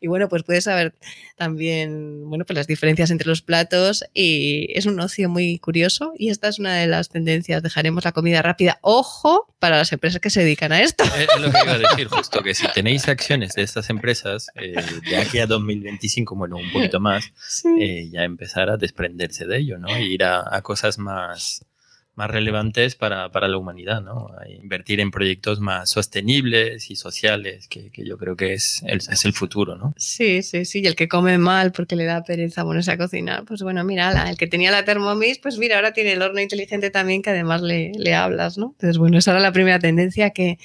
Y 0.00 0.08
bueno, 0.08 0.28
pues 0.28 0.42
puedes 0.42 0.64
saber 0.64 0.94
también, 1.36 2.28
bueno, 2.28 2.44
pues 2.44 2.56
las 2.56 2.66
diferencias 2.66 3.10
entre 3.10 3.28
los 3.28 3.42
platos 3.42 4.04
y 4.14 4.68
es 4.74 4.86
un 4.86 4.98
ocio 5.00 5.28
muy 5.28 5.58
curioso 5.58 6.12
esta 6.30 6.48
es 6.48 6.58
una 6.58 6.76
de 6.76 6.86
las 6.86 7.08
tendencias. 7.08 7.62
Dejaremos 7.62 8.04
la 8.04 8.12
comida 8.12 8.42
rápida. 8.42 8.78
Ojo 8.82 9.54
para 9.58 9.78
las 9.78 9.92
empresas 9.92 10.20
que 10.20 10.30
se 10.30 10.40
dedican 10.40 10.72
a 10.72 10.82
esto. 10.82 11.04
Es 11.04 11.28
lo 11.40 11.50
que 11.50 11.58
iba 11.62 11.72
a 11.72 11.78
decir, 11.78 12.08
justo 12.10 12.42
que 12.42 12.54
si 12.54 12.66
tenéis 12.68 13.08
acciones 13.08 13.54
de 13.54 13.62
estas 13.62 13.90
empresas, 13.90 14.48
eh, 14.54 14.74
de 15.08 15.16
aquí 15.16 15.38
a 15.38 15.46
2025, 15.46 16.36
bueno, 16.36 16.56
un 16.56 16.72
poquito 16.72 17.00
más, 17.00 17.32
eh, 17.80 18.08
ya 18.10 18.24
empezar 18.24 18.70
a 18.70 18.76
desprenderse 18.76 19.46
de 19.46 19.58
ello, 19.58 19.78
¿no? 19.78 19.88
E 19.88 20.02
ir 20.02 20.24
a 20.24 20.60
cosas 20.62 20.98
más 20.98 21.64
más 22.14 22.30
relevantes 22.30 22.94
para, 22.94 23.30
para, 23.30 23.48
la 23.48 23.58
humanidad, 23.58 24.00
¿no? 24.02 24.30
invertir 24.60 25.00
en 25.00 25.10
proyectos 25.10 25.60
más 25.60 25.90
sostenibles 25.90 26.90
y 26.90 26.96
sociales, 26.96 27.68
que, 27.68 27.90
que 27.90 28.04
yo 28.04 28.18
creo 28.18 28.36
que 28.36 28.54
es 28.54 28.82
el, 28.86 28.98
es 28.98 29.24
el, 29.24 29.32
futuro, 29.32 29.76
¿no? 29.76 29.94
Sí, 29.96 30.42
sí, 30.42 30.64
sí. 30.64 30.80
Y 30.80 30.86
el 30.86 30.94
que 30.94 31.08
come 31.08 31.38
mal 31.38 31.72
porque 31.72 31.96
le 31.96 32.04
da 32.04 32.22
pereza 32.22 32.62
ponerse 32.62 32.92
a 32.92 32.98
cocinar, 32.98 33.44
pues 33.44 33.62
bueno, 33.62 33.82
mira, 33.84 34.30
el 34.30 34.36
que 34.36 34.46
tenía 34.46 34.70
la 34.70 34.84
Thermomix, 34.84 35.38
pues 35.38 35.58
mira, 35.58 35.76
ahora 35.76 35.92
tiene 35.92 36.12
el 36.12 36.22
horno 36.22 36.40
inteligente 36.40 36.90
también 36.90 37.22
que 37.22 37.30
además 37.30 37.62
le, 37.62 37.92
le 37.96 38.14
hablas, 38.14 38.58
¿no? 38.58 38.72
Entonces, 38.72 38.98
bueno, 38.98 39.18
esa 39.18 39.32
era 39.32 39.40
la 39.40 39.52
primera 39.52 39.78
tendencia 39.78 40.30
que, 40.30 40.58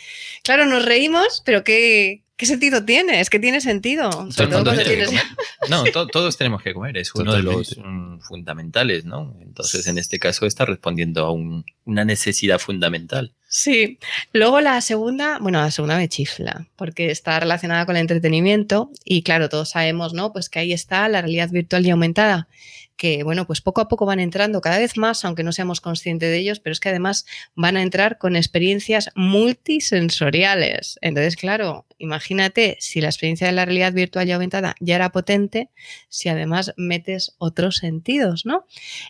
claro, 0.44 0.66
nos 0.66 0.86
reímos, 0.86 1.42
pero 1.46 1.64
que, 1.64 2.24
¿Qué 2.40 2.46
sentido 2.46 2.86
tiene? 2.86 3.20
Es 3.20 3.30
que 3.30 3.38
tiene 3.38 3.60
sentido. 3.60 4.10
No, 5.70 5.84
todos 6.08 6.38
tenemos 6.38 6.64
que 6.64 6.74
comer, 6.74 6.96
es 6.96 7.14
uno 7.14 7.34
de 7.34 7.44
los 7.44 7.78
fundamentales, 8.22 9.04
¿no? 9.04 9.36
Entonces, 9.42 9.86
en 9.88 9.98
este 9.98 10.20
caso, 10.20 10.46
está 10.46 10.64
respondiendo 10.64 11.26
a 11.26 11.34
una 11.34 12.06
necesidad 12.06 12.58
fundamental. 12.58 13.34
Sí. 13.50 14.00
Luego 14.32 14.62
la 14.62 14.80
segunda, 14.80 15.38
bueno, 15.42 15.60
la 15.60 15.70
segunda 15.70 15.98
me 15.98 16.08
chifla, 16.08 16.66
porque 16.78 17.12
está 17.12 17.42
relacionada 17.42 17.86
con 17.86 17.98
el 17.98 18.02
entretenimiento 18.02 18.90
y 19.04 19.24
claro, 19.24 19.50
todos 19.50 19.72
sabemos, 19.72 20.14
¿no? 20.14 20.32
Pues 20.32 20.48
que 20.48 20.60
ahí 20.60 20.72
está 20.72 21.10
la 21.10 21.22
realidad 21.22 21.50
virtual 21.50 21.86
y 21.86 21.90
aumentada 21.90 22.48
que, 23.00 23.24
bueno, 23.24 23.48
pues 23.48 23.62
poco 23.62 23.80
a 23.80 23.88
poco 23.88 24.06
van 24.06 24.20
entrando 24.20 24.60
cada 24.60 24.78
vez 24.78 24.98
más, 24.98 25.24
aunque 25.24 25.42
no 25.42 25.54
seamos 25.54 25.80
conscientes 25.80 26.30
de 26.30 26.38
ellos, 26.38 26.60
pero 26.60 26.74
es 26.74 26.82
que 26.82 26.90
además 26.90 27.26
van 27.56 27.78
a 27.78 27.82
entrar 27.82 28.18
con 28.18 28.36
experiencias 28.36 29.10
multisensoriales. 29.16 31.00
Entonces, 31.02 31.38
claro, 31.38 31.86
imagínate 31.98 32.76
si 32.82 33.00
la 33.00 33.08
experiencia 33.08 33.48
de 33.48 33.54
la 33.54 33.64
realidad 33.64 33.94
virtual 33.94 34.28
y 34.28 34.34
aumentada 34.34 34.76
ya 34.82 34.96
era 34.96 35.14
potente, 35.14 35.70
si 36.10 36.28
además 36.28 36.74
metes 36.76 37.36
otros 37.38 37.78
sentidos, 37.78 38.46
¿no? 38.46 38.66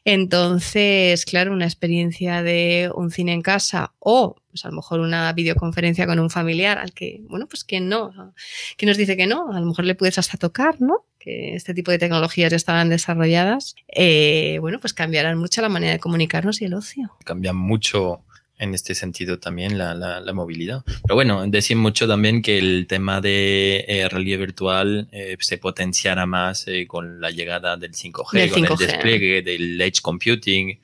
Entonces, 0.06 1.26
claro, 1.26 1.52
una 1.52 1.66
experiencia 1.66 2.44
de 2.44 2.92
un 2.94 3.10
cine 3.10 3.34
en 3.34 3.42
casa 3.42 3.94
o 3.98 4.36
pues 4.50 4.66
a 4.66 4.70
lo 4.70 4.76
mejor 4.76 5.00
una 5.00 5.32
videoconferencia 5.34 6.08
con 6.08 6.20
un 6.20 6.30
familiar 6.30 6.78
al 6.78 6.94
que, 6.94 7.22
bueno, 7.30 7.48
pues 7.48 7.64
que 7.64 7.80
no, 7.80 8.34
que 8.78 8.86
nos 8.86 8.98
dice 8.98 9.16
que 9.16 9.28
no, 9.28 9.52
a 9.52 9.60
lo 9.60 9.66
mejor 9.66 9.86
le 9.86 9.96
puedes 9.96 10.18
hasta 10.18 10.38
tocar, 10.38 10.82
¿no? 10.82 11.06
Que 11.20 11.56
este 11.56 11.74
tipo 11.74 11.92
de 11.92 12.00
tecnologías 12.00 12.50
ya 12.52 12.56
estaban 12.56 12.90
desarrolladas, 12.90 13.76
eh, 13.88 14.58
bueno, 14.62 14.80
pues 14.80 14.94
cambiarán 14.94 15.38
mucho 15.38 15.62
la 15.62 15.70
manera 15.70 15.94
de 15.94 16.00
comunicarnos 16.00 16.62
y 16.62 16.66
el 16.66 16.74
ocio. 16.74 17.12
Cambian 17.26 17.56
mucho 17.56 18.24
en 18.58 18.74
este 18.74 18.94
sentido 18.94 19.40
también 19.40 19.78
la, 19.78 19.94
la, 19.94 20.34
movilidad. 20.34 20.84
Pero 21.04 21.16
bueno, 21.16 21.48
decir 21.48 21.78
mucho 21.78 22.10
también 22.10 22.42
que 22.42 22.58
el 22.58 22.88
tema 22.88 23.22
de 23.22 23.86
eh, 23.88 24.10
realidad 24.10 24.40
virtual 24.40 25.08
eh, 25.14 25.38
se 25.40 25.58
potenciará 25.58 26.26
más 26.26 26.66
con 26.88 27.22
la 27.22 27.32
llegada 27.32 27.78
del 27.78 27.94
5G, 27.94 28.50
con 28.50 28.66
el 28.66 28.78
despliegue 28.78 29.42
del 29.44 29.80
edge 29.80 30.02
computing, 30.02 30.78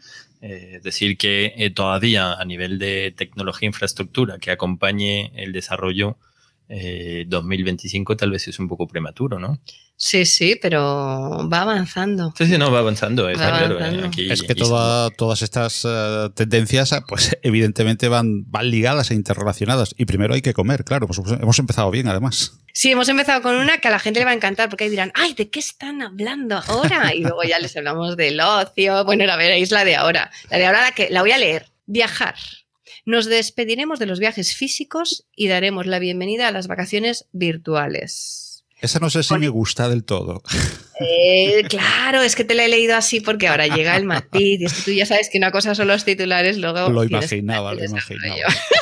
es 0.45 0.83
decir, 0.83 1.17
que 1.17 1.53
eh, 1.57 1.71
todavía 1.71 2.33
a 2.33 2.45
nivel 2.45 2.77
de 2.77 3.13
tecnología 3.15 3.67
e 3.67 3.71
infraestructura 3.71 4.37
que 4.37 4.51
acompañe 4.51 5.31
el 5.35 5.51
desarrollo 5.51 6.17
2025 6.67 8.13
eh, 8.13 8.15
tal 8.15 8.31
vez 8.31 8.47
es 8.47 8.59
un 8.59 8.67
poco 8.67 8.87
prematuro, 8.87 9.39
¿no? 9.39 9.59
Sí, 9.97 10.25
sí, 10.25 10.57
pero 10.61 11.47
va 11.47 11.61
avanzando. 11.61 12.33
Sí, 12.37 12.47
sí, 12.47 12.57
no, 12.57 12.69
va 12.71 12.79
avanzando. 12.79 13.29
Es, 13.29 13.39
¿eh? 13.39 14.11
es 14.29 14.43
que 14.43 14.55
todas 14.55 15.41
estas 15.41 15.85
eh, 15.87 16.29
tendencias, 16.35 16.93
pues 17.07 17.37
evidentemente 17.43 18.09
van, 18.09 18.49
van 18.51 18.69
ligadas 18.69 19.11
e 19.11 19.15
interrelacionadas. 19.15 19.95
Y 19.97 20.05
primero 20.05 20.33
hay 20.33 20.41
que 20.41 20.53
comer, 20.53 20.83
claro, 20.83 21.07
pues 21.07 21.19
hemos 21.39 21.59
empezado 21.59 21.89
bien 21.91 22.07
además. 22.07 22.59
Sí, 22.77 22.91
hemos 22.91 23.07
empezado 23.07 23.41
con 23.41 23.55
una 23.55 23.77
que 23.77 23.87
a 23.87 23.91
la 23.91 23.99
gente 23.99 24.19
le 24.19 24.25
va 24.25 24.31
a 24.31 24.33
encantar 24.33 24.67
porque 24.67 24.83
ahí 24.83 24.89
dirán, 24.89 25.13
ay, 25.15 25.33
¿de 25.33 25.49
qué 25.49 25.59
están 25.59 26.01
hablando 26.01 26.61
ahora? 26.67 27.13
Y 27.15 27.21
luego 27.21 27.41
ya 27.43 27.57
les 27.57 27.77
hablamos 27.77 28.17
del 28.17 28.37
ocio. 28.41 29.05
Bueno, 29.05 29.31
a 29.31 29.37
veréis 29.37 29.71
la 29.71 29.85
de 29.85 29.95
ahora. 29.95 30.29
La 30.49 30.57
de 30.57 30.65
ahora 30.65 30.81
la 30.81 30.91
que 30.91 31.09
la 31.09 31.21
voy 31.21 31.31
a 31.31 31.37
leer. 31.37 31.67
Viajar. 31.85 32.35
Nos 33.05 33.27
despediremos 33.27 33.97
de 33.97 34.07
los 34.07 34.19
viajes 34.19 34.57
físicos 34.57 35.25
y 35.33 35.47
daremos 35.47 35.85
la 35.85 35.99
bienvenida 35.99 36.49
a 36.49 36.51
las 36.51 36.67
vacaciones 36.67 37.27
virtuales. 37.31 38.44
Esa 38.85 38.99
no 38.99 39.09
sé 39.09 39.23
si 39.23 39.33
me 39.39 39.49
gusta 39.49 39.89
del 39.89 40.03
todo. 40.03 40.43
Eh, 40.97 41.63
claro, 41.67 42.21
es 42.21 42.37
que 42.37 42.45
te 42.45 42.55
la 42.55 42.63
he 42.63 42.69
leído 42.69 42.95
así 42.95 43.19
porque 43.19 43.49
ahora 43.49 43.67
llega 43.67 43.97
el 43.97 44.05
matiz 44.05 44.61
y 44.61 44.63
es 44.63 44.73
que 44.75 44.81
tú 44.81 44.91
ya 44.91 45.05
sabes 45.05 45.29
que 45.29 45.37
una 45.37 45.51
cosa 45.51 45.75
son 45.75 45.89
los 45.89 46.05
titulares, 46.05 46.57
luego... 46.57 46.87
Lo 46.87 47.03
imaginaba, 47.03 47.73
lo 47.73 47.83
imaginaba. 47.83 48.37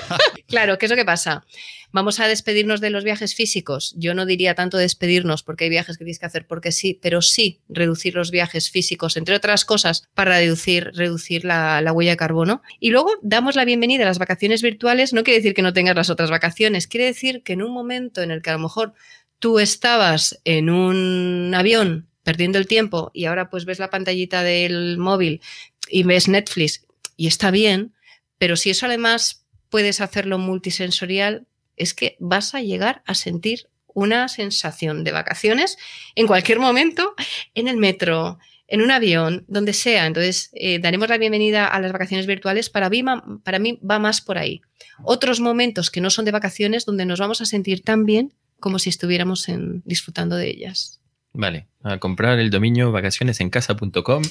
claro, 0.48 0.78
¿qué 0.78 0.86
es 0.86 0.92
lo 0.92 0.96
que 0.96 1.06
pasa? 1.06 1.44
Vamos 1.92 2.20
a 2.20 2.28
despedirnos 2.28 2.82
de 2.82 2.92
los 2.92 3.04
viajes 3.04 3.34
físicos. 3.34 3.96
Yo 3.98 4.14
no 4.14 4.28
diría 4.28 4.54
tanto 4.54 4.78
despedirnos 4.78 5.42
porque 5.42 5.64
hay 5.64 5.70
viajes 5.72 5.98
que 5.98 6.04
tienes 6.04 6.20
que 6.20 6.26
hacer 6.28 6.46
porque 6.46 6.72
sí, 6.72 7.00
pero 7.02 7.24
sí 7.24 7.62
reducir 7.68 8.14
los 8.14 8.30
viajes 8.30 8.70
físicos, 8.70 9.18
entre 9.18 9.36
otras 9.36 9.66
cosas, 9.66 10.08
para 10.14 10.38
reducir, 10.38 10.92
reducir 10.94 11.46
la, 11.46 11.82
la 11.82 11.94
huella 11.94 12.12
de 12.12 12.18
carbono. 12.18 12.62
Y 12.80 12.92
luego 12.92 13.12
damos 13.24 13.56
la 13.56 13.66
bienvenida 13.66 14.04
a 14.04 14.08
las 14.08 14.20
vacaciones 14.20 14.62
virtuales. 14.62 15.14
No 15.14 15.24
quiere 15.24 15.40
decir 15.40 15.56
que 15.56 15.62
no 15.64 15.74
tengas 15.74 15.96
las 15.96 16.12
otras 16.12 16.30
vacaciones, 16.30 16.88
quiere 16.88 17.06
decir 17.06 17.42
que 17.44 17.54
en 17.54 17.64
un 17.64 17.74
momento 17.74 18.22
en 18.22 18.30
el 18.30 18.44
que 18.44 18.52
a 18.52 18.54
lo 18.54 18.60
mejor 18.60 18.94
tú 19.44 19.60
estabas 19.60 20.40
en 20.46 20.70
un 20.70 21.52
avión 21.54 22.08
perdiendo 22.24 22.60
el 22.60 22.66
tiempo 22.66 23.12
y 23.14 23.26
ahora 23.26 23.50
pues 23.50 23.66
ves 23.66 23.78
la 23.78 23.90
pantallita 23.90 24.42
del 24.42 24.98
móvil 24.98 25.42
y 25.90 26.04
ves 26.04 26.30
Netflix 26.30 26.86
y 27.18 27.28
está 27.28 27.52
bien, 27.52 27.94
pero 28.38 28.56
si 28.56 28.70
eso 28.70 28.86
además 28.86 29.46
puedes 29.70 30.00
hacerlo 30.00 30.38
multisensorial, 30.38 31.46
es 31.76 31.94
que 31.94 32.16
vas 32.22 32.56
a 32.56 32.62
llegar 32.62 33.04
a 33.06 33.16
sentir 33.16 33.68
una 33.88 34.30
sensación 34.30 35.04
de 35.04 35.12
vacaciones 35.12 35.78
en 36.16 36.26
cualquier 36.26 36.60
momento, 36.60 37.14
en 37.54 37.68
el 37.68 37.76
metro, 37.76 38.40
en 38.68 38.82
un 38.82 38.92
avión, 38.92 39.44
donde 39.50 39.74
sea. 39.74 40.06
Entonces, 40.06 40.52
eh, 40.54 40.80
daremos 40.80 41.10
la 41.10 41.18
bienvenida 41.18 41.68
a 41.68 41.82
las 41.82 41.92
vacaciones 41.92 42.28
virtuales. 42.28 42.70
Para 42.70 42.90
mí, 42.90 43.04
para 43.44 43.60
mí 43.60 43.78
va 43.84 44.00
más 44.00 44.22
por 44.22 44.38
ahí. 44.38 44.62
Otros 45.04 45.42
momentos 45.42 45.92
que 45.92 46.00
no 46.00 46.10
son 46.10 46.24
de 46.24 46.32
vacaciones, 46.32 46.86
donde 46.86 47.06
nos 47.06 47.20
vamos 47.20 47.42
a 47.42 47.46
sentir 47.46 47.84
tan 47.84 48.06
bien 48.06 48.34
como 48.64 48.80
si 48.80 48.90
estuviéramos 48.90 49.46
disfrutando 49.84 50.38
de 50.38 50.50
ellas. 50.50 51.02
Vale, 51.34 51.68
a 51.84 51.98
comprar 51.98 52.40
el 52.40 52.50
dominio 52.50 52.94
vacacionesencasa.com 52.94 54.24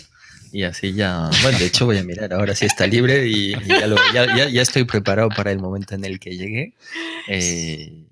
y 0.53 0.63
así 0.63 0.95
ya, 0.95 1.29
bueno, 1.43 1.59
de 1.59 1.67
hecho 1.67 1.85
voy 1.85 1.99
a 1.99 2.03
mirar 2.03 2.33
ahora 2.33 2.55
si 2.55 2.65
está 2.65 2.87
libre 2.87 3.29
y, 3.29 3.53
ya, 4.15 4.49
ya, 4.49 4.63
estoy 4.63 4.85
preparado 4.85 5.29
para 5.29 5.53
el 5.53 5.59
momento 5.59 5.95
en 5.95 6.07
el 6.07 6.19
que 6.19 6.39
llegue. 6.39 6.73
Eh, 7.29 8.07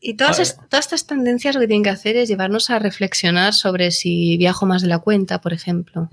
y 0.00 0.14
todas, 0.14 0.56
todas 0.70 0.86
estas 0.86 1.06
tendencias 1.06 1.54
lo 1.54 1.60
que 1.60 1.66
tienen 1.66 1.82
que 1.82 1.90
hacer 1.90 2.16
es 2.16 2.26
llevarnos 2.26 2.70
a 2.70 2.78
reflexionar 2.78 3.52
sobre 3.52 3.90
si 3.90 4.38
viajo 4.38 4.64
más 4.64 4.80
de 4.80 4.88
la 4.88 5.00
cuenta, 5.00 5.42
por 5.42 5.52
ejemplo. 5.52 6.08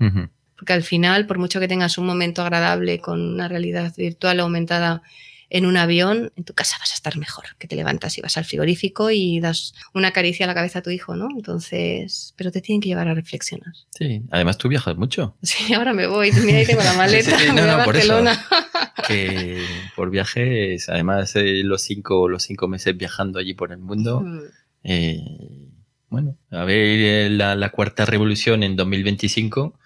Porque 0.56 0.74
al 0.74 0.82
final, 0.82 1.26
por 1.26 1.38
mucho 1.38 1.58
que 1.58 1.68
tengas 1.68 1.96
un 1.96 2.04
momento 2.04 2.42
agradable 2.42 3.00
con 3.00 3.20
una 3.20 3.48
realidad 3.48 3.94
virtual 3.96 4.40
aumentada 4.40 5.02
en 5.50 5.66
un 5.66 5.76
avión, 5.76 6.32
en 6.36 6.44
tu 6.44 6.52
casa 6.54 6.76
vas 6.78 6.92
a 6.92 6.94
estar 6.94 7.16
mejor, 7.16 7.44
que 7.58 7.68
te 7.68 7.76
levantas 7.76 8.18
y 8.18 8.20
vas 8.20 8.36
al 8.36 8.44
frigorífico 8.44 9.10
y 9.10 9.40
das 9.40 9.74
una 9.94 10.12
caricia 10.12 10.44
a 10.44 10.46
la 10.46 10.54
cabeza 10.54 10.80
a 10.80 10.82
tu 10.82 10.90
hijo, 10.90 11.16
¿no? 11.16 11.28
Entonces, 11.30 12.34
pero 12.36 12.50
te 12.50 12.60
tienen 12.60 12.80
que 12.80 12.88
llevar 12.88 13.08
a 13.08 13.14
reflexionar. 13.14 13.72
Sí, 13.90 14.22
además 14.30 14.58
tú 14.58 14.68
viajas 14.68 14.96
mucho. 14.96 15.36
Sí, 15.42 15.72
ahora 15.72 15.92
me 15.94 16.06
voy, 16.06 16.32
mira 16.32 16.58
ahí 16.58 16.66
tengo 16.66 16.82
la 16.82 16.92
maleta, 16.96 17.36
voy 17.52 17.60
a 17.60 17.76
Barcelona. 17.76 18.46
que 19.08 19.64
por 19.96 20.10
viajes, 20.10 20.88
además 20.88 21.34
eh, 21.36 21.62
los, 21.64 21.82
cinco, 21.82 22.28
los 22.28 22.42
cinco 22.42 22.68
meses 22.68 22.96
viajando 22.96 23.38
allí 23.38 23.54
por 23.54 23.72
el 23.72 23.78
mundo, 23.78 24.20
mm. 24.20 24.40
eh, 24.84 25.67
bueno, 26.10 26.36
a 26.50 26.64
ver 26.64 26.76
eh, 26.76 27.30
la, 27.30 27.68
cuarta 27.70 28.06
revolución 28.06 28.62
en 28.62 28.76
2025, 28.76 29.78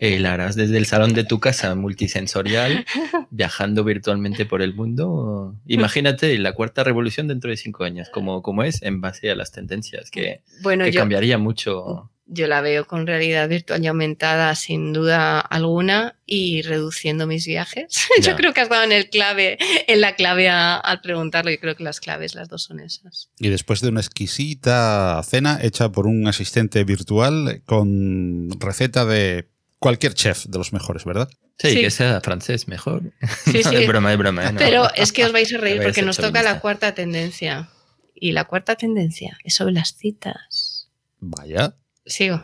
eh, 0.00 0.18
la 0.18 0.32
harás 0.32 0.56
desde 0.56 0.78
el 0.78 0.86
salón 0.86 1.12
de 1.12 1.24
tu 1.24 1.38
casa 1.38 1.74
multisensorial, 1.74 2.86
viajando 3.30 3.84
virtualmente 3.84 4.46
por 4.46 4.62
el 4.62 4.74
mundo. 4.74 5.54
Imagínate 5.66 6.38
la 6.38 6.52
cuarta 6.52 6.82
revolución 6.82 7.28
dentro 7.28 7.50
de 7.50 7.56
cinco 7.56 7.84
años, 7.84 8.08
como, 8.08 8.42
como 8.42 8.62
es 8.62 8.82
en 8.82 9.00
base 9.00 9.30
a 9.30 9.34
las 9.34 9.52
tendencias, 9.52 10.10
que, 10.10 10.42
que 10.62 10.92
cambiaría 10.92 11.36
mucho 11.36 12.10
yo 12.26 12.48
la 12.48 12.60
veo 12.60 12.86
con 12.86 13.06
realidad 13.06 13.48
virtual 13.48 13.82
y 13.82 13.86
aumentada 13.86 14.54
sin 14.56 14.92
duda 14.92 15.38
alguna 15.38 16.16
y 16.26 16.62
reduciendo 16.62 17.26
mis 17.26 17.46
viajes. 17.46 18.08
Yo 18.22 18.34
creo 18.34 18.52
que 18.52 18.60
has 18.60 18.68
dado 18.68 18.82
en 18.82 18.92
el 18.92 19.08
clave, 19.08 19.58
en 19.86 20.00
la 20.00 20.16
clave 20.16 20.48
al 20.48 21.00
preguntarlo. 21.00 21.52
Yo 21.52 21.60
creo 21.60 21.76
que 21.76 21.84
las 21.84 22.00
claves, 22.00 22.34
las 22.34 22.48
dos 22.48 22.64
son 22.64 22.80
esas. 22.80 23.30
Y 23.38 23.48
después 23.48 23.80
de 23.80 23.88
una 23.88 24.00
exquisita 24.00 25.22
cena 25.24 25.60
hecha 25.62 25.92
por 25.92 26.06
un 26.06 26.26
asistente 26.26 26.82
virtual 26.82 27.62
con 27.64 28.50
receta 28.58 29.04
de 29.04 29.48
cualquier 29.78 30.14
chef 30.14 30.46
de 30.46 30.58
los 30.58 30.72
mejores, 30.72 31.04
¿verdad? 31.04 31.28
Sí, 31.58 31.80
que 31.80 31.90
sea 31.90 32.20
francés 32.20 32.66
mejor. 32.66 33.12
Sí, 33.44 33.62
sí. 33.62 33.68
es 33.76 33.86
broma, 33.86 34.12
es 34.12 34.18
broma. 34.18 34.46
¿eh? 34.46 34.54
Pero 34.58 34.92
es 34.94 35.12
que 35.12 35.24
os 35.24 35.32
vais 35.32 35.52
a 35.54 35.58
reír 35.58 35.80
porque 35.82 36.02
nos 36.02 36.16
toca 36.16 36.42
la 36.42 36.60
cuarta 36.60 36.92
tendencia. 36.92 37.70
Y 38.18 38.32
la 38.32 38.44
cuarta 38.44 38.76
tendencia 38.76 39.38
es 39.44 39.54
sobre 39.54 39.74
las 39.74 39.94
citas. 39.94 40.88
Vaya. 41.20 41.76
Sigo. 42.06 42.42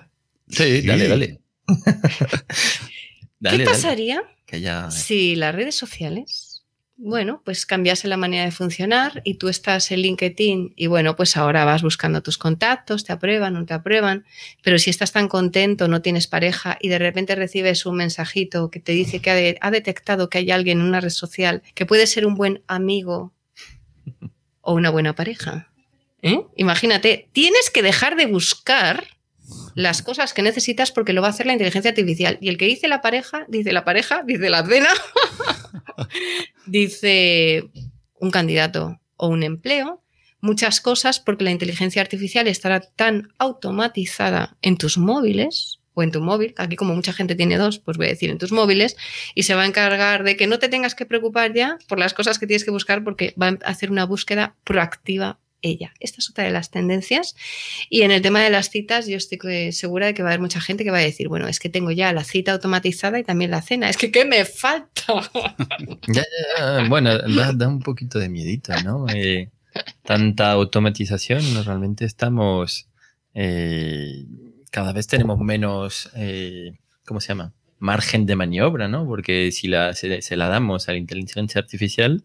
Sí, 0.49 0.83
dale, 0.83 1.09
dale. 1.09 1.41
¿Qué 3.41 3.61
pasaría 3.65 4.23
si 4.91 5.35
las 5.35 5.55
redes 5.55 5.75
sociales 5.75 6.53
bueno, 7.05 7.43
pues 7.45 7.67
cambiase 7.67 8.07
la 8.07 8.17
manera 8.17 8.45
de 8.45 8.53
funcionar 8.53 9.23
y 9.25 9.35
tú 9.35 9.49
estás 9.49 9.91
en 9.91 10.03
LinkedIn 10.03 10.75
y 10.77 10.87
bueno, 10.87 11.17
pues 11.17 11.37
ahora 11.37 11.65
vas 11.65 11.83
buscando 11.83 12.23
tus 12.23 12.39
contactos, 12.39 13.03
te 13.05 13.13
aprueban, 13.13 13.55
no 13.55 13.67
te 13.67 13.75
aprueban, 13.75 14.25
pero 14.63 14.79
si 14.79 14.91
estás 14.91 15.11
tan 15.11 15.27
contento, 15.27 15.89
no 15.89 16.01
tienes 16.01 16.29
pareja 16.29 16.79
y 16.81 16.89
de 16.89 17.01
repente 17.01 17.35
recibes 17.35 17.87
un 17.87 17.97
mensajito 17.97 18.71
que 18.71 18.79
te 18.79 18.93
dice 18.93 19.19
que 19.19 19.59
ha, 19.61 19.71
detectado 19.73 20.31
que 20.31 20.39
hay 20.39 20.53
alguien 20.53 20.81
en 20.81 20.87
una 20.87 21.01
red 21.01 21.11
social 21.11 21.65
que 21.75 21.87
puede 21.87 22.07
ser 22.07 22.25
un 22.25 22.37
buen 22.37 22.63
amigo 22.69 23.33
o 24.61 24.75
una 24.75 24.91
buena 24.91 25.17
pareja. 25.17 25.73
¿eh? 26.23 26.43
Imagínate, 26.55 27.29
tienes 27.33 27.71
que 27.71 27.83
dejar 27.83 28.15
de 28.15 28.27
buscar 28.27 29.09
las 29.75 30.03
cosas 30.03 30.35
que 30.35 30.43
necesitas 30.43 30.93
porque 30.93 31.13
lo 31.13 31.23
va 31.23 31.29
a 31.29 31.31
hacer 31.31 31.47
la 31.47 31.53
inteligencia 31.53 31.91
artificial. 31.91 32.39
Y 32.41 32.49
el 32.49 32.59
que 32.59 32.67
dice 32.67 32.89
la 32.89 33.01
pareja, 33.01 33.47
dice 33.49 33.73
la 33.73 33.85
pareja, 33.85 34.23
dice 34.25 34.51
la 34.51 34.65
cena, 34.67 34.89
dice 36.67 37.71
un 38.19 38.31
candidato 38.31 39.01
o 39.17 39.29
un 39.29 39.43
empleo, 39.43 40.03
muchas 40.41 40.81
cosas 40.81 41.21
porque 41.21 41.45
la 41.45 41.51
inteligencia 41.51 42.03
artificial 42.03 42.47
estará 42.49 42.81
tan 42.81 43.33
automatizada 43.39 44.57
en 44.63 44.77
tus 44.77 44.99
móviles 44.99 45.79
o 45.95 46.03
en 46.03 46.11
tu 46.11 46.21
móvil, 46.21 46.55
aquí 46.57 46.77
como 46.77 46.95
mucha 46.95 47.13
gente 47.13 47.35
tiene 47.35 47.59
dos, 47.59 47.79
pues 47.79 47.97
voy 47.99 48.07
a 48.07 48.11
decir 48.11 48.31
en 48.31 48.39
tus 48.39 48.51
móviles, 48.51 48.97
y 49.35 49.43
se 49.43 49.55
va 49.55 49.63
a 49.63 49.67
encargar 49.67 50.25
de 50.25 50.37
que 50.37 50.47
no 50.47 50.59
te 50.59 50.69
tengas 50.69 50.95
que 50.95 51.05
preocupar 51.05 51.53
ya 51.53 51.79
por 51.87 51.99
las 51.99 52.15
cosas 52.15 52.39
que 52.39 52.47
tienes 52.47 52.65
que 52.65 52.71
buscar 52.71 53.05
porque 53.05 53.35
va 53.41 53.49
a 53.49 53.71
hacer 53.71 53.91
una 53.91 54.07
búsqueda 54.07 54.57
proactiva 54.65 55.39
ella. 55.63 55.95
Esta 56.01 56.19
es 56.19 56.31
otra 56.31 56.45
de 56.45 56.51
las 56.51 56.71
tendencias. 56.71 57.35
Y 57.89 58.03
en 58.03 58.11
el 58.11 58.21
tema 58.21 58.41
de 58.41 58.51
las 58.51 58.71
citas, 58.71 59.07
yo 59.07 59.17
estoy 59.17 59.73
segura 59.73 60.07
de 60.07 60.15
que 60.15 60.23
va 60.23 60.29
a 60.29 60.33
haber 60.33 60.41
mucha 60.41 60.61
gente 60.61 60.85
que 60.85 60.91
va 60.91 60.99
a 60.99 61.03
decir, 61.03 61.29
bueno, 61.29 61.49
es 61.49 61.59
que 61.59 61.69
tengo 61.69 61.91
ya 61.91 62.13
la 62.13 62.25
cita 62.25 62.53
automatizada 62.53 63.19
y 63.19 63.25
también 63.25 63.51
la 63.51 63.63
cena. 63.63 63.89
Es 63.89 63.97
que, 63.97 64.11
¿qué 64.11 64.25
me 64.25 64.45
falta? 64.45 64.91
Bueno, 66.89 67.19
da, 67.19 67.69
un 67.69 67.81
poquito 67.81 68.19
de 68.19 68.29
miedito, 68.29 68.73
¿no? 68.83 69.07
Eh, 69.09 69.51
tanta 70.05 70.51
automatización, 70.51 71.41
realmente 71.65 72.05
estamos, 72.05 72.89
eh, 73.35 74.25
cada 74.71 74.93
vez 74.93 75.07
tenemos 75.07 75.39
menos, 75.39 76.11
eh, 76.15 76.73
¿cómo 77.07 77.21
se 77.21 77.29
llama? 77.29 77.53
Margen 77.79 78.27
de 78.27 78.37
maniobra, 78.37 78.89
¿no? 78.89 79.07
Porque 79.07 79.51
si 79.53 79.69
la, 79.69 79.95
se 79.95 80.37
la 80.37 80.49
damos 80.49 80.89
a 80.89 80.93
la 80.93 80.99
inteligencia 80.99 81.61
artificial, 81.61 82.25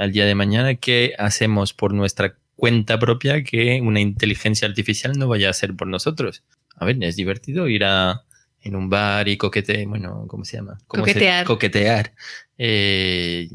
al 0.00 0.12
día 0.12 0.24
de 0.24 0.34
mañana, 0.34 0.76
¿qué 0.76 1.14
hacemos 1.18 1.74
por 1.74 1.92
nuestra 1.92 2.34
cuenta 2.60 2.98
propia 2.98 3.42
que 3.42 3.80
una 3.80 4.00
inteligencia 4.00 4.68
artificial 4.68 5.18
no 5.18 5.28
vaya 5.28 5.48
a 5.48 5.50
hacer 5.50 5.74
por 5.74 5.88
nosotros. 5.88 6.44
A 6.76 6.84
ver, 6.84 7.02
es 7.02 7.16
divertido 7.16 7.68
ir 7.68 7.84
a 7.84 8.24
en 8.62 8.76
un 8.76 8.90
bar 8.90 9.26
y 9.28 9.38
coquetear, 9.38 9.86
bueno, 9.86 10.26
¿cómo 10.28 10.44
se 10.44 10.58
llama? 10.58 10.78
coquetear. 10.86 11.46
coquetear. 11.46 12.12
Eh, 12.58 13.48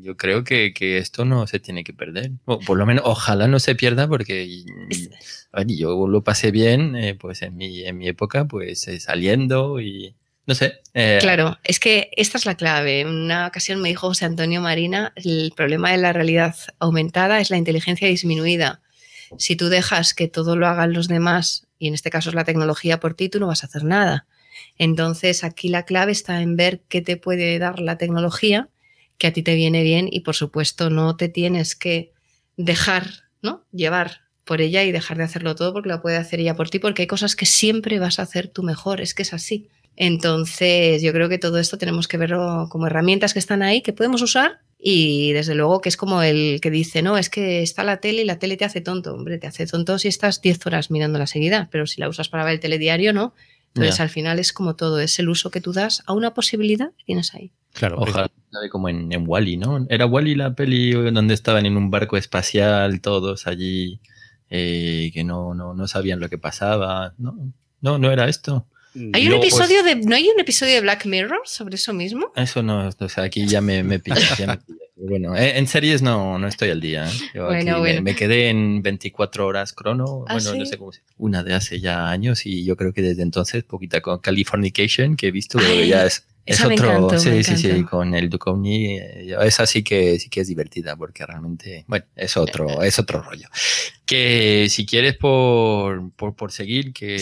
yo 0.00 0.16
creo 0.16 0.44
que, 0.44 0.72
esto 0.98 1.24
no 1.24 1.48
se 1.48 1.58
tiene 1.58 1.82
que 1.82 1.92
perder. 1.92 2.30
O 2.44 2.60
por 2.60 2.78
lo 2.78 2.86
menos, 2.86 3.02
ojalá 3.04 3.48
no 3.48 3.58
se 3.58 3.74
pierda 3.74 4.06
porque 4.06 4.64
yo 5.66 6.06
lo 6.06 6.22
pasé 6.22 6.52
bien, 6.52 6.94
eh, 6.94 7.16
pues 7.16 7.42
en 7.42 7.56
mi, 7.56 7.82
en 7.82 7.98
mi 7.98 8.06
época, 8.06 8.44
pues 8.44 8.86
eh, 8.86 9.00
saliendo 9.00 9.80
y 9.80 10.14
no 10.48 10.54
sé. 10.54 10.80
Eh, 10.94 11.18
claro, 11.20 11.58
es 11.62 11.78
que 11.78 12.10
esta 12.16 12.38
es 12.38 12.46
la 12.46 12.54
clave. 12.54 13.00
En 13.00 13.08
una 13.08 13.46
ocasión 13.46 13.82
me 13.82 13.90
dijo 13.90 14.08
José 14.08 14.24
Antonio 14.24 14.62
Marina, 14.62 15.12
el 15.14 15.52
problema 15.54 15.90
de 15.92 15.98
la 15.98 16.14
realidad 16.14 16.56
aumentada 16.78 17.38
es 17.38 17.50
la 17.50 17.58
inteligencia 17.58 18.08
disminuida. 18.08 18.80
Si 19.36 19.56
tú 19.56 19.68
dejas 19.68 20.14
que 20.14 20.26
todo 20.26 20.56
lo 20.56 20.66
hagan 20.66 20.94
los 20.94 21.06
demás, 21.06 21.66
y 21.78 21.88
en 21.88 21.92
este 21.92 22.08
caso 22.08 22.30
es 22.30 22.34
la 22.34 22.44
tecnología 22.44 22.98
por 22.98 23.12
ti, 23.12 23.28
tú 23.28 23.40
no 23.40 23.46
vas 23.46 23.62
a 23.62 23.66
hacer 23.66 23.84
nada. 23.84 24.26
Entonces 24.78 25.44
aquí 25.44 25.68
la 25.68 25.84
clave 25.84 26.12
está 26.12 26.40
en 26.40 26.56
ver 26.56 26.80
qué 26.88 27.02
te 27.02 27.18
puede 27.18 27.58
dar 27.58 27.78
la 27.78 27.98
tecnología, 27.98 28.70
que 29.18 29.26
a 29.26 29.34
ti 29.34 29.42
te 29.42 29.54
viene 29.54 29.82
bien 29.82 30.08
y 30.10 30.20
por 30.20 30.34
supuesto 30.34 30.88
no 30.88 31.14
te 31.14 31.28
tienes 31.28 31.76
que 31.76 32.14
dejar, 32.56 33.24
¿no? 33.42 33.66
Llevar 33.70 34.22
por 34.46 34.62
ella 34.62 34.82
y 34.82 34.92
dejar 34.92 35.18
de 35.18 35.24
hacerlo 35.24 35.54
todo 35.54 35.74
porque 35.74 35.90
lo 35.90 36.00
puede 36.00 36.16
hacer 36.16 36.40
ella 36.40 36.56
por 36.56 36.70
ti, 36.70 36.78
porque 36.78 37.02
hay 37.02 37.06
cosas 37.06 37.36
que 37.36 37.44
siempre 37.44 37.98
vas 37.98 38.18
a 38.18 38.22
hacer 38.22 38.48
tú 38.48 38.62
mejor, 38.62 39.02
es 39.02 39.12
que 39.12 39.20
es 39.20 39.34
así. 39.34 39.68
Entonces, 40.00 41.02
yo 41.02 41.12
creo 41.12 41.28
que 41.28 41.38
todo 41.38 41.58
esto 41.58 41.76
tenemos 41.76 42.06
que 42.06 42.18
verlo 42.18 42.68
como 42.70 42.86
herramientas 42.86 43.32
que 43.32 43.40
están 43.40 43.62
ahí, 43.62 43.82
que 43.82 43.92
podemos 43.92 44.22
usar 44.22 44.60
y 44.78 45.32
desde 45.32 45.56
luego 45.56 45.80
que 45.80 45.88
es 45.88 45.96
como 45.96 46.22
el 46.22 46.60
que 46.62 46.70
dice, 46.70 47.02
no, 47.02 47.18
es 47.18 47.28
que 47.28 47.62
está 47.62 47.82
la 47.82 47.96
tele 47.96 48.22
y 48.22 48.24
la 48.24 48.38
tele 48.38 48.56
te 48.56 48.64
hace 48.64 48.80
tonto. 48.80 49.12
Hombre, 49.12 49.38
te 49.38 49.48
hace 49.48 49.66
tonto 49.66 49.98
si 49.98 50.06
estás 50.06 50.40
10 50.40 50.64
horas 50.66 50.92
mirando 50.92 51.18
la 51.18 51.26
seguida, 51.26 51.68
pero 51.72 51.84
si 51.88 52.00
la 52.00 52.08
usas 52.08 52.28
para 52.28 52.44
ver 52.44 52.54
el 52.54 52.60
telediario, 52.60 53.12
no. 53.12 53.34
Entonces, 53.74 53.98
al 53.98 54.08
final 54.08 54.38
es 54.38 54.52
como 54.52 54.76
todo, 54.76 55.00
es 55.00 55.18
el 55.18 55.28
uso 55.28 55.50
que 55.50 55.60
tú 55.60 55.72
das 55.72 56.04
a 56.06 56.12
una 56.12 56.32
posibilidad 56.32 56.90
que 56.96 57.04
tienes 57.04 57.34
ahí. 57.34 57.50
Claro, 57.72 57.96
ojalá 57.98 58.30
como 58.70 58.88
en, 58.88 59.12
en 59.12 59.24
Wally, 59.26 59.56
¿no? 59.56 59.84
Era 59.90 60.06
Wally 60.06 60.36
la 60.36 60.54
peli 60.54 60.92
donde 60.92 61.34
estaban 61.34 61.66
en 61.66 61.76
un 61.76 61.90
barco 61.90 62.16
espacial 62.16 63.00
todos 63.00 63.48
allí 63.48 64.00
eh, 64.48 65.10
que 65.12 65.24
no, 65.24 65.54
no, 65.54 65.74
no 65.74 65.88
sabían 65.88 66.20
lo 66.20 66.28
que 66.28 66.38
pasaba. 66.38 67.14
No, 67.18 67.52
no, 67.80 67.98
no 67.98 68.12
era 68.12 68.28
esto. 68.28 68.66
¿Hay 69.12 69.26
un 69.26 69.36
pues 69.36 69.52
episodio 69.52 69.82
de, 69.82 69.96
¿No 69.96 70.16
hay 70.16 70.28
un 70.28 70.40
episodio 70.40 70.74
de 70.74 70.80
Black 70.80 71.06
Mirror 71.06 71.40
sobre 71.44 71.76
eso 71.76 71.92
mismo? 71.92 72.32
Eso 72.34 72.62
no, 72.62 72.88
o 72.88 73.08
sea, 73.08 73.24
aquí 73.24 73.46
ya 73.46 73.60
me, 73.60 73.82
me 73.82 74.00
Bueno, 74.96 75.36
en 75.36 75.66
series 75.66 76.02
no, 76.02 76.38
no 76.38 76.48
estoy 76.48 76.70
al 76.70 76.80
día. 76.80 77.06
¿eh? 77.06 77.40
bueno, 77.40 77.78
bueno. 77.78 78.02
Me, 78.02 78.14
quedé 78.14 78.48
en 78.48 78.82
24 78.82 79.46
horas 79.46 79.72
crono, 79.72 80.24
¿Ah, 80.26 80.34
bueno, 80.34 80.54
no 80.54 80.66
sé 80.66 80.76
cómo 80.76 80.92
se 80.92 81.02
Una 81.16 81.42
de 81.42 81.54
hace 81.54 81.80
ya 81.80 82.10
años 82.10 82.44
y 82.46 82.64
yo 82.64 82.76
creo 82.76 82.92
que 82.92 83.02
desde 83.02 83.22
entonces, 83.22 83.62
poquita 83.62 84.00
con 84.00 84.18
Californication, 84.18 85.16
que 85.16 85.28
he 85.28 85.30
visto, 85.30 85.58
ya 85.86 86.04
es 86.04 86.26
es 86.48 86.64
otro, 86.64 87.18
sí, 87.18 87.44
sí, 87.44 87.56
sí, 87.56 87.84
con 87.84 88.14
el 88.14 88.30
Duchovny, 88.30 88.96
eh, 88.96 89.36
esa 89.42 89.66
sí 89.66 89.82
que 89.82 90.18
sí 90.18 90.30
que 90.30 90.40
es 90.40 90.48
divertida 90.48 90.96
porque 90.96 91.26
realmente, 91.26 91.84
bueno, 91.86 92.06
es 92.16 92.36
otro, 92.36 92.82
es 92.82 92.98
otro 92.98 93.22
rollo. 93.22 93.48
Que 94.06 94.66
si 94.70 94.86
quieres 94.86 95.16
por, 95.16 96.10
por, 96.12 96.34
por 96.34 96.50
seguir, 96.50 96.94
que, 96.94 97.16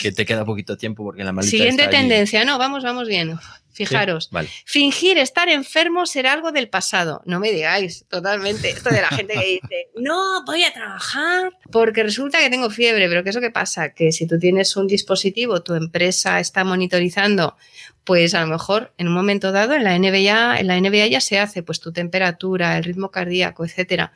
que, 0.00 0.12
te 0.12 0.26
queda 0.26 0.44
poquito 0.44 0.76
tiempo 0.76 1.04
porque 1.04 1.22
la 1.22 1.32
malita 1.32 1.50
Siguiente 1.50 1.86
tendencia, 1.86 2.44
no, 2.44 2.58
vamos, 2.58 2.82
vamos 2.82 3.06
bien. 3.06 3.38
Fijaros, 3.74 4.30
fingir 4.64 5.18
estar 5.18 5.48
enfermo 5.48 6.06
será 6.06 6.32
algo 6.32 6.52
del 6.52 6.68
pasado. 6.68 7.22
No 7.26 7.40
me 7.40 7.50
digáis, 7.50 8.06
totalmente. 8.08 8.70
Esto 8.70 8.90
de 8.90 9.02
la 9.02 9.08
gente 9.16 9.34
que 9.34 9.60
dice, 9.60 9.88
no, 9.96 10.44
voy 10.46 10.62
a 10.62 10.72
trabajar 10.72 11.50
porque 11.72 12.04
resulta 12.04 12.38
que 12.38 12.50
tengo 12.50 12.70
fiebre. 12.70 13.08
Pero 13.08 13.24
¿qué 13.24 13.30
es 13.30 13.34
lo 13.34 13.40
que 13.40 13.50
pasa? 13.50 13.90
Que 13.92 14.12
si 14.12 14.28
tú 14.28 14.38
tienes 14.38 14.76
un 14.76 14.86
dispositivo, 14.86 15.62
tu 15.62 15.74
empresa 15.74 16.38
está 16.38 16.62
monitorizando, 16.62 17.56
pues 18.04 18.34
a 18.34 18.42
lo 18.42 18.46
mejor 18.46 18.92
en 18.96 19.08
un 19.08 19.14
momento 19.14 19.50
dado 19.50 19.74
en 19.74 19.82
la 19.82 19.98
NBA, 19.98 20.60
en 20.60 20.66
la 20.68 20.80
NBA 20.80 21.08
ya 21.08 21.20
se 21.20 21.40
hace 21.40 21.64
pues 21.64 21.80
tu 21.80 21.92
temperatura, 21.92 22.78
el 22.78 22.84
ritmo 22.84 23.10
cardíaco, 23.10 23.64
etcétera 23.64 24.12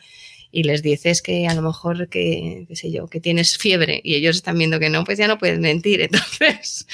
y 0.50 0.62
les 0.62 0.82
dices 0.82 1.22
que 1.22 1.46
a 1.46 1.54
lo 1.54 1.62
mejor 1.62 2.08
que, 2.08 2.64
qué 2.68 2.76
sé 2.76 2.90
yo, 2.90 3.06
que 3.08 3.20
tienes 3.20 3.58
fiebre 3.58 4.00
y 4.02 4.14
ellos 4.14 4.36
están 4.36 4.56
viendo 4.58 4.78
que 4.78 4.90
no, 4.90 5.04
pues 5.04 5.18
ya 5.18 5.28
no 5.28 5.38
puedes 5.38 5.58
mentir. 5.58 6.00
Entonces, 6.12 6.86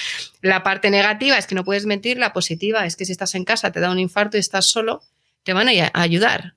la 0.42 0.62
parte 0.62 0.90
negativa 0.90 1.38
es 1.38 1.46
que 1.46 1.54
no 1.54 1.64
puedes 1.64 1.86
mentir, 1.86 2.18
la 2.18 2.32
positiva 2.32 2.86
es 2.86 2.96
que 2.96 3.04
si 3.04 3.12
estás 3.12 3.34
en 3.34 3.44
casa, 3.44 3.72
te 3.72 3.80
da 3.80 3.90
un 3.90 3.98
infarto 3.98 4.36
y 4.36 4.40
estás 4.40 4.66
solo, 4.66 5.02
te 5.44 5.52
van 5.52 5.68
a 5.68 5.90
ayudar. 5.94 6.54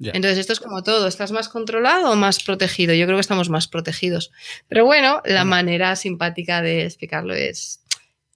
Entonces, 0.00 0.38
esto 0.38 0.54
es 0.54 0.60
como 0.60 0.82
todo, 0.82 1.06
¿estás 1.06 1.30
más 1.30 1.48
controlado 1.48 2.10
o 2.10 2.16
más 2.16 2.42
protegido? 2.42 2.94
Yo 2.94 3.04
creo 3.04 3.18
que 3.18 3.22
estamos 3.22 3.50
más 3.50 3.68
protegidos. 3.68 4.32
Pero 4.66 4.86
bueno, 4.86 5.20
la 5.26 5.44
manera 5.44 5.94
simpática 5.94 6.62
de 6.62 6.84
explicarlo 6.86 7.34
es 7.34 7.80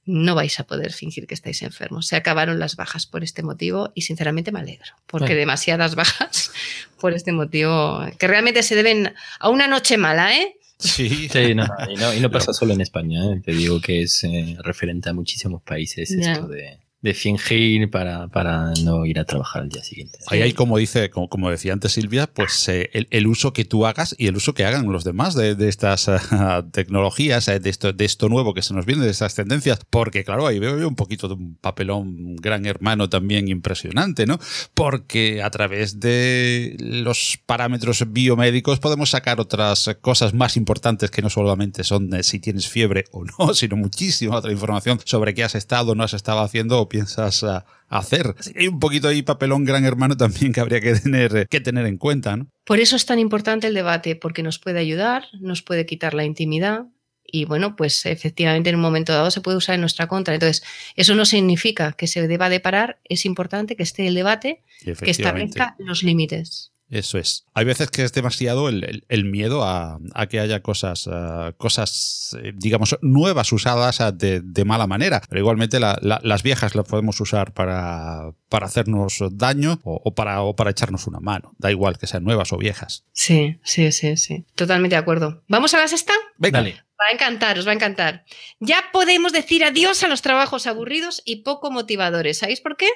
no 0.06 0.34
vais 0.34 0.60
a 0.60 0.64
poder 0.64 0.92
fingir 0.92 1.26
que 1.26 1.34
estáis 1.34 1.62
enfermos. 1.62 2.06
Se 2.06 2.16
acabaron 2.16 2.58
las 2.58 2.76
bajas 2.76 3.06
por 3.06 3.24
este 3.24 3.42
motivo 3.42 3.92
y 3.94 4.02
sinceramente 4.02 4.52
me 4.52 4.60
alegro, 4.60 4.92
porque 5.06 5.34
demasiadas 5.34 5.94
bajas 5.96 6.52
por 7.00 7.14
este 7.14 7.32
motivo 7.32 8.04
que 8.18 8.26
realmente 8.26 8.62
se 8.62 8.74
deben 8.74 9.14
a 9.38 9.48
una 9.48 9.66
noche 9.66 9.96
mala, 9.96 10.36
¿eh? 10.36 10.56
Sí, 10.78 11.28
y, 11.32 11.54
no, 11.54 12.30
pasa 12.30 12.52
solo 12.52 12.74
en 12.74 12.80
España, 12.80 13.24
¿eh? 13.24 13.40
te 13.42 13.52
digo 13.52 13.80
que 13.80 14.02
es 14.02 14.24
eh, 14.24 14.56
referente 14.58 15.08
a 15.08 15.14
muchísimos 15.14 15.62
países 15.62 16.10
esto 16.10 16.48
de, 16.48 16.78
de 17.04 17.12
fingir 17.12 17.90
para, 17.90 18.28
para, 18.28 18.72
no 18.82 19.04
ir 19.04 19.18
a 19.18 19.26
trabajar 19.26 19.60
al 19.60 19.68
día 19.68 19.84
siguiente. 19.84 20.18
Ahí 20.28 20.40
hay, 20.40 20.54
como 20.54 20.78
dice, 20.78 21.10
como, 21.10 21.28
como 21.28 21.50
decía 21.50 21.74
antes 21.74 21.92
Silvia, 21.92 22.26
pues 22.26 22.66
eh, 22.70 22.88
el, 23.10 23.26
uso 23.26 23.52
que 23.52 23.66
tú 23.66 23.84
hagas 23.84 24.16
y 24.16 24.26
el 24.26 24.36
uso 24.36 24.54
que 24.54 24.64
hagan 24.64 24.90
los 24.90 25.04
demás 25.04 25.34
de, 25.34 25.54
de 25.54 25.68
estas 25.68 26.08
eh, 26.08 26.16
tecnologías, 26.72 27.46
eh, 27.48 27.60
de, 27.60 27.68
esto, 27.68 27.92
de 27.92 28.06
esto 28.06 28.30
nuevo 28.30 28.54
que 28.54 28.62
se 28.62 28.72
nos 28.72 28.86
viene, 28.86 29.04
de 29.04 29.10
estas 29.10 29.34
tendencias, 29.34 29.80
porque 29.90 30.24
claro, 30.24 30.46
ahí 30.46 30.58
veo 30.58 30.88
un 30.88 30.96
poquito 30.96 31.28
de 31.28 31.34
un 31.34 31.56
papelón 31.56 32.36
gran 32.36 32.64
hermano 32.64 33.10
también 33.10 33.48
impresionante, 33.48 34.24
¿no? 34.24 34.38
Porque 34.72 35.42
a 35.42 35.50
través 35.50 36.00
de 36.00 36.74
los 36.78 37.38
parámetros 37.44 38.02
biomédicos 38.14 38.80
podemos 38.80 39.10
sacar 39.10 39.40
otras 39.40 39.90
cosas 40.00 40.32
más 40.32 40.56
importantes 40.56 41.10
que 41.10 41.20
no 41.20 41.28
solamente 41.28 41.84
son 41.84 42.10
si 42.22 42.40
tienes 42.40 42.66
fiebre 42.66 43.04
o 43.12 43.26
no, 43.26 43.52
sino 43.52 43.76
muchísima 43.76 44.36
otra 44.36 44.52
información 44.52 44.98
sobre 45.04 45.34
qué 45.34 45.44
has 45.44 45.54
estado, 45.54 45.94
no 45.94 46.02
has 46.02 46.14
estado 46.14 46.40
haciendo 46.40 46.88
piensas 46.94 47.42
ah, 47.42 47.66
hacer. 47.88 48.36
hay 48.54 48.68
un 48.68 48.78
poquito 48.78 49.08
ahí 49.08 49.22
papelón 49.22 49.64
gran 49.64 49.84
hermano 49.84 50.16
también 50.16 50.52
que 50.52 50.60
habría 50.60 50.80
que 50.80 50.94
tener, 50.94 51.48
que 51.48 51.60
tener 51.60 51.86
en 51.86 51.98
cuenta. 51.98 52.36
¿no? 52.36 52.46
Por 52.64 52.78
eso 52.78 52.94
es 52.94 53.04
tan 53.04 53.18
importante 53.18 53.66
el 53.66 53.74
debate, 53.74 54.14
porque 54.14 54.44
nos 54.44 54.60
puede 54.60 54.78
ayudar, 54.78 55.24
nos 55.40 55.62
puede 55.62 55.86
quitar 55.86 56.14
la 56.14 56.24
intimidad, 56.24 56.84
y 57.26 57.46
bueno, 57.46 57.74
pues 57.74 58.06
efectivamente 58.06 58.70
en 58.70 58.76
un 58.76 58.82
momento 58.82 59.12
dado 59.12 59.32
se 59.32 59.40
puede 59.40 59.56
usar 59.56 59.74
en 59.74 59.80
nuestra 59.80 60.06
contra. 60.06 60.34
Entonces, 60.34 60.62
eso 60.94 61.16
no 61.16 61.24
significa 61.24 61.92
que 61.92 62.06
se 62.06 62.28
deba 62.28 62.48
de 62.48 62.60
parar, 62.60 63.00
es 63.08 63.24
importante 63.24 63.74
que 63.74 63.82
esté 63.82 64.06
el 64.06 64.14
debate 64.14 64.62
que 64.84 65.10
establezca 65.10 65.74
los 65.78 66.04
límites. 66.04 66.70
Eso 66.94 67.18
es. 67.18 67.44
Hay 67.54 67.64
veces 67.64 67.90
que 67.90 68.04
es 68.04 68.12
demasiado 68.12 68.68
el, 68.68 69.24
miedo 69.24 69.64
a, 69.64 69.98
que 70.30 70.38
haya 70.38 70.62
cosas, 70.62 71.08
eh, 71.12 71.52
cosas 71.56 72.36
eh, 72.40 72.52
digamos, 72.54 72.96
nuevas 73.02 73.50
usadas 73.52 73.98
eh, 73.98 74.40
de, 74.44 74.64
mala 74.64 74.86
manera. 74.86 75.20
Pero 75.28 75.40
igualmente 75.40 75.80
las 75.80 76.42
viejas 76.44 76.76
las 76.76 76.86
podemos 76.86 77.20
usar 77.20 77.52
para, 77.52 78.30
para 78.48 78.66
hacernos 78.66 79.18
daño 79.32 79.80
o, 79.82 80.14
para, 80.14 80.42
o 80.42 80.54
para 80.54 80.70
echarnos 80.70 81.08
una 81.08 81.18
mano. 81.18 81.56
Da 81.58 81.72
igual 81.72 81.98
que 81.98 82.06
sean 82.06 82.22
nuevas 82.22 82.52
o 82.52 82.58
viejas. 82.58 83.04
Sí, 83.10 83.58
sí, 83.64 83.90
sí, 83.90 84.16
sí. 84.16 84.46
Totalmente 84.54 84.94
de 84.94 85.00
acuerdo. 85.00 85.42
¿Vamos 85.48 85.74
a 85.74 85.78
la 85.78 85.88
sexta? 85.88 86.12
Venga. 86.38 86.62
Va 86.62 87.08
a 87.10 87.12
encantar, 87.12 87.58
os 87.58 87.66
va 87.66 87.72
a 87.72 87.74
encantar. 87.74 88.24
Ya 88.60 88.76
podemos 88.92 89.32
decir 89.32 89.64
adiós 89.64 90.04
a 90.04 90.08
los 90.08 90.22
trabajos 90.22 90.68
aburridos 90.68 91.22
y 91.24 91.42
poco 91.42 91.72
motivadores. 91.72 92.38
¿Sabéis 92.38 92.60
por 92.60 92.76
qué? 92.76 92.88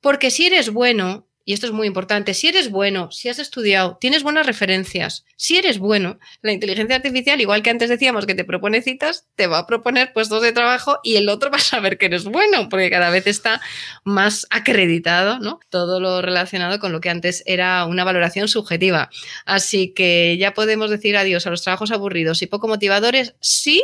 Porque 0.00 0.30
si 0.30 0.46
eres 0.46 0.70
bueno 0.70 1.26
y 1.50 1.52
esto 1.52 1.66
es 1.66 1.72
muy 1.72 1.88
importante, 1.88 2.32
si 2.32 2.46
eres 2.46 2.70
bueno, 2.70 3.10
si 3.10 3.28
has 3.28 3.40
estudiado, 3.40 3.98
tienes 4.00 4.22
buenas 4.22 4.46
referencias, 4.46 5.24
si 5.34 5.56
eres 5.56 5.80
bueno, 5.80 6.20
la 6.42 6.52
inteligencia 6.52 6.94
artificial, 6.94 7.40
igual 7.40 7.64
que 7.64 7.70
antes 7.70 7.88
decíamos 7.88 8.24
que 8.24 8.36
te 8.36 8.44
propone 8.44 8.82
citas, 8.82 9.26
te 9.34 9.48
va 9.48 9.58
a 9.58 9.66
proponer 9.66 10.12
puestos 10.12 10.42
de 10.42 10.52
trabajo 10.52 11.00
y 11.02 11.16
el 11.16 11.28
otro 11.28 11.50
va 11.52 11.56
a 11.56 11.60
saber 11.60 11.98
que 11.98 12.06
eres 12.06 12.22
bueno, 12.22 12.68
porque 12.68 12.88
cada 12.88 13.10
vez 13.10 13.26
está 13.26 13.60
más 14.04 14.46
acreditado, 14.50 15.40
¿no? 15.40 15.58
Todo 15.70 15.98
lo 15.98 16.22
relacionado 16.22 16.78
con 16.78 16.92
lo 16.92 17.00
que 17.00 17.10
antes 17.10 17.42
era 17.46 17.84
una 17.84 18.04
valoración 18.04 18.46
subjetiva. 18.46 19.10
Así 19.44 19.92
que 19.92 20.36
ya 20.38 20.54
podemos 20.54 20.88
decir 20.88 21.16
adiós 21.16 21.48
a 21.48 21.50
los 21.50 21.62
trabajos 21.62 21.90
aburridos 21.90 22.42
y 22.42 22.46
poco 22.46 22.68
motivadores 22.68 23.34
si 23.40 23.82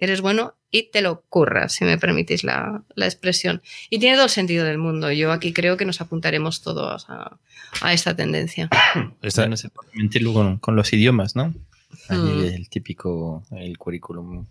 eres 0.00 0.20
bueno 0.20 0.54
y 0.70 0.90
te 0.90 1.00
lo 1.00 1.22
curras, 1.28 1.72
si 1.72 1.84
me 1.84 1.98
permitís 1.98 2.44
la, 2.44 2.82
expresión. 2.96 3.62
Y 3.90 3.98
tiene 3.98 4.16
todo 4.16 4.26
el 4.26 4.30
sentido 4.30 4.64
del 4.64 4.78
mundo. 4.78 5.10
Yo 5.12 5.32
aquí 5.32 5.52
creo 5.52 5.76
que 5.76 5.84
nos 5.84 6.00
apuntaremos 6.00 6.62
todos 6.62 7.06
a, 7.08 7.38
esta 7.92 8.14
tendencia. 8.14 8.68
Esta, 9.22 9.46
no 9.46 9.56
sé, 9.56 9.70
con, 9.70 10.58
con 10.58 10.76
los 10.76 10.92
idiomas, 10.92 11.36
¿no? 11.36 11.54
Mm. 12.10 12.44
el 12.44 12.68
típico, 12.68 13.44
el 13.50 13.78
currículum 13.78 14.46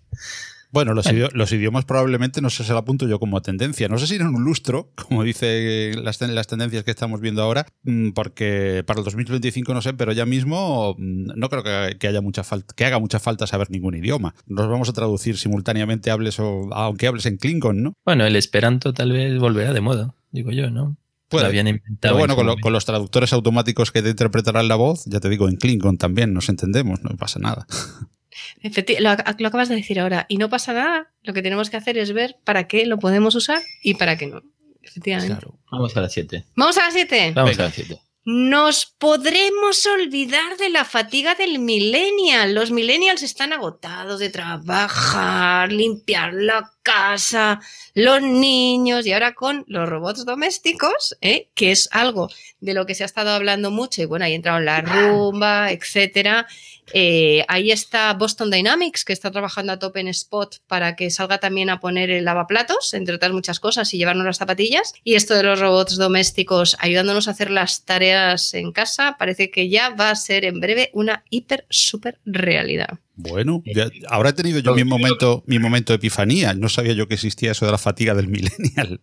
bueno, 0.71 0.93
los, 0.93 1.51
idiomas 1.51 1.85
probablemente 1.85 2.41
no 2.41 2.49
sé 2.49 2.63
si 2.63 2.71
la 2.71 2.79
apunto 2.79 3.07
yo 3.07 3.19
como 3.19 3.41
tendencia. 3.41 3.87
No 3.87 3.97
sé 3.97 4.07
si 4.07 4.15
en 4.15 4.27
un 4.27 4.43
lustro, 4.43 4.91
como 4.95 5.23
dice 5.23 5.93
las, 5.95 6.19
las 6.21 6.47
tendencias 6.47 6.83
que 6.83 6.91
estamos 6.91 7.21
viendo 7.21 7.41
ahora, 7.41 7.65
mm, 7.83 8.11
porque 8.11 8.83
para 8.85 8.99
el 8.99 9.05
2025 9.05 9.73
no 9.73 9.81
sé, 9.81 9.93
pero 9.93 10.11
ya 10.11 10.25
mismo 10.25 10.95
mm, 10.97 11.31
no 11.35 11.49
creo 11.49 11.63
que, 11.63 12.07
haya 12.07 12.21
mucha 12.21 12.43
falta, 12.43 12.73
que 12.75 12.85
haga 12.85 12.99
mucha 12.99 13.19
falta 13.19 13.47
saber 13.47 13.71
ningún 13.71 13.95
idioma. 13.95 14.35
Nos 14.45 14.67
vamos 14.67 14.89
a 14.89 14.93
traducir 14.93 15.37
simultáneamente 15.37 16.11
hables 16.11 16.39
o 16.39 16.69
aunque 16.73 17.07
hables 17.07 17.25
en 17.25 17.37
Klingon, 17.37 17.83
¿no? 17.83 17.93
Bueno, 18.05 18.25
el 18.25 18.35
Esperanto 18.35 18.93
tal 18.93 19.11
vez 19.11 19.39
volverá 19.39 19.73
de 19.73 19.81
moda, 19.81 20.15
digo 20.31 20.51
yo, 20.51 20.69
¿no? 20.69 20.97
Puede. 21.29 21.81
Pero 21.99 22.17
bueno, 22.17 22.37
con, 22.37 22.59
con, 22.61 22.71
los 22.71 22.85
traductores 22.85 23.33
automáticos 23.33 23.91
que 23.91 24.01
te 24.01 24.09
interpretarán 24.09 24.69
la 24.69 24.75
voz, 24.75 25.03
ya 25.07 25.19
te 25.19 25.27
digo, 25.27 25.49
en 25.49 25.57
Klingon 25.57 25.97
también 25.97 26.33
nos 26.33 26.47
entendemos, 26.47 27.01
no 27.03 27.09
pasa 27.17 27.39
nada. 27.39 27.67
Lo, 28.61 29.15
lo, 29.39 29.47
acabas 29.47 29.69
de 29.69 29.75
decir 29.75 29.99
ahora. 29.99 30.25
Y 30.29 30.37
no 30.37 30.49
pasa 30.49 30.73
nada. 30.73 31.11
Lo 31.23 31.33
que 31.33 31.41
tenemos 31.41 31.69
que 31.69 31.77
hacer 31.77 31.97
es 31.97 32.13
ver 32.13 32.37
para 32.43 32.67
qué 32.67 32.85
lo 32.85 32.99
podemos 32.99 33.35
usar 33.35 33.61
y 33.83 33.95
para 33.95 34.17
qué 34.17 34.27
no. 34.27 34.41
Efectivamente. 34.81 35.47
Vamos 35.71 35.95
a 35.97 36.01
las 36.01 36.13
7. 36.13 36.45
¿Vamos 36.55 36.77
a 36.77 36.85
las 36.85 36.93
7? 36.93 37.31
Vamos 37.35 37.59
a 37.59 37.63
las 37.63 37.73
7. 37.73 37.99
Nos 38.29 38.85
podremos 38.85 39.85
olvidar 39.85 40.57
de 40.57 40.69
la 40.69 40.83
fatiga 40.83 41.33
del 41.35 41.59
millennial. 41.59 42.53
Los 42.53 42.71
millennials 42.71 43.23
están 43.23 43.53
agotados 43.53 44.19
de 44.19 44.29
trabajar, 44.29 45.71
limpiar 45.71 46.33
la 46.33 46.69
casa, 46.87 47.59
los 47.95 48.21
niños 48.21 49.05
y 49.05 49.11
ahora 49.11 49.33
con 49.33 49.65
los 49.67 49.89
robots 49.89 50.23
domésticos, 50.23 51.17
¿eh? 51.19 51.49
que 51.53 51.71
es 51.71 51.89
algo 51.91 52.29
de 52.61 52.73
lo 52.73 52.85
que 52.85 52.95
se 52.95 53.03
ha 53.03 53.05
estado 53.05 53.31
hablando 53.31 53.71
mucho 53.71 54.01
y 54.01 54.05
bueno, 54.05 54.23
ahí 54.23 54.33
entrado 54.33 54.61
la 54.61 54.79
rumba, 54.79 55.71
etcétera. 55.71 56.47
Eh, 56.93 57.43
ahí 57.49 57.71
está 57.71 58.13
Boston 58.13 58.49
Dynamics, 58.49 59.03
que 59.03 59.11
está 59.11 59.31
trabajando 59.31 59.73
a 59.73 59.79
tope 59.79 59.99
en 59.99 60.07
Spot 60.07 60.61
para 60.67 60.95
que 60.95 61.11
salga 61.11 61.39
también 61.39 61.69
a 61.69 61.81
poner 61.81 62.09
el 62.09 62.23
lavaplatos, 62.23 62.93
entre 62.93 63.15
otras 63.15 63.33
muchas 63.33 63.59
cosas, 63.59 63.93
y 63.93 63.97
llevarnos 63.97 64.25
las 64.25 64.37
zapatillas. 64.37 64.93
Y 65.03 65.15
esto 65.15 65.35
de 65.35 65.43
los 65.43 65.59
robots 65.59 65.97
domésticos 65.97 66.77
ayudándonos 66.79 67.27
a 67.27 67.31
hacer 67.31 67.51
las 67.51 67.83
tareas 67.83 68.53
en 68.53 68.71
casa, 68.71 69.17
parece 69.19 69.51
que 69.51 69.67
ya 69.67 69.89
va 69.89 70.09
a 70.09 70.15
ser 70.15 70.45
en 70.45 70.61
breve 70.61 70.89
una 70.93 71.25
hiper, 71.29 71.65
super 71.69 72.19
realidad. 72.23 72.99
Bueno, 73.17 73.63
ahora 74.09 74.29
he 74.29 74.33
tenido 74.33 74.59
yo 74.59 74.75
mi 74.75 74.83
momento, 74.83 75.43
mi 75.47 75.59
momento 75.59 75.91
de 75.91 75.97
epifanía. 75.97 76.53
No 76.53 76.69
sabía 76.69 76.93
yo 76.93 77.07
que 77.07 77.15
existía 77.15 77.51
eso 77.51 77.65
de 77.65 77.71
la 77.71 77.77
fatiga 77.77 78.13
del 78.13 78.27
millennial. 78.27 79.01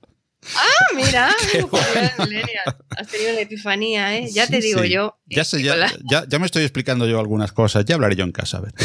Ah, 0.56 0.94
mira, 0.94 1.28
has 2.96 3.08
tenido 3.08 3.32
la 3.32 3.40
epifanía, 3.40 4.16
¿eh? 4.18 4.28
Ya 4.30 4.46
te 4.46 4.60
digo 4.60 4.84
yo. 4.84 5.16
Ya, 5.26 5.44
sé, 5.44 5.62
ya, 5.62 5.88
ya, 6.06 6.38
me 6.38 6.46
estoy 6.46 6.62
explicando 6.62 7.08
yo 7.08 7.18
algunas 7.18 7.52
cosas, 7.52 7.84
ya 7.84 7.94
hablaré 7.94 8.14
yo 8.16 8.24
en 8.24 8.32
casa, 8.32 8.58
a 8.58 8.60
ver. 8.62 8.74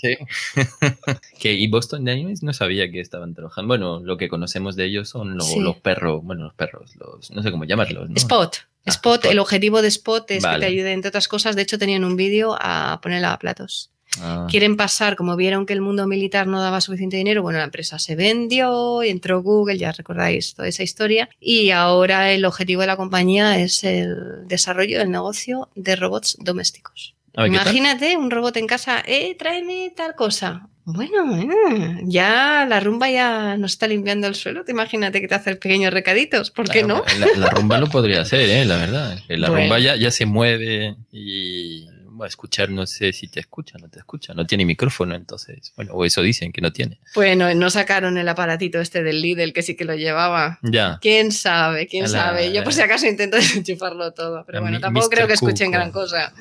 Sí. 0.00 0.16
que, 1.38 1.52
y 1.52 1.68
Boston 1.68 2.06
Dynamics 2.06 2.42
no 2.42 2.54
sabía 2.54 2.90
que 2.90 3.00
estaban 3.00 3.34
trabajando. 3.34 3.68
Bueno, 3.68 4.00
lo 4.00 4.16
que 4.16 4.30
conocemos 4.30 4.74
de 4.74 4.86
ellos 4.86 5.10
son 5.10 5.36
los 5.36 5.76
perros, 5.82 6.24
bueno, 6.24 6.44
los 6.44 6.54
perros, 6.54 6.96
los, 6.96 7.30
no 7.30 7.42
sé 7.42 7.50
cómo 7.50 7.64
llamarlos. 7.64 8.08
Spot. 8.14 8.56
Ah, 8.86 8.90
Spot, 8.92 9.26
el 9.26 9.38
objetivo 9.38 9.82
de 9.82 9.88
Spot 9.88 10.30
es 10.30 10.42
que 10.42 10.58
te 10.58 10.64
ayude, 10.64 10.92
entre 10.92 11.10
otras 11.10 11.28
cosas. 11.28 11.54
De 11.54 11.60
hecho, 11.60 11.78
tenían 11.78 12.04
un 12.04 12.16
vídeo 12.16 12.56
a 12.58 12.98
poner 13.02 13.20
lavaplatos. 13.20 13.90
Ah. 14.20 14.46
Quieren 14.50 14.76
pasar, 14.76 15.16
como 15.16 15.36
vieron 15.36 15.66
que 15.66 15.72
el 15.72 15.80
mundo 15.80 16.06
militar 16.06 16.46
no 16.46 16.60
daba 16.60 16.80
suficiente 16.80 17.16
dinero, 17.16 17.42
bueno, 17.42 17.58
la 17.58 17.66
empresa 17.66 17.98
se 17.98 18.16
vendió, 18.16 19.02
entró 19.02 19.42
Google, 19.42 19.78
ya 19.78 19.92
recordáis 19.92 20.54
toda 20.54 20.68
esa 20.68 20.82
historia, 20.82 21.28
y 21.38 21.70
ahora 21.70 22.32
el 22.32 22.44
objetivo 22.44 22.80
de 22.80 22.88
la 22.88 22.96
compañía 22.96 23.58
es 23.58 23.84
el 23.84 24.46
desarrollo 24.46 24.98
del 24.98 25.10
negocio 25.10 25.68
de 25.74 25.96
robots 25.96 26.36
domésticos. 26.40 27.14
Imagínate 27.34 28.16
un 28.16 28.30
robot 28.30 28.56
en 28.56 28.66
casa, 28.66 29.02
eh, 29.06 29.36
tráeme 29.38 29.92
tal 29.96 30.14
cosa. 30.14 30.68
Bueno, 30.84 31.36
eh, 31.36 32.00
ya 32.04 32.66
la 32.68 32.80
rumba 32.80 33.08
ya 33.08 33.56
nos 33.56 33.72
está 33.72 33.86
limpiando 33.86 34.26
el 34.26 34.34
suelo. 34.34 34.64
Te 34.64 34.72
imagínate 34.72 35.20
que 35.20 35.28
te 35.28 35.36
hace 35.36 35.54
pequeños 35.54 35.92
recaditos. 35.92 36.50
¿Por 36.50 36.68
qué 36.68 36.82
no? 36.82 37.04
La, 37.36 37.50
rumba 37.50 37.78
lo 37.78 37.86
podría 37.86 38.22
hacer, 38.22 38.48
eh, 38.48 38.64
la 38.64 38.76
verdad. 38.76 39.18
La 39.28 39.48
rumba 39.48 39.78
ya, 39.78 39.94
ya 39.94 40.10
se 40.10 40.26
mueve 40.26 40.96
y 41.12 41.86
escuchar 42.28 42.70
no 42.70 42.86
sé 42.86 43.12
si 43.12 43.28
te 43.28 43.40
escucha, 43.40 43.78
no 43.78 43.88
te 43.88 43.98
escucha, 43.98 44.34
no 44.34 44.46
tiene 44.46 44.64
micrófono, 44.64 45.14
entonces, 45.14 45.72
bueno, 45.76 45.92
o 45.94 46.04
eso 46.04 46.22
dicen 46.22 46.52
que 46.52 46.60
no 46.60 46.72
tiene. 46.72 46.98
Bueno, 47.14 47.54
no 47.54 47.70
sacaron 47.70 48.18
el 48.18 48.28
aparatito 48.28 48.80
este 48.80 49.02
del 49.02 49.20
Lidl 49.22 49.52
que 49.52 49.62
sí 49.62 49.76
que 49.76 49.84
lo 49.84 49.94
llevaba. 49.94 50.58
Ya. 50.62 50.98
¿Quién 51.00 51.32
sabe? 51.32 51.86
¿Quién 51.86 52.08
sabe? 52.08 52.52
Yo 52.52 52.64
por 52.64 52.72
si 52.72 52.80
acaso 52.80 53.06
intento 53.06 53.36
desenchufarlo 53.38 54.12
todo, 54.12 54.44
pero 54.46 54.60
bueno, 54.60 54.80
tampoco 54.80 55.08
creo 55.08 55.26
que 55.26 55.34
escuchen 55.34 55.70
gran 55.70 55.90
cosa. 55.92 56.32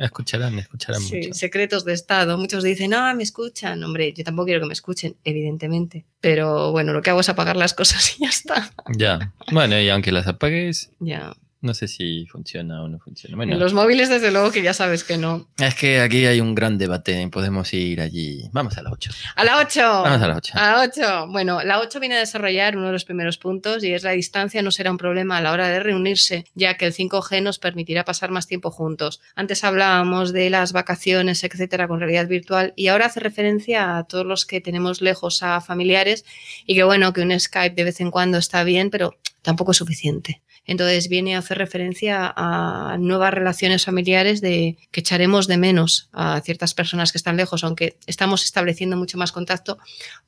Escucharán, 0.00 0.58
escucharán 0.58 1.02
sí, 1.02 1.34
secretos 1.34 1.84
de 1.84 1.92
Estado. 1.92 2.38
Muchos 2.38 2.64
dicen, 2.64 2.92
no, 2.92 3.14
me 3.14 3.22
escuchan. 3.22 3.84
Hombre, 3.84 4.14
yo 4.14 4.24
tampoco 4.24 4.46
quiero 4.46 4.60
que 4.60 4.66
me 4.66 4.72
escuchen, 4.72 5.16
evidentemente. 5.24 6.06
Pero 6.22 6.72
bueno, 6.72 6.94
lo 6.94 7.02
que 7.02 7.10
hago 7.10 7.20
es 7.20 7.28
apagar 7.28 7.56
las 7.56 7.74
cosas 7.74 8.16
y 8.16 8.22
ya 8.22 8.30
está. 8.30 8.72
Ya. 8.96 9.34
Bueno, 9.52 9.78
y 9.78 9.90
aunque 9.90 10.10
las 10.10 10.26
apagues. 10.26 10.90
Ya. 11.00 11.34
No 11.62 11.74
sé 11.74 11.88
si 11.88 12.26
funciona 12.26 12.82
o 12.82 12.88
no 12.88 12.98
funciona. 12.98 13.42
en 13.42 13.58
los 13.58 13.74
móviles, 13.74 14.08
desde 14.08 14.30
luego 14.30 14.50
que 14.50 14.62
ya 14.62 14.72
sabes 14.72 15.04
que 15.04 15.18
no. 15.18 15.46
Es 15.58 15.74
que 15.74 16.00
aquí 16.00 16.24
hay 16.24 16.40
un 16.40 16.54
gran 16.54 16.78
debate. 16.78 17.28
Podemos 17.28 17.72
ir 17.74 18.00
allí. 18.00 18.48
Vamos 18.52 18.78
a 18.78 18.82
la 18.82 18.90
8. 18.90 19.10
¡A 19.36 19.44
la 19.44 19.58
8! 19.58 19.80
Vamos 19.80 20.22
a 20.22 20.28
la 20.28 20.36
8. 20.36 20.52
A 20.56 20.70
la 20.72 20.80
8. 20.82 21.26
Bueno, 21.28 21.62
la 21.62 21.80
8 21.80 22.00
viene 22.00 22.16
a 22.16 22.20
desarrollar 22.20 22.76
uno 22.76 22.86
de 22.86 22.92
los 22.92 23.04
primeros 23.04 23.36
puntos 23.36 23.84
y 23.84 23.92
es 23.92 24.02
la 24.04 24.12
distancia 24.12 24.62
no 24.62 24.70
será 24.70 24.90
un 24.90 24.96
problema 24.96 25.36
a 25.36 25.40
la 25.42 25.52
hora 25.52 25.68
de 25.68 25.80
reunirse, 25.80 26.44
ya 26.54 26.78
que 26.78 26.86
el 26.86 26.94
5G 26.94 27.42
nos 27.42 27.58
permitirá 27.58 28.04
pasar 28.04 28.30
más 28.30 28.46
tiempo 28.46 28.70
juntos. 28.70 29.20
Antes 29.34 29.62
hablábamos 29.62 30.32
de 30.32 30.48
las 30.48 30.72
vacaciones, 30.72 31.44
etcétera, 31.44 31.88
con 31.88 32.00
realidad 32.00 32.26
virtual 32.26 32.72
y 32.74 32.88
ahora 32.88 33.06
hace 33.06 33.20
referencia 33.20 33.98
a 33.98 34.04
todos 34.04 34.24
los 34.24 34.46
que 34.46 34.60
tenemos 34.60 35.02
lejos 35.02 35.42
a 35.42 35.60
familiares 35.60 36.24
y 36.66 36.74
que 36.74 36.84
bueno, 36.84 37.12
que 37.12 37.20
un 37.20 37.38
Skype 37.38 37.74
de 37.74 37.84
vez 37.84 38.00
en 38.00 38.10
cuando 38.10 38.38
está 38.38 38.64
bien, 38.64 38.90
pero 38.90 39.14
tampoco 39.42 39.72
es 39.72 39.76
suficiente. 39.76 40.42
Entonces 40.70 41.08
viene 41.08 41.34
a 41.34 41.40
hacer 41.40 41.58
referencia 41.58 42.32
a 42.36 42.96
nuevas 42.96 43.34
relaciones 43.34 43.84
familiares 43.84 44.40
de 44.40 44.76
que 44.92 45.00
echaremos 45.00 45.48
de 45.48 45.56
menos 45.56 46.08
a 46.12 46.40
ciertas 46.42 46.74
personas 46.74 47.10
que 47.10 47.18
están 47.18 47.36
lejos, 47.36 47.64
aunque 47.64 47.96
estamos 48.06 48.44
estableciendo 48.44 48.96
mucho 48.96 49.18
más 49.18 49.32
contacto, 49.32 49.78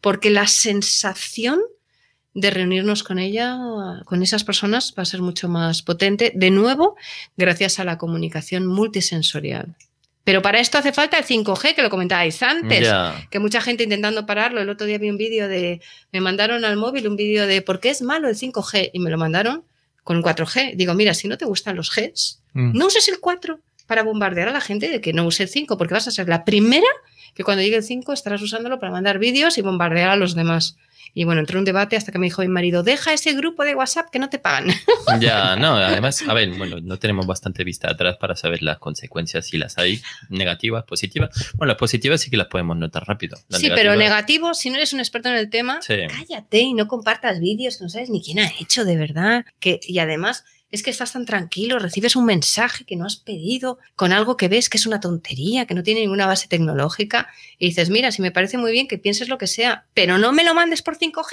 porque 0.01 0.30
la 0.30 0.49
sensación 0.49 1.61
de 2.34 2.51
reunirnos 2.51 3.05
con 3.05 3.20
ella, 3.20 3.57
con 4.05 4.20
esas 4.24 4.43
personas, 4.43 4.93
va 4.99 5.05
a 5.05 5.07
ser 5.07 5.22
mucho 5.22 5.49
más 5.49 5.82
potente, 5.82 6.32
de 6.34 6.51
nuevo, 6.51 6.97
gracias 7.36 7.78
a 7.78 7.84
la 7.84 7.97
comunicación 7.97 8.66
multisensorial. 8.66 9.76
Pero 10.24 10.43
para 10.43 10.59
esto 10.59 10.76
hace 10.76 10.93
falta 10.93 11.18
el 11.18 11.24
5G, 11.24 11.76
que 11.76 11.82
lo 11.82 11.90
comentabais 11.90 12.43
antes, 12.43 12.93
que 13.30 13.38
mucha 13.38 13.61
gente 13.61 13.84
intentando 13.84 14.26
pararlo. 14.26 14.61
El 14.61 14.70
otro 14.70 14.88
día 14.88 14.99
vi 14.99 15.09
un 15.09 15.18
vídeo 15.18 15.47
de, 15.47 15.80
me 16.11 16.20
mandaron 16.20 16.64
al 16.64 16.76
móvil 16.76 17.07
un 17.07 17.14
vídeo 17.14 17.47
de 17.47 17.62
por 17.62 17.78
qué 17.78 17.90
es 17.90 18.03
malo 18.03 18.28
el 18.28 18.34
5G 18.34 18.90
y 18.93 18.99
me 18.99 19.11
lo 19.11 19.18
mandaron 19.18 19.64
con 20.05 20.22
4G. 20.22 20.76
Digo, 20.76 20.94
mira, 20.94 21.14
si 21.14 21.28
no 21.28 21.38
te 21.38 21.44
gustan 21.44 21.76
los 21.76 21.94
Gs, 21.94 22.40
mm. 22.55 22.76
no 22.76 22.86
uses 22.86 23.09
el 23.09 23.20
4. 23.20 23.61
para 23.86 24.03
bombardear 24.03 24.48
a 24.48 24.53
la 24.53 24.61
gente 24.61 24.88
de 24.88 25.00
que 25.00 25.12
no 25.12 25.26
use 25.26 25.42
el 25.42 25.48
5, 25.48 25.76
porque 25.76 25.94
vas 25.94 26.09
a 26.09 26.11
ser 26.11 26.28
la 26.28 26.44
primera 26.44 26.86
que 27.34 27.44
cuando 27.44 27.62
llegue 27.62 27.76
el 27.76 27.82
5 27.82 28.12
estarás 28.12 28.42
usándolo 28.42 28.78
para 28.78 28.92
mandar 28.92 29.18
vídeos 29.18 29.59
y 29.59 29.62
bombardear 29.62 30.11
a 30.11 30.16
los 30.16 30.34
demás. 30.34 30.76
Y 31.14 31.24
bueno, 31.24 31.40
entró 31.40 31.58
un 31.58 31.64
debate 31.64 31.96
hasta 31.96 32.10
que 32.10 32.18
me 32.18 32.26
dijo 32.26 32.42
mi 32.42 32.48
marido, 32.48 32.82
deja 32.82 33.12
ese 33.12 33.34
grupo 33.34 33.64
de 33.64 33.74
WhatsApp 33.74 34.08
que 34.10 34.18
no 34.18 34.30
te 34.30 34.38
pagan. 34.38 34.68
Ya, 35.20 35.56
no, 35.56 35.76
además, 35.76 36.22
a 36.26 36.32
ver, 36.32 36.50
bueno, 36.56 36.78
no 36.80 36.98
tenemos 36.98 37.26
bastante 37.26 37.64
vista 37.64 37.90
atrás 37.90 38.16
para 38.16 38.34
saber 38.34 38.62
las 38.62 38.78
consecuencias, 38.78 39.46
si 39.46 39.58
las 39.58 39.76
hay 39.76 40.00
negativas, 40.30 40.84
positivas. 40.84 41.30
Bueno, 41.56 41.72
las 41.72 41.78
positivas 41.78 42.20
sí 42.20 42.30
que 42.30 42.36
las 42.36 42.46
podemos 42.46 42.76
notar 42.76 43.04
rápido. 43.06 43.36
sí, 43.50 43.68
pero 43.74 43.96
negativo, 43.96 44.54
si 44.54 44.70
no 44.70 44.76
eres 44.76 44.92
un 44.92 45.00
experto 45.00 45.28
en 45.28 45.36
el 45.36 45.50
tema, 45.50 45.80
cállate 45.86 46.60
y 46.60 46.74
no 46.74 46.88
compartas 46.88 47.40
vídeos 47.40 47.76
que 47.76 47.84
no 47.84 47.90
sabes 47.90 48.10
ni 48.10 48.22
quién 48.22 48.38
ha 48.38 48.50
hecho 48.60 48.84
de 48.84 48.96
verdad. 48.96 49.44
Que, 49.58 49.80
y 49.82 49.98
además, 49.98 50.44
es 50.72 50.82
que 50.82 50.90
estás 50.90 51.12
tan 51.12 51.26
tranquilo, 51.26 51.78
recibes 51.78 52.16
un 52.16 52.24
mensaje 52.24 52.84
que 52.84 52.96
no 52.96 53.04
has 53.04 53.16
pedido 53.16 53.78
con 53.94 54.10
algo 54.12 54.38
que 54.38 54.48
ves 54.48 54.70
que 54.70 54.78
es 54.78 54.86
una 54.86 55.00
tontería, 55.00 55.66
que 55.66 55.74
no 55.74 55.82
tiene 55.82 56.00
ninguna 56.00 56.26
base 56.26 56.48
tecnológica, 56.48 57.28
y 57.58 57.66
dices, 57.66 57.90
mira, 57.90 58.10
si 58.10 58.22
me 58.22 58.32
parece 58.32 58.56
muy 58.56 58.72
bien 58.72 58.88
que 58.88 58.96
pienses 58.96 59.28
lo 59.28 59.36
que 59.36 59.46
sea, 59.46 59.86
pero 59.92 60.16
no 60.16 60.32
me 60.32 60.44
lo 60.44 60.54
mandes 60.54 60.80
por 60.80 60.98
5G, 60.98 61.30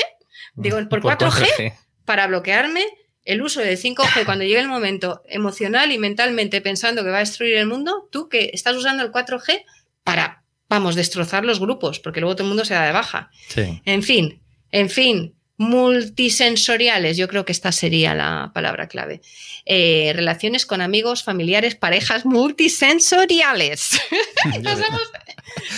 digo, 0.56 0.78
por, 0.90 1.02
4G, 1.02 1.74
para 2.04 2.28
bloquearme 2.28 2.84
el 3.24 3.42
uso 3.42 3.62
del 3.62 3.78
5G 3.78 4.26
cuando 4.26 4.44
llegue 4.44 4.60
el 4.60 4.68
momento 4.68 5.24
emocional 5.26 5.94
y 5.94 5.98
mentalmente 5.98 6.60
pensando 6.60 7.04
que 7.04 7.10
va 7.10 7.18
a 7.18 7.22
destruir 7.22 7.56
el 7.56 7.68
mundo, 7.68 8.10
tú 8.12 8.28
que 8.28 8.52
estás 8.54 8.76
usando 8.76 9.04
el 9.04 9.12
4G 9.14 9.64
para, 10.04 10.44
vamos, 10.68 10.96
destrozar 10.96 11.46
los 11.46 11.62
grupos, 11.62 12.02
porque 12.02 12.20
luego 12.20 12.36
todo 12.36 12.44
el 12.44 12.50
mundo 12.50 12.66
se 12.66 12.74
da 12.74 12.86
de 12.86 12.92
baja. 12.92 13.32
En 13.86 14.04
fin, 14.04 14.42
en 14.72 14.90
fin, 14.90 15.34
multisensoriales, 15.60 17.18
yo 17.18 17.28
creo 17.28 17.46
que 17.46 17.52
esta 17.52 17.72
sería 17.72 18.16
la 18.16 18.52
palabra 18.54 18.88
clave. 18.88 19.22
Eh, 19.66 20.14
relaciones 20.16 20.66
con 20.66 20.82
amigos, 20.82 21.24
familiares, 21.24 21.76
parejas 21.76 22.26
multisensoriales. 22.26 23.82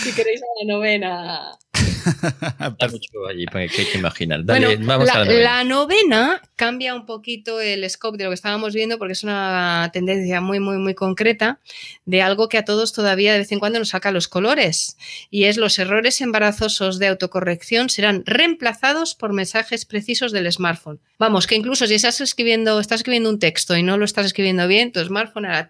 si 0.04 0.14
queréis 0.14 0.42
a 0.42 0.64
la 0.64 0.74
novena 0.74 1.58
allí 3.30 3.46
que, 3.46 3.86
que 3.86 3.98
imaginar. 3.98 4.44
la, 4.46 5.64
novena. 5.64 6.42
cambia 6.56 6.96
un 6.96 7.06
poquito 7.06 7.60
el 7.62 7.90
scope 7.90 8.18
de 8.18 8.26
lo 8.26 8.30
que 8.30 8.36
estábamos 8.36 8.74
viendo 8.74 8.98
porque 8.98 9.14
es 9.14 9.24
una 9.24 9.90
tendencia 9.94 10.42
muy, 10.42 10.60
muy, 10.60 10.78
muy 10.78 10.94
concreta 10.94 11.60
de 12.06 12.22
algo 12.22 12.50
que 12.50 12.58
a 12.58 12.66
todos 12.66 12.94
todavía 12.94 13.34
de 13.34 13.40
vez 13.40 13.52
en 13.52 13.60
cuando 13.60 13.80
nos 13.80 13.90
saca 13.90 14.12
los 14.12 14.28
colores. 14.28 14.98
Y 15.30 15.46
es 15.46 15.58
los 15.58 15.80
errores 15.80 16.22
embarazosos 16.22 17.00
de 17.00 17.08
autocorrección 17.08 17.90
serán 17.90 18.24
reemplazados 18.26 19.16
por 19.16 19.34
mensajes 19.34 19.86
precisos 19.86 20.32
del 20.32 20.52
smartphone. 20.52 21.00
Vamos, 21.20 21.48
que 21.48 21.56
incluso 21.56 21.88
si 21.88 21.96
estás 21.96 22.22
escribiendo, 22.22 22.80
estás 22.80 23.02
escribiendo 23.02 23.30
un 23.30 23.40
texto 23.40 23.76
y 23.76 23.84
no 23.84 23.98
lo 23.98 24.06
estás 24.06 24.26
escribiendo 24.26 24.68
bien, 24.68 24.92
tu 24.92 25.04
smartphone 25.04 25.46
hará 25.46 25.70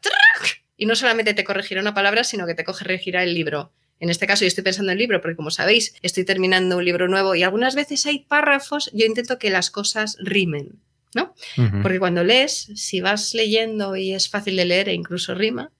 y 0.81 0.87
no 0.87 0.95
solamente 0.95 1.35
te 1.35 1.43
corregirá 1.43 1.79
una 1.79 1.93
palabra, 1.93 2.23
sino 2.23 2.47
que 2.47 2.55
te 2.55 2.63
corregirá 2.63 3.21
el 3.21 3.35
libro. 3.35 3.71
En 4.01 4.09
este 4.09 4.25
caso 4.25 4.43
yo 4.43 4.47
estoy 4.47 4.63
pensando 4.63 4.91
en 4.91 4.97
el 4.97 4.99
libro 4.99 5.21
porque 5.21 5.35
como 5.35 5.51
sabéis 5.51 5.93
estoy 6.01 6.25
terminando 6.25 6.77
un 6.77 6.83
libro 6.83 7.07
nuevo 7.07 7.35
y 7.35 7.43
algunas 7.43 7.75
veces 7.75 8.05
hay 8.07 8.19
párrafos, 8.19 8.89
yo 8.93 9.05
intento 9.05 9.37
que 9.37 9.51
las 9.51 9.69
cosas 9.69 10.17
rimen, 10.19 10.79
¿no? 11.13 11.35
Porque 11.83 11.99
cuando 11.99 12.23
lees, 12.23 12.71
si 12.75 12.99
vas 12.99 13.35
leyendo 13.35 13.95
y 13.95 14.13
es 14.13 14.27
fácil 14.27 14.55
de 14.55 14.65
leer 14.65 14.89
e 14.89 14.93
incluso 14.93 15.35
rima, 15.35 15.71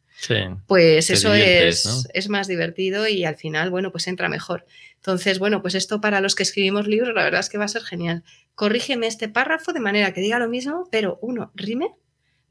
pues 0.68 1.10
eso 1.10 1.34
es, 1.34 2.08
es 2.14 2.30
más 2.30 2.48
divertido 2.48 3.08
y 3.08 3.26
al 3.26 3.38
final, 3.38 3.72
bueno, 3.72 3.92
pues 3.92 4.06
entra 4.06 4.30
mejor. 4.30 4.68
Entonces, 4.98 5.40
bueno, 5.40 5.64
pues 5.64 5.74
esto 5.74 6.00
para 6.00 6.22
los 6.22 6.36
que 6.36 6.44
escribimos 6.44 6.86
libros, 6.86 7.16
la 7.16 7.24
verdad 7.24 7.40
es 7.40 7.50
que 7.50 7.58
va 7.58 7.66
a 7.66 7.70
ser 7.70 7.82
genial. 7.82 8.24
Corrígeme 8.54 9.08
este 9.08 9.30
párrafo 9.30 9.74
de 9.74 9.80
manera 9.80 10.14
que 10.14 10.22
diga 10.22 10.38
lo 10.38 10.48
mismo, 10.48 10.88
pero 10.92 11.18
uno, 11.24 11.52
rime 11.56 11.96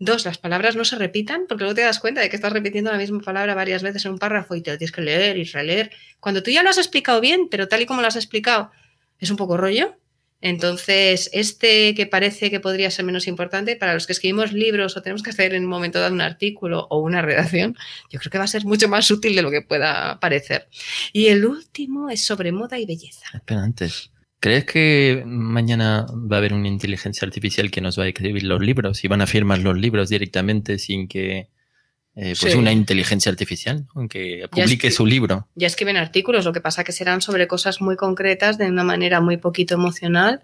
Dos, 0.03 0.24
las 0.24 0.38
palabras 0.38 0.76
no 0.76 0.86
se 0.86 0.96
repitan, 0.96 1.44
porque 1.46 1.64
luego 1.64 1.74
te 1.74 1.82
das 1.82 1.98
cuenta 1.98 2.22
de 2.22 2.30
que 2.30 2.36
estás 2.36 2.55
repitiendo 2.55 2.90
la 2.90 2.96
misma 2.96 3.20
palabra 3.20 3.55
varias 3.55 3.82
veces 3.82 4.07
en 4.07 4.12
un 4.12 4.18
párrafo 4.18 4.55
y 4.55 4.62
te 4.62 4.70
lo 4.70 4.78
tienes 4.78 4.92
que 4.92 5.03
leer 5.03 5.36
y 5.36 5.44
releer. 5.44 5.90
Cuando 6.20 6.42
tú 6.42 6.51
ya 6.51 6.62
lo 6.62 6.70
has 6.70 6.78
explicado 6.78 7.20
bien, 7.20 7.48
pero 7.51 7.68
tal 7.68 7.82
y 7.82 7.86
como 7.86 8.01
lo 8.01 8.09
has 8.09 8.16
explicado, 8.16 8.70
es 9.18 9.30
un 9.30 9.36
poco 9.36 9.59
rollo. 9.59 9.94
Entonces, 10.40 11.28
este 11.34 11.94
que 11.94 12.07
parece 12.07 12.51
que 12.51 12.61
podría 12.61 12.90
ser 12.90 13.05
menos 13.05 13.26
importante, 13.26 13.76
para 13.76 13.92
los 13.92 14.07
que 14.07 14.14
escribimos 14.14 14.55
libros 14.55 14.96
o 14.96 15.03
tenemos 15.03 15.22
que 15.22 15.30
hacer 15.30 15.53
en 15.53 15.64
un 15.64 15.68
momento 15.68 16.01
dado 16.01 16.14
un 16.14 16.22
artículo 16.22 16.86
o 16.88 17.01
una 17.01 17.20
redacción, 17.20 17.76
yo 18.11 18.18
creo 18.20 18.30
que 18.30 18.38
va 18.38 18.44
a 18.44 18.48
ser 18.48 18.64
mucho 18.64 18.88
más 18.88 19.11
útil 19.11 19.36
de 19.36 19.42
lo 19.42 19.51
que 19.51 19.61
pueda 19.61 20.18
parecer. 20.18 20.66
Y 21.12 21.26
el 21.26 21.44
último 21.44 22.09
es 22.09 22.24
sobre 22.24 22.53
moda 22.53 22.78
y 22.78 22.86
belleza. 22.86 23.26
Espera, 23.34 23.62
antes. 23.62 24.11
¿Crees 24.41 24.64
que 24.64 25.22
mañana 25.26 26.07
va 26.11 26.36
a 26.36 26.38
haber 26.38 26.55
una 26.55 26.66
inteligencia 26.66 27.26
artificial 27.26 27.70
que 27.70 27.82
nos 27.82 27.99
va 27.99 28.05
a 28.05 28.09
escribir 28.09 28.43
los 28.45 28.61
libros 28.62 29.05
y 29.05 29.09
van 29.09 29.20
a 29.20 29.26
firmar 29.26 29.59
los 29.59 29.76
libros 29.76 30.09
directamente 30.09 30.78
sin 30.78 31.09
que 31.09 31.51
eh, 32.16 32.34
pues 32.41 32.55
una 32.55 32.72
inteligencia 32.72 33.30
artificial 33.30 33.86
que 34.09 34.49
publique 34.51 34.91
su 34.91 35.05
libro? 35.05 35.47
Ya 35.57 35.66
escriben 35.66 35.99
artículos, 35.99 36.47
lo 36.47 36.55
que 36.55 36.62
pasa 36.62 36.84
que 36.84 36.93
serán 36.93 37.20
sobre 37.20 37.47
cosas 37.47 37.82
muy 37.82 37.97
concretas 37.97 38.57
de 38.57 38.66
una 38.68 38.82
manera 38.82 39.20
muy 39.20 39.36
poquito 39.36 39.74
emocional, 39.74 40.41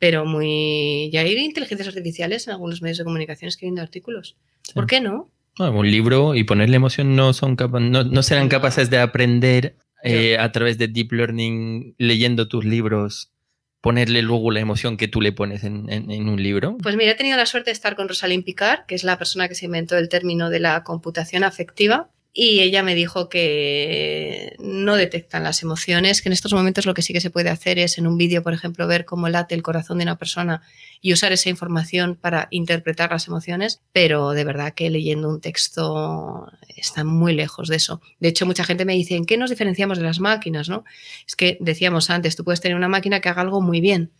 pero 0.00 0.24
muy... 0.24 1.08
Ya 1.12 1.20
hay 1.20 1.36
inteligencias 1.36 1.86
artificiales 1.86 2.48
en 2.48 2.54
algunos 2.54 2.82
medios 2.82 2.98
de 2.98 3.04
comunicación 3.04 3.48
escribiendo 3.48 3.80
artículos. 3.80 4.36
¿Por 4.74 4.88
qué 4.88 5.00
no? 5.00 5.30
un 5.58 5.90
libro 5.90 6.34
y 6.34 6.44
ponerle 6.44 6.76
emoción 6.76 7.14
no 7.16 7.34
son 7.34 7.56
no, 7.70 8.04
no 8.04 8.22
serán 8.22 8.48
capaces 8.48 8.88
de 8.88 8.98
aprender 8.98 9.76
eh, 10.02 10.38
a 10.38 10.52
través 10.52 10.78
de 10.78 10.88
Deep 10.88 11.12
Learning, 11.12 11.94
leyendo 11.98 12.48
tus 12.48 12.64
libros, 12.64 13.32
ponerle 13.80 14.22
luego 14.22 14.50
la 14.50 14.60
emoción 14.60 14.96
que 14.96 15.08
tú 15.08 15.20
le 15.20 15.32
pones 15.32 15.64
en, 15.64 15.88
un 16.28 16.42
libro? 16.42 16.76
Pues 16.82 16.96
mira, 16.96 17.12
he 17.12 17.14
tenido 17.14 17.36
la 17.36 17.46
suerte 17.46 17.70
de 17.70 17.72
estar 17.72 17.96
con 17.96 18.08
Rosalind 18.08 18.44
Picard, 18.44 18.86
que 18.86 18.94
es 18.94 19.04
la 19.04 19.18
persona 19.18 19.48
que 19.48 19.54
se 19.54 19.66
inventó 19.66 19.96
el 19.96 20.08
término 20.08 20.50
de 20.50 20.60
la 20.60 20.82
computación 20.84 21.44
afectiva. 21.44 22.10
Y 22.32 22.60
ella 22.60 22.84
me 22.84 22.94
dijo 22.94 23.28
que 23.28 24.54
no 24.60 24.94
detectan 24.94 25.42
las 25.42 25.62
emociones, 25.64 26.22
que 26.22 26.28
en 26.28 26.32
estos 26.32 26.52
momentos 26.52 26.86
lo 26.86 26.94
que 26.94 27.02
sí 27.02 27.12
que 27.12 27.20
se 27.20 27.30
puede 27.30 27.50
hacer 27.50 27.80
es 27.80 27.98
en 27.98 28.06
un 28.06 28.16
vídeo, 28.16 28.44
por 28.44 28.54
ejemplo, 28.54 28.86
ver 28.86 29.04
cómo 29.04 29.28
late 29.28 29.56
el 29.56 29.62
corazón 29.62 29.98
de 29.98 30.04
una 30.04 30.16
persona 30.16 30.62
y 31.00 31.12
usar 31.12 31.32
esa 31.32 31.48
información 31.48 32.14
para 32.14 32.46
interpretar 32.50 33.10
las 33.10 33.26
emociones, 33.26 33.80
pero 33.92 34.30
de 34.30 34.44
verdad 34.44 34.74
que 34.74 34.90
leyendo 34.90 35.28
un 35.28 35.40
texto 35.40 36.46
está 36.68 37.02
muy 37.02 37.34
lejos 37.34 37.68
de 37.68 37.76
eso. 37.76 38.00
De 38.20 38.28
hecho, 38.28 38.46
mucha 38.46 38.64
gente 38.64 38.84
me 38.84 38.94
dice, 38.94 39.16
¿en 39.16 39.24
qué 39.24 39.36
nos 39.36 39.50
diferenciamos 39.50 39.98
de 39.98 40.04
las 40.04 40.20
máquinas? 40.20 40.68
¿no? 40.68 40.84
Es 41.26 41.34
que 41.34 41.58
decíamos 41.60 42.10
antes, 42.10 42.36
tú 42.36 42.44
puedes 42.44 42.60
tener 42.60 42.76
una 42.76 42.88
máquina 42.88 43.20
que 43.20 43.28
haga 43.28 43.42
algo 43.42 43.60
muy 43.60 43.80
bien, 43.80 44.12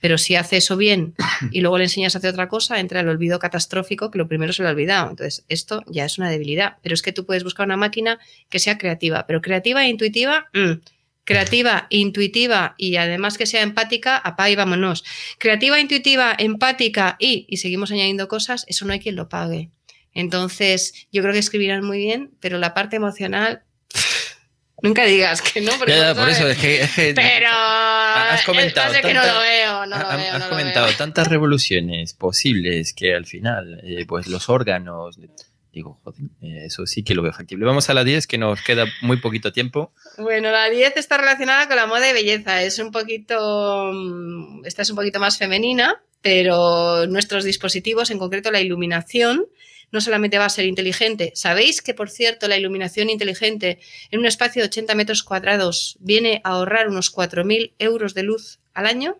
pero 0.00 0.18
si 0.18 0.34
hace 0.34 0.56
eso 0.56 0.76
bien 0.76 1.14
y 1.50 1.60
luego 1.60 1.78
le 1.78 1.84
enseñas 1.84 2.14
a 2.14 2.18
hacer 2.18 2.30
otra 2.30 2.48
cosa, 2.48 2.80
entra 2.80 3.00
el 3.00 3.08
olvido 3.08 3.38
catastrófico 3.38 4.10
que 4.10 4.18
lo 4.18 4.28
primero 4.28 4.52
se 4.52 4.62
lo 4.62 4.68
ha 4.68 4.72
olvidado. 4.72 5.10
Entonces, 5.10 5.44
esto 5.48 5.82
ya 5.86 6.04
es 6.04 6.18
una 6.18 6.30
debilidad. 6.30 6.78
Pero 6.82 6.94
es 6.94 7.02
que 7.02 7.12
tú 7.12 7.26
puedes 7.26 7.44
buscar 7.44 7.66
una 7.66 7.76
máquina 7.76 8.18
que 8.48 8.58
sea 8.58 8.78
creativa, 8.78 9.26
pero 9.26 9.40
creativa 9.40 9.84
e 9.84 9.88
intuitiva, 9.88 10.48
mm, 10.54 10.80
creativa, 11.24 11.86
intuitiva 11.90 12.74
y 12.76 12.96
además 12.96 13.38
que 13.38 13.46
sea 13.46 13.62
empática, 13.62 14.16
apá 14.16 14.50
y 14.50 14.56
vámonos. 14.56 15.04
Creativa, 15.38 15.78
intuitiva, 15.78 16.34
empática 16.38 17.16
y, 17.18 17.46
y 17.48 17.58
seguimos 17.58 17.92
añadiendo 17.92 18.26
cosas, 18.26 18.64
eso 18.68 18.86
no 18.86 18.92
hay 18.92 19.00
quien 19.00 19.16
lo 19.16 19.28
pague. 19.28 19.70
Entonces, 20.12 21.06
yo 21.12 21.22
creo 21.22 21.32
que 21.32 21.38
escribirán 21.38 21.84
muy 21.84 21.98
bien, 21.98 22.32
pero 22.40 22.58
la 22.58 22.74
parte 22.74 22.96
emocional 22.96 23.62
Nunca 24.82 25.04
digas 25.04 25.42
que 25.42 25.60
no, 25.60 25.72
porque 25.78 25.94
por 26.14 26.28
eso 26.28 26.48
es 26.48 26.58
que, 26.58 27.12
Pero 27.14 27.48
has 27.50 28.44
comentado, 28.44 28.94
que 29.02 29.14
no 29.14 29.24
lo 29.24 29.40
veo, 29.40 29.86
no 29.86 29.98
lo 29.98 30.08
veo, 30.08 30.34
has 30.34 30.44
comentado 30.44 30.88
tantas 30.96 31.28
revoluciones 31.28 32.14
posibles 32.14 32.92
que 32.92 33.14
al 33.14 33.26
final, 33.26 33.80
eh, 33.84 34.04
pues 34.06 34.26
los 34.26 34.48
órganos, 34.48 35.18
digo, 35.72 36.00
joder, 36.02 36.22
eh, 36.42 36.64
eso 36.66 36.86
sí 36.86 37.02
que 37.02 37.14
lo 37.14 37.22
veo 37.22 37.32
factible. 37.32 37.64
Vamos 37.64 37.90
a 37.90 37.94
la 37.94 38.04
10, 38.04 38.26
que 38.26 38.38
nos 38.38 38.62
queda 38.62 38.86
muy 39.02 39.18
poquito 39.18 39.52
tiempo. 39.52 39.92
Bueno, 40.18 40.50
la 40.50 40.68
10 40.68 40.96
está 40.96 41.18
relacionada 41.18 41.66
con 41.66 41.76
la 41.76 41.86
moda 41.86 42.08
y 42.08 42.12
belleza. 42.12 42.62
Es 42.62 42.78
un 42.78 42.90
poquito, 42.90 43.90
mm, 43.92 44.64
esta 44.64 44.82
es 44.82 44.90
un 44.90 44.96
poquito 44.96 45.20
más 45.20 45.38
femenina, 45.38 46.02
pero 46.22 47.06
nuestros 47.06 47.44
dispositivos, 47.44 48.10
en 48.10 48.18
concreto 48.18 48.50
la 48.50 48.60
iluminación, 48.60 49.46
no 49.92 50.00
solamente 50.00 50.38
va 50.38 50.46
a 50.46 50.50
ser 50.50 50.66
inteligente. 50.66 51.32
¿Sabéis 51.34 51.82
que, 51.82 51.94
por 51.94 52.10
cierto, 52.10 52.48
la 52.48 52.56
iluminación 52.56 53.10
inteligente 53.10 53.78
en 54.10 54.20
un 54.20 54.26
espacio 54.26 54.62
de 54.62 54.66
80 54.66 54.94
metros 54.94 55.22
cuadrados 55.22 55.96
viene 56.00 56.40
a 56.44 56.50
ahorrar 56.50 56.88
unos 56.88 57.14
4.000 57.14 57.74
euros 57.78 58.14
de 58.14 58.22
luz 58.22 58.60
al 58.74 58.86
año? 58.86 59.18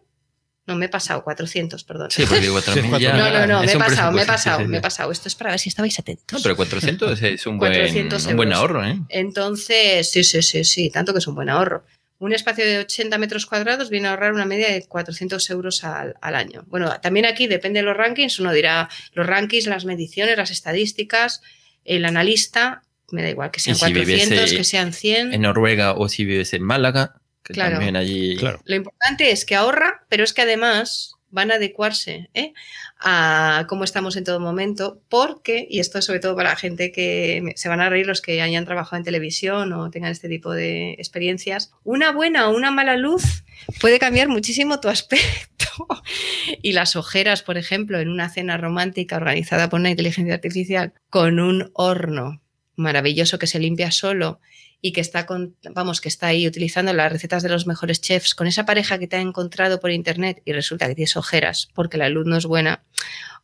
No, 0.67 0.77
me 0.77 0.87
he 0.87 0.89
pasado, 0.89 1.25
400, 1.25 1.83
perdón. 1.83 2.11
Sí, 2.11 2.25
porque 2.29 2.49
4.000 2.51 2.99
ya... 2.99 3.15
No, 3.15 3.31
no, 3.31 3.47
no, 3.47 3.63
me 3.65 3.73
he 3.73 3.77
pasado, 3.77 4.13
me 4.13 4.23
he 4.23 4.27
pasado, 4.27 4.69
me 4.69 4.79
he 4.79 4.81
pasado. 4.81 5.11
Esto 5.11 5.29
es 5.29 5.35
para 5.35 5.51
ver 5.51 5.59
si 5.59 5.69
estabais 5.69 5.99
atentos. 5.99 6.39
No, 6.39 6.43
pero 6.43 6.55
400 6.57 7.21
es 7.23 7.47
un 7.47 7.59
buen, 7.59 7.75
un 8.29 8.37
buen 8.37 8.53
ahorro, 8.53 8.87
¿eh? 8.87 8.99
Entonces, 9.09 10.11
sí, 10.11 10.23
sí, 10.23 10.43
sí, 10.43 10.65
sí, 10.65 10.91
tanto 10.91 11.13
que 11.13 11.19
es 11.19 11.27
un 11.27 11.35
buen 11.35 11.49
ahorro. 11.49 11.85
Un 12.21 12.35
espacio 12.35 12.67
de 12.67 12.79
80 12.81 13.17
metros 13.17 13.47
cuadrados 13.47 13.89
viene 13.89 14.07
a 14.07 14.11
ahorrar 14.11 14.35
una 14.35 14.45
media 14.45 14.71
de 14.71 14.87
400 14.87 15.51
euros 15.51 15.85
al, 15.85 16.15
año. 16.21 16.65
Bueno, 16.67 17.01
también 17.01 17.25
aquí 17.25 17.47
depende 17.47 17.81
de 17.81 17.87
los 17.87 17.97
rankings, 17.97 18.39
uno 18.39 18.53
dirá 18.53 18.91
los 19.15 19.27
rankings, 19.27 19.67
las 19.67 19.87
mediciones, 19.87 20.37
las 20.37 20.51
estadísticas, 20.51 21.41
el 21.85 22.05
analista, 22.05 22.83
me 23.11 23.23
da 23.23 23.31
igual 23.31 23.51
que 23.51 23.59
sean 23.59 23.79
400, 23.79 24.53
que 24.53 24.65
sean 24.65 24.93
100. 24.93 25.33
En 25.33 25.41
Noruega 25.41 25.95
o 25.95 26.11
si 26.11 26.27
vives 26.27 26.53
en 26.53 26.63
Málaga, 26.63 27.23
que 27.43 27.55
también 27.55 27.97
allí... 27.97 28.37
Lo 28.37 28.75
importante 28.75 29.31
es 29.31 29.47
que 29.47 29.57
ahorra, 29.57 30.05
pero 30.11 30.23
es 30.23 30.35
que 30.35 30.43
además 30.43 31.15
van 31.31 31.51
a 31.51 31.55
adecuarse 31.55 32.29
¿eh? 32.35 32.53
A 33.01 33.67
cómo 33.69 33.85
estamos 33.85 34.17
en 34.17 34.25
todo 34.25 34.41
momento, 34.41 35.01
porque, 35.09 35.67
y 35.71 35.81
esto 35.81 35.99
es 35.99 36.05
sobre 36.05 36.21
todo 36.21 36.37
para 36.37 36.51
la 36.51 36.57
gente 36.57 36.93
que 36.93 37.53
se 37.57 37.69
van 37.69 37.81
a 37.81 37.89
reír 37.89 38.07
los 38.07 38.21
que 38.21 38.43
hayan 38.43 38.67
trabajado 38.67 38.99
en 38.99 39.05
televisión 39.05 39.73
o 39.73 39.91
tengan 39.91 40.13
este 40.13 40.29
tipo 40.29 40.53
de 40.53 40.93
experiencias, 40.93 41.73
una 41.83 42.13
buena 42.13 42.49
o 42.49 42.55
una 42.55 42.71
mala 42.71 42.97
luz 42.97 43.45
puede 43.81 43.99
cambiar 43.99 44.29
muchísimo 44.29 44.81
tu 44.81 44.89
aspecto. 44.89 45.67
y 46.63 46.73
las 46.73 46.95
ojeras, 46.97 47.43
por 47.43 47.57
ejemplo, 47.57 48.01
en 48.01 48.09
una 48.09 48.29
cena 48.29 48.57
romántica 48.57 49.17
organizada 49.17 49.69
por 49.71 49.81
una 49.81 49.91
inteligencia 49.91 50.35
artificial 50.35 50.93
con 51.09 51.41
un 51.41 51.71
horno 51.75 52.43
maravilloso 52.77 53.39
que 53.39 53.47
se 53.47 53.59
limpia 53.59 53.91
solo 53.91 54.41
y 54.81 54.93
que 54.93 55.01
está 55.01 55.27
con, 55.27 55.57
vamos, 55.75 56.01
que 56.01 56.09
está 56.09 56.29
ahí 56.29 56.47
utilizando 56.47 56.93
las 56.93 57.13
recetas 57.13 57.43
de 57.43 57.49
los 57.49 57.67
mejores 57.67 58.01
chefs 58.01 58.35
con 58.35 58.47
esa 58.47 58.65
pareja 58.65 58.99
que 58.99 59.07
te 59.07 59.17
ha 59.17 59.21
encontrado 59.21 59.81
por 59.81 59.91
internet 59.91 60.43
y 60.45 60.53
resulta 60.53 60.87
que 60.87 60.95
tienes 60.95 61.17
ojeras 61.17 61.69
porque 61.75 61.99
la 61.99 62.09
luz 62.09 62.27
no 62.27 62.37
es 62.37 62.47
buena, 62.47 62.83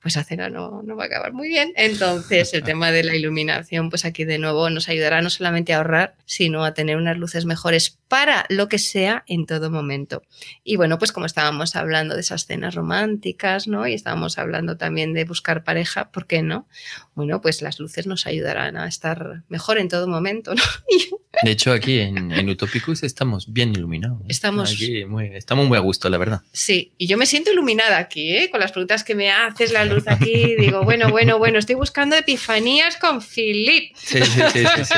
pues 0.07 0.15
la 0.15 0.23
cena 0.23 0.49
no, 0.49 0.83
no 0.85 0.95
va 0.95 1.03
a 1.03 1.07
acabar 1.07 1.33
muy 1.33 1.49
bien. 1.49 1.73
Entonces, 1.75 2.55
el 2.55 2.63
tema 2.63 2.93
de 2.93 3.03
la 3.03 3.17
iluminación, 3.17 3.91
pues 3.91 4.05
aquí 4.05 4.25
de 4.25 4.39
nuevo 4.39 4.71
nos 4.71 4.89
ayudará 4.89 5.21
no 5.21 5.31
solamente 5.31 5.73
a 5.73 5.79
ahorrar, 5.79 6.15
sino 6.27 6.65
a 6.65 6.75
tener 6.75 6.97
unas 6.97 7.19
luces 7.19 7.45
mejores 7.45 7.99
para 8.07 8.47
lo 8.49 8.69
que 8.69 8.79
sea 8.79 9.25
en 9.27 9.47
todo 9.47 9.69
momento. 9.69 10.23
Y 10.63 10.77
bueno, 10.77 10.99
pues 10.99 11.11
como 11.11 11.27
estábamos 11.27 11.75
hablando 11.75 12.15
de 12.15 12.21
esas 12.21 12.47
cenas 12.47 12.77
románticas, 12.77 13.67
¿no? 13.67 13.89
Y 13.89 13.95
estábamos 13.95 14.39
hablando 14.39 14.77
también 14.77 15.13
de 15.13 15.25
buscar 15.25 15.65
pareja, 15.65 16.13
¿por 16.13 16.29
qué 16.29 16.41
no? 16.41 16.69
Bueno, 17.17 17.41
pues 17.41 17.61
las 17.63 17.81
luces 17.81 18.07
nos 18.07 18.29
ayudarán 18.29 18.77
a 18.77 18.87
estar 18.87 19.43
mejor 19.49 19.79
en 19.79 19.89
todo 19.89 20.07
momento, 20.07 20.55
¿no? 20.55 20.63
De 21.43 21.51
hecho, 21.51 21.73
aquí 21.73 21.99
en, 21.99 22.49
Utopicus 22.49 23.03
estamos 23.03 23.53
bien 23.53 23.71
iluminados. 23.71 24.23
¿eh? 24.23 24.27
Estamos, 24.29 24.75
muy, 25.07 25.27
estamos 25.35 25.69
muy 25.69 25.77
a 25.77 25.81
gusto, 25.81 26.09
la 26.09 26.17
verdad. 26.17 26.41
Sí, 26.53 26.95
y 26.97 27.07
yo 27.09 27.19
me 27.19 27.27
siento 27.27 27.53
iluminada 27.53 27.99
aquí, 27.99 28.35
¿eh? 28.35 28.49
Con 28.51 28.61
las 28.61 28.73
preguntas 28.73 29.05
que 29.05 29.15
me 29.15 29.31
haces, 29.31 29.73
la 29.73 29.85
luz 29.97 30.05
aquí. 30.07 30.55
Digo, 30.57 30.83
bueno, 30.85 31.11
bueno, 31.11 31.39
bueno, 31.39 31.59
estoy 31.59 31.75
buscando 31.75 32.17
epifanías 32.17 32.97
con 32.97 33.21
Philip. 33.21 33.95
Sí, 33.97 34.21
sí, 34.23 34.41
sí, 34.53 34.95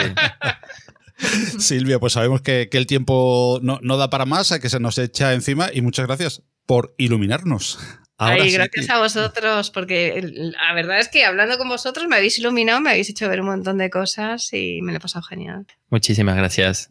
Silvia, 1.59 1.99
pues 1.99 2.12
sabemos 2.12 2.42
que, 2.42 2.68
el 2.70 2.86
tiempo 2.86 3.59
no, 3.62 3.80
no, 3.82 3.96
da 3.96 4.11
para 4.11 4.24
más, 4.24 4.53
a 4.53 4.61
que 4.61 4.68
se 4.68 4.78
nos 4.80 4.99
echa 4.99 5.34
encima 5.34 5.68
y 5.72 5.80
muchas 5.80 6.07
gracias 6.07 6.42
por 6.66 6.94
iluminarnos. 6.99 7.78
Ay, 8.18 8.51
gracias 8.51 8.90
a 8.90 8.99
vosotros, 8.99 9.70
porque 9.70 10.20
la 10.22 10.74
verdad 10.74 10.99
es 10.99 11.09
que 11.09 11.24
hablando 11.24 11.57
con 11.57 11.68
vosotros 11.68 12.09
me 12.09 12.16
habéis 12.16 12.38
iluminado, 12.38 12.80
me 12.80 12.90
habéis 12.90 13.09
hecho 13.11 13.28
ver 13.28 13.40
un 13.40 13.46
montón 13.46 13.78
de 13.78 13.90
cosas 13.90 14.53
y 14.53 14.82
me 14.82 14.90
lo 14.90 14.99
he 14.99 15.01
pasado 15.01 15.22
genial. 15.22 15.66
Muchísimas 15.88 16.36
gracias. 16.36 16.90